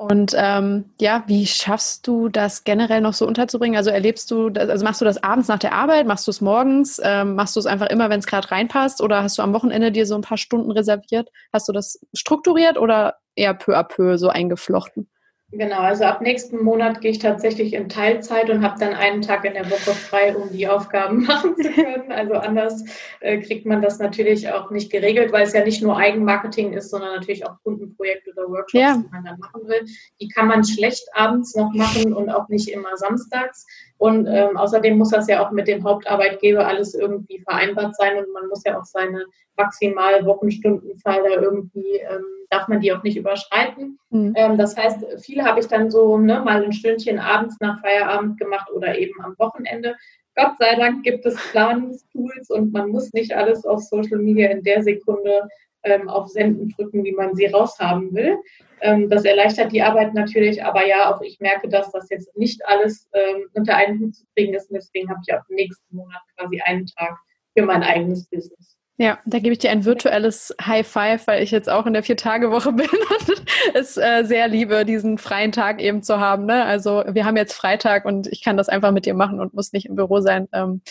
Und 0.00 0.32
ähm, 0.34 0.86
ja, 0.98 1.24
wie 1.26 1.46
schaffst 1.46 2.06
du 2.06 2.30
das 2.30 2.64
generell 2.64 3.02
noch 3.02 3.12
so 3.12 3.26
unterzubringen? 3.26 3.76
Also 3.76 3.90
erlebst 3.90 4.30
du, 4.30 4.48
das, 4.48 4.70
also 4.70 4.82
machst 4.82 5.02
du 5.02 5.04
das 5.04 5.22
abends 5.22 5.48
nach 5.48 5.58
der 5.58 5.74
Arbeit, 5.74 6.06
machst 6.06 6.26
du 6.26 6.30
es 6.30 6.40
morgens, 6.40 6.98
ähm, 7.04 7.34
machst 7.34 7.54
du 7.54 7.60
es 7.60 7.66
einfach 7.66 7.88
immer, 7.88 8.08
wenn 8.08 8.18
es 8.18 8.26
gerade 8.26 8.50
reinpasst, 8.50 9.02
oder 9.02 9.22
hast 9.22 9.36
du 9.36 9.42
am 9.42 9.52
Wochenende 9.52 9.92
dir 9.92 10.06
so 10.06 10.14
ein 10.14 10.22
paar 10.22 10.38
Stunden 10.38 10.70
reserviert? 10.70 11.28
Hast 11.52 11.68
du 11.68 11.72
das 11.72 12.00
strukturiert 12.14 12.78
oder 12.78 13.16
eher 13.34 13.52
peu 13.52 13.76
à 13.76 13.84
peu 13.84 14.16
so 14.16 14.30
eingeflochten? 14.30 15.06
Genau, 15.52 15.80
also 15.80 16.04
ab 16.04 16.20
nächsten 16.20 16.62
Monat 16.62 17.00
gehe 17.00 17.10
ich 17.10 17.18
tatsächlich 17.18 17.74
in 17.74 17.88
Teilzeit 17.88 18.48
und 18.50 18.62
habe 18.62 18.78
dann 18.78 18.94
einen 18.94 19.20
Tag 19.20 19.44
in 19.44 19.54
der 19.54 19.68
Woche 19.68 19.92
frei, 19.94 20.36
um 20.36 20.48
die 20.52 20.68
Aufgaben 20.68 21.22
machen 21.26 21.56
zu 21.56 21.70
können. 21.70 22.12
Also 22.12 22.34
anders 22.34 22.84
äh, 23.18 23.38
kriegt 23.38 23.66
man 23.66 23.82
das 23.82 23.98
natürlich 23.98 24.48
auch 24.48 24.70
nicht 24.70 24.92
geregelt, 24.92 25.32
weil 25.32 25.42
es 25.42 25.52
ja 25.52 25.64
nicht 25.64 25.82
nur 25.82 25.96
Eigenmarketing 25.96 26.72
ist, 26.72 26.90
sondern 26.90 27.16
natürlich 27.16 27.44
auch 27.44 27.56
Kundenprojekte 27.64 28.30
oder 28.30 28.48
Workshops, 28.48 28.80
ja. 28.80 28.96
die 28.96 29.10
man 29.10 29.24
dann 29.24 29.40
machen 29.40 29.66
will. 29.66 29.84
Die 30.20 30.28
kann 30.28 30.46
man 30.46 30.64
schlecht 30.64 31.08
abends 31.14 31.56
noch 31.56 31.72
machen 31.72 32.14
und 32.14 32.30
auch 32.30 32.48
nicht 32.48 32.68
immer 32.68 32.96
samstags. 32.96 33.66
Und 34.00 34.26
ähm, 34.28 34.56
außerdem 34.56 34.96
muss 34.96 35.10
das 35.10 35.28
ja 35.28 35.46
auch 35.46 35.50
mit 35.50 35.68
dem 35.68 35.84
Hauptarbeitgeber 35.84 36.66
alles 36.66 36.94
irgendwie 36.94 37.38
vereinbart 37.40 37.94
sein 37.94 38.16
und 38.16 38.32
man 38.32 38.48
muss 38.48 38.64
ja 38.64 38.78
auch 38.78 38.84
seine 38.86 39.26
maximal 39.58 40.24
Wochenstundenzahl 40.24 41.22
da 41.22 41.42
irgendwie, 41.42 41.98
ähm, 41.98 42.24
darf 42.48 42.66
man 42.66 42.80
die 42.80 42.94
auch 42.94 43.02
nicht 43.02 43.18
überschreiten. 43.18 43.98
Mhm. 44.08 44.32
Ähm, 44.36 44.56
das 44.56 44.74
heißt, 44.74 45.04
viele 45.22 45.44
habe 45.44 45.60
ich 45.60 45.66
dann 45.66 45.90
so 45.90 46.16
ne, 46.16 46.40
mal 46.42 46.64
ein 46.64 46.72
Stündchen 46.72 47.18
abends 47.18 47.58
nach 47.60 47.82
Feierabend 47.82 48.40
gemacht 48.40 48.70
oder 48.72 48.96
eben 48.96 49.22
am 49.22 49.34
Wochenende. 49.38 49.94
Gott 50.34 50.52
sei 50.58 50.76
Dank 50.76 51.02
gibt 51.02 51.26
es 51.26 51.36
Planungstools 51.50 52.48
und 52.48 52.72
man 52.72 52.88
muss 52.88 53.12
nicht 53.12 53.34
alles 53.36 53.66
auf 53.66 53.82
Social 53.82 54.18
Media 54.18 54.48
in 54.48 54.62
der 54.62 54.82
Sekunde 54.82 55.46
ähm, 55.82 56.08
auf 56.08 56.28
Senden 56.28 56.70
drücken, 56.70 57.04
wie 57.04 57.12
man 57.12 57.34
sie 57.34 57.48
raushaben 57.48 58.14
will. 58.14 58.38
Ähm, 58.80 59.10
das 59.10 59.24
erleichtert 59.24 59.72
die 59.72 59.82
Arbeit 59.82 60.14
natürlich, 60.14 60.62
aber 60.64 60.86
ja, 60.86 61.14
auch 61.14 61.20
ich 61.20 61.38
merke, 61.40 61.68
dass 61.68 61.90
das 61.92 62.08
jetzt 62.10 62.36
nicht 62.36 62.64
alles 62.66 63.08
ähm, 63.12 63.46
unter 63.54 63.76
einen 63.76 64.00
Hut 64.00 64.14
zu 64.14 64.24
kriegen 64.34 64.54
ist. 64.54 64.70
Und 64.70 64.76
deswegen 64.76 65.08
habe 65.10 65.20
ich 65.26 65.34
auch 65.34 65.42
nächsten 65.48 65.96
Monat 65.96 66.20
quasi 66.36 66.60
einen 66.64 66.86
Tag 66.86 67.16
für 67.56 67.64
mein 67.64 67.82
eigenes 67.82 68.26
Business. 68.28 68.76
Ja, 68.96 69.18
da 69.24 69.38
gebe 69.38 69.52
ich 69.52 69.58
dir 69.58 69.70
ein 69.70 69.86
virtuelles 69.86 70.54
High 70.62 70.86
Five, 70.86 71.26
weil 71.26 71.42
ich 71.42 71.50
jetzt 71.50 71.70
auch 71.70 71.86
in 71.86 71.94
der 71.94 72.02
Vier-Tage-Woche 72.02 72.72
bin 72.74 72.86
und 72.86 73.44
es 73.72 73.96
äh, 73.96 74.24
sehr 74.24 74.46
liebe, 74.46 74.84
diesen 74.84 75.16
freien 75.16 75.52
Tag 75.52 75.80
eben 75.80 76.02
zu 76.02 76.20
haben. 76.20 76.44
Ne? 76.44 76.64
Also 76.66 77.04
wir 77.08 77.24
haben 77.24 77.38
jetzt 77.38 77.54
Freitag 77.54 78.04
und 78.04 78.26
ich 78.26 78.44
kann 78.44 78.58
das 78.58 78.68
einfach 78.68 78.92
mit 78.92 79.06
dir 79.06 79.14
machen 79.14 79.40
und 79.40 79.54
muss 79.54 79.72
nicht 79.72 79.86
im 79.86 79.94
Büro 79.94 80.20
sein. 80.20 80.48
Ähm, 80.52 80.82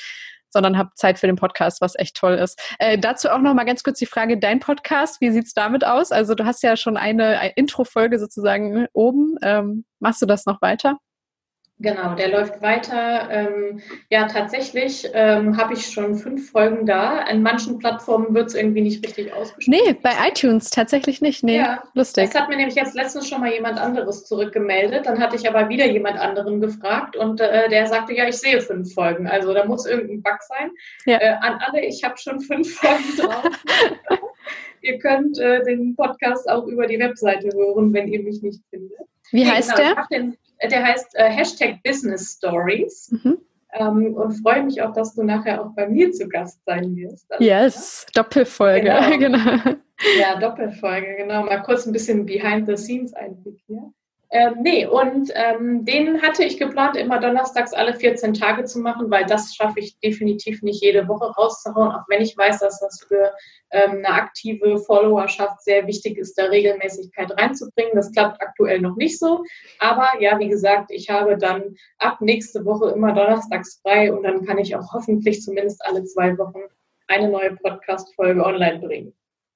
sondern 0.50 0.78
habe 0.78 0.91
Zeit 0.95 1.20
für 1.20 1.28
den 1.28 1.36
Podcast, 1.36 1.82
was 1.82 1.97
echt 1.97 2.16
toll 2.18 2.34
ist. 2.34 2.60
Äh, 2.80 2.97
dazu 2.97 3.30
auch 3.30 3.39
noch 3.39 3.54
mal 3.54 3.66
ganz 3.66 3.84
kurz 3.84 4.00
die 4.00 4.06
Frage, 4.06 4.38
dein 4.38 4.60
Podcast, 4.60 5.22
wie 5.22 5.32
sieht's 5.32 5.54
damit 5.54 5.86
aus? 5.86 6.12
Also 6.12 6.36
du 6.36 6.45
hast 6.45 6.64
ja 6.64 6.78
schon 6.78 6.97
eine, 6.97 7.39
eine 7.39 7.54
Intro-Folge 7.56 8.20
sozusagen 8.20 8.88
oben. 8.93 9.36
Ähm, 9.41 9.86
machst 10.00 10.22
du 10.22 10.26
das 10.26 10.45
noch 10.45 10.62
weiter? 10.62 10.97
Genau, 11.82 12.13
der 12.13 12.27
läuft 12.27 12.61
weiter. 12.61 13.30
Ähm, 13.32 13.82
ja, 14.09 14.27
tatsächlich 14.27 15.09
ähm, 15.13 15.55
habe 15.55 15.73
ich 15.73 15.88
schon 15.88 16.15
fünf 16.15 16.51
Folgen 16.51 16.86
da. 16.86 17.19
An 17.19 17.41
manchen 17.41 17.80
Plattformen 17.80 18.34
wird 18.34 18.47
es 18.47 18.55
irgendwie 18.55 18.82
nicht 18.82 19.05
richtig 19.05 19.32
ausgespielt. 19.32 19.82
Nee, 19.86 19.93
bei 19.93 20.11
iTunes 20.27 20.71
tatsächlich 20.71 21.21
nicht. 21.21 21.41
Nee, 21.41 21.55
ja, 21.55 21.82
lustig. 21.93 22.32
Das 22.32 22.41
hat 22.41 22.49
mir 22.49 22.57
nämlich 22.57 22.75
jetzt 22.75 22.95
letztens 22.95 23.30
schon 23.30 23.39
mal 23.39 23.53
jemand 23.53 23.80
anderes 23.80 24.25
zurückgemeldet. 24.25 25.05
Dann 25.05 25.19
hatte 25.21 25.38
ich 25.38 25.47
aber 25.47 25.69
wieder 25.69 25.86
jemand 25.86 26.19
anderen 26.19 26.59
gefragt 26.59 27.15
und 27.15 27.39
äh, 27.39 27.69
der 27.69 27.88
sagte, 27.88 28.13
ja, 28.13 28.27
ich 28.27 28.36
sehe 28.36 28.59
fünf 28.59 28.93
Folgen. 28.93 29.27
Also 29.27 29.53
da 29.53 29.63
muss 29.63 29.86
irgendein 29.86 30.21
Bug 30.21 30.39
sein. 30.41 30.71
Ja. 31.05 31.17
Äh, 31.21 31.36
an 31.39 31.61
alle, 31.65 31.86
ich 31.86 32.03
habe 32.03 32.17
schon 32.17 32.41
fünf 32.41 32.75
Folgen 32.75 33.17
drauf. 33.17 33.49
ihr 34.82 34.99
könnt 34.99 35.39
äh, 35.39 35.63
den 35.63 35.95
Podcast 35.95 36.49
auch 36.49 36.65
über 36.65 36.88
die 36.88 36.99
Webseite 36.99 37.47
hören, 37.55 37.93
wenn 37.93 38.09
ihr 38.09 38.21
mich 38.21 38.41
nicht 38.41 38.61
findet. 38.69 38.99
Wie 39.32 39.43
nee, 39.43 39.49
heißt 39.49 39.75
genau, 39.75 40.03
der? 40.61 40.69
der 40.69 40.84
heißt 40.84 41.15
äh, 41.15 41.30
Hashtag 41.30 41.82
Business 41.84 42.36
Stories. 42.38 43.11
Mhm. 43.11 43.38
Ähm, 43.71 44.15
und 44.15 44.34
freue 44.41 44.63
mich 44.63 44.82
auch, 44.82 44.93
dass 44.93 45.13
du 45.13 45.23
nachher 45.23 45.61
auch 45.61 45.75
bei 45.75 45.88
mir 45.88 46.11
zu 46.11 46.27
Gast 46.27 46.59
sein 46.65 46.95
wirst. 46.95 47.32
Also, 47.32 47.43
yes, 47.43 48.05
ja? 48.15 48.23
Doppelfolge, 48.23 48.82
genau. 49.19 49.38
genau. 49.38 49.75
Ja, 50.17 50.39
Doppelfolge, 50.39 51.17
genau. 51.17 51.43
Mal 51.43 51.61
kurz 51.61 51.86
ein 51.86 51.93
bisschen 51.93 52.25
Behind-the-Scenes-Einblick 52.25 53.59
hier. 53.67 53.93
Ähm, 54.32 54.57
nee, 54.61 54.86
und 54.86 55.32
ähm, 55.34 55.86
den 55.86 56.21
hatte 56.21 56.43
ich 56.43 56.59
geplant, 56.59 56.95
immer 56.95 57.19
donnerstags 57.19 57.73
alle 57.73 57.95
14 57.95 58.36
Tage 58.36 58.63
zu 58.63 58.80
machen, 58.80 59.09
weil 59.09 59.25
das 59.25 59.55
schaffe 59.55 59.80
ich 59.80 59.99
definitiv 60.01 60.61
nicht 60.61 60.84
jede 60.84 61.07
Woche 61.07 61.32
rauszuhauen, 61.32 61.91
auch 61.91 62.03
wenn 62.09 62.21
ich 62.21 62.38
weiß, 62.38 62.59
dass 62.59 62.80
das 62.80 63.03
für 63.07 63.34
ähm, 63.71 64.03
eine 64.03 64.09
aktive 64.09 64.77
Followerschaft 64.77 65.63
sehr 65.63 65.88
wichtig 65.88 66.19
ist, 66.19 66.38
da 66.38 66.45
Regelmäßigkeit 66.45 67.32
reinzubringen. 67.39 67.93
Das 67.95 68.11
klappt 68.11 68.39
aktuell 68.39 68.82
noch 68.82 68.95
nicht 68.97 69.17
so. 69.17 69.43
Aber 69.80 70.07
ja, 70.19 70.38
wie 70.38 70.49
gesagt, 70.49 70.91
ich 70.91 71.09
habe 71.09 71.36
dann 71.36 71.75
ab 71.97 72.21
nächste 72.21 72.63
Woche 72.65 72.91
immer 72.91 73.13
donnerstags 73.13 73.80
frei 73.82 74.13
und 74.13 74.21
dann 74.21 74.45
kann 74.45 74.59
ich 74.59 74.75
auch 74.75 74.93
hoffentlich 74.93 75.41
zumindest 75.41 75.84
alle 75.84 76.03
zwei 76.03 76.38
Wochen 76.38 76.61
eine 77.07 77.30
neue 77.30 77.55
Podcast-Folge 77.55 78.45
online 78.45 78.80
bringen. 78.80 79.13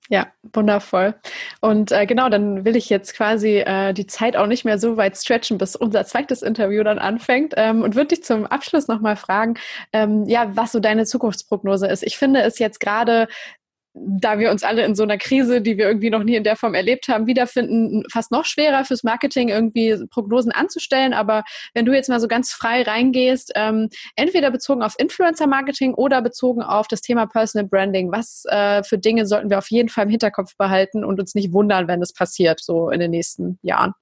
Ja, 0.09 0.27
wundervoll. 0.51 1.15
Und 1.61 1.91
äh, 1.93 2.05
genau, 2.05 2.27
dann 2.27 2.65
will 2.65 2.75
ich 2.75 2.89
jetzt 2.89 3.15
quasi 3.15 3.59
äh, 3.59 3.93
die 3.93 4.05
Zeit 4.05 4.35
auch 4.35 4.47
nicht 4.47 4.65
mehr 4.65 4.77
so 4.77 4.97
weit 4.97 5.17
stretchen, 5.17 5.57
bis 5.57 5.77
unser 5.77 6.05
zweites 6.05 6.41
Interview 6.41 6.83
dann 6.83 6.99
anfängt 6.99 7.53
ähm, 7.55 7.81
und 7.81 7.95
würde 7.95 8.09
dich 8.09 8.23
zum 8.23 8.45
Abschluss 8.45 8.89
nochmal 8.89 9.15
fragen, 9.15 9.53
ähm, 9.93 10.25
ja, 10.27 10.55
was 10.55 10.73
so 10.73 10.81
deine 10.81 11.05
Zukunftsprognose 11.05 11.87
ist. 11.87 12.03
Ich 12.03 12.17
finde 12.17 12.41
es 12.41 12.59
jetzt 12.59 12.81
gerade 12.81 13.29
da 13.93 14.39
wir 14.39 14.49
uns 14.49 14.63
alle 14.63 14.83
in 14.85 14.95
so 14.95 15.03
einer 15.03 15.17
Krise, 15.17 15.61
die 15.61 15.77
wir 15.77 15.87
irgendwie 15.87 16.09
noch 16.09 16.23
nie 16.23 16.35
in 16.35 16.43
der 16.43 16.55
Form 16.55 16.73
erlebt 16.73 17.07
haben, 17.07 17.27
wiederfinden, 17.27 18.03
fast 18.11 18.31
noch 18.31 18.45
schwerer 18.45 18.85
fürs 18.85 19.03
Marketing 19.03 19.49
irgendwie 19.49 19.95
Prognosen 20.09 20.51
anzustellen. 20.51 21.13
Aber 21.13 21.43
wenn 21.73 21.85
du 21.85 21.93
jetzt 21.93 22.09
mal 22.09 22.19
so 22.19 22.27
ganz 22.27 22.51
frei 22.51 22.81
reingehst, 22.81 23.51
ähm, 23.55 23.89
entweder 24.15 24.49
bezogen 24.51 24.81
auf 24.81 24.95
Influencer-Marketing 24.97 25.93
oder 25.93 26.21
bezogen 26.21 26.63
auf 26.63 26.87
das 26.87 27.01
Thema 27.01 27.27
Personal 27.27 27.67
Branding, 27.67 28.11
was 28.11 28.43
äh, 28.49 28.83
für 28.83 28.97
Dinge 28.97 29.25
sollten 29.27 29.49
wir 29.49 29.59
auf 29.59 29.69
jeden 29.69 29.89
Fall 29.89 30.05
im 30.05 30.09
Hinterkopf 30.09 30.57
behalten 30.57 31.05
und 31.05 31.19
uns 31.19 31.35
nicht 31.35 31.53
wundern, 31.53 31.87
wenn 31.87 32.01
es 32.01 32.13
passiert, 32.13 32.61
so 32.61 32.89
in 32.89 32.99
den 32.99 33.11
nächsten 33.11 33.59
Jahren? 33.61 33.93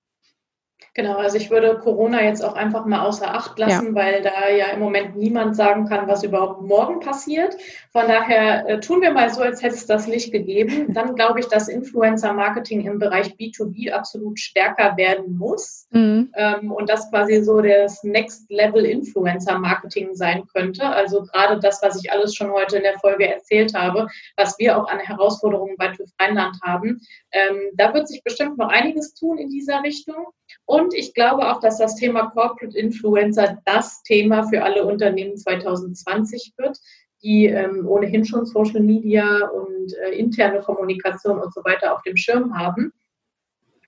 Genau, 0.94 1.16
also 1.16 1.38
ich 1.38 1.50
würde 1.50 1.80
Corona 1.80 2.22
jetzt 2.22 2.44
auch 2.44 2.56
einfach 2.56 2.86
mal 2.86 3.06
außer 3.06 3.34
Acht 3.34 3.58
lassen, 3.58 3.88
ja. 3.88 3.96
weil 3.96 4.22
da 4.22 4.50
ja 4.50 4.74
im 4.74 4.82
Moment 4.82 5.16
niemand 5.16 5.56
sagen 5.56 5.88
kann, 5.88 6.06
was 6.10 6.22
überhaupt 6.22 6.64
morgen 6.64 7.00
passiert. 7.00 7.56
Von 7.94 8.10
daher 8.10 8.68
äh, 8.68 8.82
tun 8.82 9.02
wir 9.02 9.12
mal 9.12 9.30
so, 9.30 9.42
als 9.42 9.64
hätte 9.64 9.76
es 9.76 9.86
das 9.86 10.08
nicht 10.08 10.34
gegeben. 10.34 10.88
Dann 10.94 11.16
glaube 11.16 11.40
ich, 11.40 11.48
dass 11.48 11.70
Influencer-Marketing 11.70 12.86
im 12.86 13.00
Bereich 13.00 13.36
B2B 13.36 13.94
absolut 13.94 14.38
stärker 14.38 14.98
werden 14.98 15.38
muss 15.38 15.88
mhm. 15.92 16.30
ähm, 16.36 16.74
und 16.74 16.90
das 16.90 17.10
quasi 17.10 17.42
so 17.42 17.62
das 17.62 18.04
Next-Level-Influencer-Marketing 18.04 20.14
sein 20.14 20.44
könnte. 20.54 20.86
Also 20.86 21.24
gerade 21.24 21.58
das, 21.62 21.82
was 21.82 22.04
ich 22.04 22.12
alles 22.12 22.36
schon 22.36 22.52
heute 22.52 22.76
in 22.76 22.84
der 22.84 23.00
Folge 23.00 23.34
erzählt 23.34 23.74
habe, 23.74 24.08
was 24.36 24.60
wir 24.60 24.78
auch 24.78 24.90
an 24.90 25.00
Herausforderungen 25.00 25.78
bei 25.78 25.88
TÜV 25.88 26.10
Rheinland 26.20 26.58
haben. 26.64 27.00
Ähm, 27.32 27.70
da 27.76 27.94
wird 27.94 28.10
sich 28.10 28.22
bestimmt 28.26 28.58
noch 28.58 28.68
einiges 28.68 29.14
tun 29.14 29.38
in 29.38 29.50
dieser 29.50 29.82
Richtung. 29.84 30.26
Und 30.66 30.81
ich 30.94 31.14
glaube 31.14 31.52
auch, 31.52 31.60
dass 31.60 31.78
das 31.78 31.96
Thema 31.96 32.30
Corporate 32.30 32.78
Influencer 32.78 33.60
das 33.66 34.04
Thema 34.04 34.44
für 34.44 34.64
alle 34.64 34.86
Unternehmen 34.86 35.38
2020 35.38 36.54
wird, 36.58 36.78
die 37.24 37.46
ähm, 37.46 37.88
ohnehin 37.88 38.26
schon 38.26 38.46
Social 38.46 38.82
Media 38.82 39.48
und 39.48 39.94
äh, 40.04 40.12
interne 40.12 40.62
Kommunikation 40.62 41.40
und 41.40 41.54
so 41.54 41.64
weiter 41.64 41.94
auf 41.94 42.02
dem 42.04 42.18
Schirm 42.18 42.58
haben. 42.58 42.94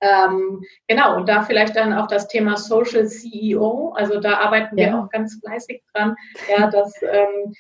Ähm, 0.02 0.62
genau, 0.88 1.16
und 1.16 1.30
da 1.30 1.44
vielleicht 1.44 1.76
dann 1.78 1.94
auch 1.94 2.08
das 2.08 2.28
Thema 2.28 2.58
Social 2.58 3.08
CEO, 3.08 3.94
also 3.96 4.20
da 4.20 4.40
arbeiten 4.40 4.76
wir 4.76 5.00
auch 5.00 5.10
ganz 5.10 5.40
fleißig 5.40 5.82
dran, 5.94 6.16
ja, 6.50 6.70
dass 6.70 6.94
ähm, 7.02 7.54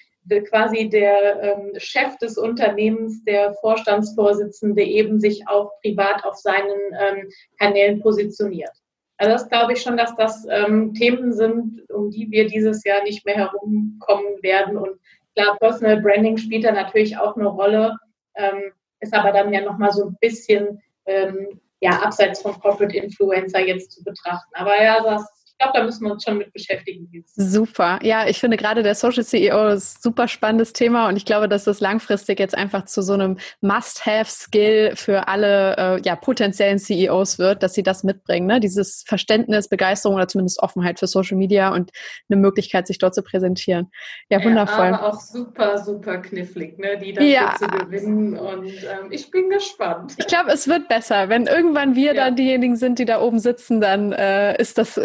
quasi 0.50 0.90
der 0.90 1.42
ähm, 1.42 1.72
Chef 1.78 2.18
des 2.18 2.38
Unternehmens, 2.38 3.24
der 3.24 3.54
Vorstandsvorsitzende 3.56 4.84
eben 4.84 5.20
sich 5.20 5.48
auch 5.48 5.72
privat 5.82 6.26
auf 6.26 6.36
seinen 6.36 6.80
ähm, 7.00 7.30
Kanälen 7.60 8.02
positioniert. 8.02 8.72
Also 9.18 9.34
das 9.34 9.49
glaube 9.49 9.74
ich 9.74 9.82
schon, 9.82 9.97
dass 9.97 10.16
das 10.16 10.45
ähm, 10.49 10.93
Themen 10.93 11.34
sind, 11.34 11.89
um 11.89 12.09
die 12.09 12.30
wir 12.32 12.47
dieses 12.47 12.84
Jahr 12.84 13.03
nicht 13.03 13.26
mehr 13.26 13.36
herumkommen 13.36 14.41
werden. 14.41 14.78
Und 14.78 14.99
klar, 15.36 15.57
Personal 15.59 16.01
Branding 16.01 16.38
spielt 16.38 16.64
da 16.64 16.72
natürlich 16.72 17.18
auch 17.18 17.36
eine 17.36 17.47
Rolle, 17.47 17.95
ähm, 18.36 18.72
ist 18.99 19.14
aber 19.14 19.32
dann 19.32 19.53
ja 19.53 19.61
nochmal 19.61 19.91
so 19.91 20.05
ein 20.05 20.18
bisschen 20.20 20.82
ähm, 21.05 21.59
ja, 21.80 22.01
abseits 22.01 22.41
von 22.41 22.59
Corporate 22.59 22.97
Influencer 22.97 23.59
jetzt 23.59 23.91
zu 23.91 24.03
betrachten. 24.03 24.51
Aber 24.53 24.82
ja, 24.82 25.03
das 25.03 25.43
glaube, 25.64 25.80
da 25.80 25.86
müssen 25.86 26.05
wir 26.05 26.11
uns 26.11 26.24
schon 26.24 26.38
mit 26.38 26.53
beschäftigen. 26.53 27.09
Super. 27.36 27.99
Ja, 28.03 28.28
ich 28.28 28.39
finde 28.39 28.57
gerade 28.57 28.84
der 28.84 28.95
Social 28.95 29.24
CEO 29.24 29.68
ist 29.70 29.97
ein 29.97 30.01
super 30.01 30.28
spannendes 30.28 30.74
Thema 30.74 31.07
und 31.07 31.18
ich 31.18 31.26
glaube, 31.26 31.47
dass 31.47 31.64
das 31.64 31.80
langfristig 31.80 32.39
jetzt 32.39 32.55
einfach 32.55 32.86
zu 32.86 33.01
so 33.01 33.14
einem 33.14 33.38
Must-Have-Skill 33.61 34.95
für 34.95 35.28
alle 35.28 35.78
äh, 35.78 36.01
ja, 36.01 36.16
potenziellen 36.16 36.80
CEOs 36.80 37.39
wird, 37.39 37.64
dass 37.64 37.74
sie 37.74 37.84
das 37.84 38.03
mitbringen. 38.03 38.47
Ne? 38.47 38.59
Dieses 38.59 39.03
Verständnis, 39.07 39.68
Begeisterung 39.68 40.16
oder 40.16 40.28
zumindest 40.28 40.61
Offenheit 40.61 40.99
für 40.99 41.07
Social 41.07 41.38
Media 41.38 41.74
und 41.74 41.91
eine 42.30 42.39
Möglichkeit, 42.39 42.88
sich 42.88 42.97
dort 42.97 43.16
zu 43.16 43.24
präsentieren. 43.24 43.91
Ja, 44.30 44.43
wundervoll. 44.43 44.86
Ja, 44.86 44.99
aber 44.99 45.14
auch 45.14 45.22
super, 45.22 45.78
super 45.78 46.18
knifflig, 46.18 46.78
ne? 46.78 46.97
die 46.97 47.14
dafür 47.14 47.30
ja. 47.30 47.55
zu 47.57 47.68
gewinnen 47.68 48.38
und 48.38 48.68
ähm, 48.68 49.11
ich 49.11 49.32
bin 49.32 49.49
gespannt. 49.49 50.14
Ich 50.18 50.28
glaube, 50.28 50.51
es 50.51 50.68
wird 50.68 50.88
besser. 50.88 51.30
Wenn 51.30 51.47
irgendwann 51.47 51.95
wir 51.95 52.14
ja. 52.14 52.26
dann 52.26 52.36
diejenigen 52.36 52.76
sind, 52.76 52.99
die 52.99 53.05
da 53.05 53.22
oben 53.22 53.39
sitzen, 53.39 53.82
dann 53.82 54.11
äh, 54.11 54.59
ist 54.59 54.78
das 54.78 54.97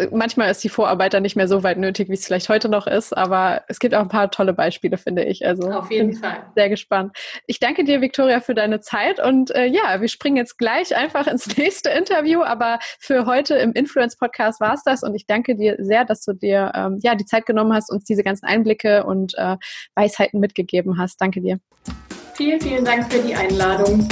manchmal 0.49 0.51
ist 0.51 0.63
die 0.63 0.69
Vorarbeit 0.69 1.13
dann 1.13 1.23
nicht 1.23 1.35
mehr 1.35 1.47
so 1.47 1.63
weit 1.63 1.77
nötig, 1.77 2.09
wie 2.09 2.13
es 2.13 2.25
vielleicht 2.25 2.49
heute 2.49 2.69
noch 2.69 2.87
ist. 2.87 3.15
Aber 3.15 3.63
es 3.67 3.79
gibt 3.79 3.93
auch 3.93 4.01
ein 4.01 4.09
paar 4.09 4.31
tolle 4.31 4.53
Beispiele, 4.53 4.97
finde 4.97 5.23
ich. 5.23 5.45
Also 5.45 5.69
auf 5.71 5.91
jeden 5.91 6.13
Fall. 6.13 6.43
Sehr 6.55 6.69
gespannt. 6.69 7.15
Ich 7.45 7.59
danke 7.59 7.83
dir, 7.83 8.01
Victoria, 8.01 8.39
für 8.39 8.53
deine 8.53 8.79
Zeit. 8.79 9.19
Und 9.19 9.51
äh, 9.51 9.65
ja, 9.65 10.01
wir 10.01 10.07
springen 10.07 10.37
jetzt 10.37 10.57
gleich 10.57 10.95
einfach 10.95 11.27
ins 11.27 11.45
nächste 11.57 11.89
Interview. 11.89 12.41
Aber 12.41 12.79
für 12.99 13.25
heute 13.25 13.55
im 13.55 13.73
Influence 13.73 14.15
Podcast 14.15 14.59
war 14.59 14.73
es 14.73 14.83
das. 14.83 15.03
Und 15.03 15.15
ich 15.15 15.25
danke 15.25 15.55
dir 15.55 15.75
sehr, 15.79 16.05
dass 16.05 16.23
du 16.23 16.33
dir 16.33 16.71
ähm, 16.75 16.99
ja 17.01 17.15
die 17.15 17.25
Zeit 17.25 17.45
genommen 17.45 17.73
hast, 17.73 17.91
uns 17.91 18.03
diese 18.03 18.23
ganzen 18.23 18.45
Einblicke 18.45 19.03
und 19.05 19.33
äh, 19.37 19.57
Weisheiten 19.95 20.39
mitgegeben 20.39 20.97
hast. 20.97 21.21
Danke 21.21 21.41
dir. 21.41 21.59
Vielen, 22.33 22.59
vielen 22.61 22.85
Dank 22.85 23.11
für 23.11 23.19
die 23.19 23.35
Einladung. 23.35 24.07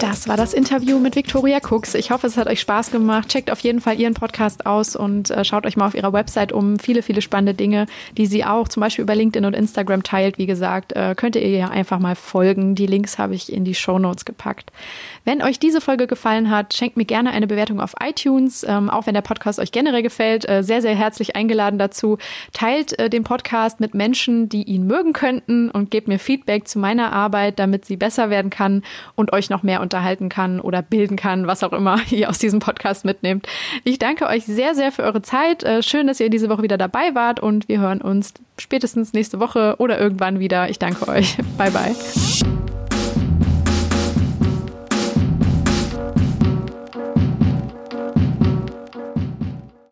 Das 0.00 0.28
war 0.28 0.36
das 0.36 0.52
Interview 0.52 0.98
mit 0.98 1.16
Victoria 1.16 1.58
Cooks. 1.70 1.94
Ich 1.94 2.10
hoffe, 2.10 2.26
es 2.26 2.36
hat 2.36 2.48
euch 2.48 2.60
Spaß 2.60 2.90
gemacht. 2.90 3.28
Checkt 3.28 3.50
auf 3.50 3.60
jeden 3.60 3.80
Fall 3.80 3.98
ihren 3.98 4.12
Podcast 4.12 4.66
aus 4.66 4.94
und 4.94 5.30
äh, 5.30 5.42
schaut 5.44 5.64
euch 5.64 5.76
mal 5.76 5.86
auf 5.86 5.94
ihrer 5.94 6.12
Website 6.12 6.52
um. 6.52 6.78
Viele, 6.78 7.02
viele 7.02 7.22
spannende 7.22 7.54
Dinge, 7.54 7.86
die 8.16 8.26
sie 8.26 8.44
auch 8.44 8.68
zum 8.68 8.82
Beispiel 8.82 9.04
über 9.04 9.14
LinkedIn 9.14 9.46
und 9.46 9.54
Instagram 9.54 10.02
teilt. 10.02 10.36
Wie 10.36 10.46
gesagt, 10.46 10.92
äh, 10.92 11.14
könnt 11.16 11.34
ihr 11.36 11.42
ihr 11.42 11.70
einfach 11.70 11.98
mal 11.98 12.14
folgen. 12.14 12.74
Die 12.74 12.86
Links 12.86 13.18
habe 13.18 13.34
ich 13.34 13.50
in 13.50 13.64
die 13.64 13.74
Show 13.74 13.98
Notes 13.98 14.26
gepackt. 14.26 14.70
Wenn 15.26 15.42
euch 15.42 15.58
diese 15.58 15.80
Folge 15.80 16.06
gefallen 16.06 16.50
hat, 16.50 16.72
schenkt 16.72 16.96
mir 16.96 17.04
gerne 17.04 17.32
eine 17.32 17.48
Bewertung 17.48 17.80
auf 17.80 17.94
iTunes. 18.00 18.64
Ähm, 18.66 18.88
auch 18.88 19.06
wenn 19.06 19.14
der 19.14 19.22
Podcast 19.22 19.58
euch 19.58 19.72
generell 19.72 20.04
gefällt, 20.04 20.48
äh, 20.48 20.62
sehr, 20.62 20.80
sehr 20.80 20.94
herzlich 20.94 21.34
eingeladen 21.34 21.80
dazu. 21.80 22.18
Teilt 22.52 22.96
äh, 23.00 23.10
den 23.10 23.24
Podcast 23.24 23.80
mit 23.80 23.92
Menschen, 23.92 24.48
die 24.48 24.62
ihn 24.62 24.86
mögen 24.86 25.12
könnten 25.12 25.68
und 25.68 25.90
gebt 25.90 26.06
mir 26.06 26.20
Feedback 26.20 26.68
zu 26.68 26.78
meiner 26.78 27.12
Arbeit, 27.12 27.58
damit 27.58 27.84
sie 27.84 27.96
besser 27.96 28.30
werden 28.30 28.52
kann 28.52 28.84
und 29.16 29.32
euch 29.32 29.50
noch 29.50 29.64
mehr 29.64 29.80
unterhalten 29.80 30.28
kann 30.28 30.60
oder 30.60 30.80
bilden 30.80 31.16
kann, 31.16 31.48
was 31.48 31.64
auch 31.64 31.72
immer 31.72 31.98
ihr 32.10 32.30
aus 32.30 32.38
diesem 32.38 32.60
Podcast 32.60 33.04
mitnehmt. 33.04 33.48
Ich 33.82 33.98
danke 33.98 34.28
euch 34.28 34.44
sehr, 34.44 34.76
sehr 34.76 34.92
für 34.92 35.02
eure 35.02 35.22
Zeit. 35.22 35.64
Äh, 35.64 35.82
schön, 35.82 36.06
dass 36.06 36.20
ihr 36.20 36.30
diese 36.30 36.48
Woche 36.48 36.62
wieder 36.62 36.78
dabei 36.78 37.16
wart 37.16 37.40
und 37.40 37.68
wir 37.68 37.80
hören 37.80 38.00
uns 38.00 38.32
spätestens 38.58 39.12
nächste 39.12 39.40
Woche 39.40 39.74
oder 39.78 39.98
irgendwann 39.98 40.38
wieder. 40.38 40.70
Ich 40.70 40.78
danke 40.78 41.08
euch. 41.08 41.36
Bye, 41.58 41.72
bye. 41.72 41.96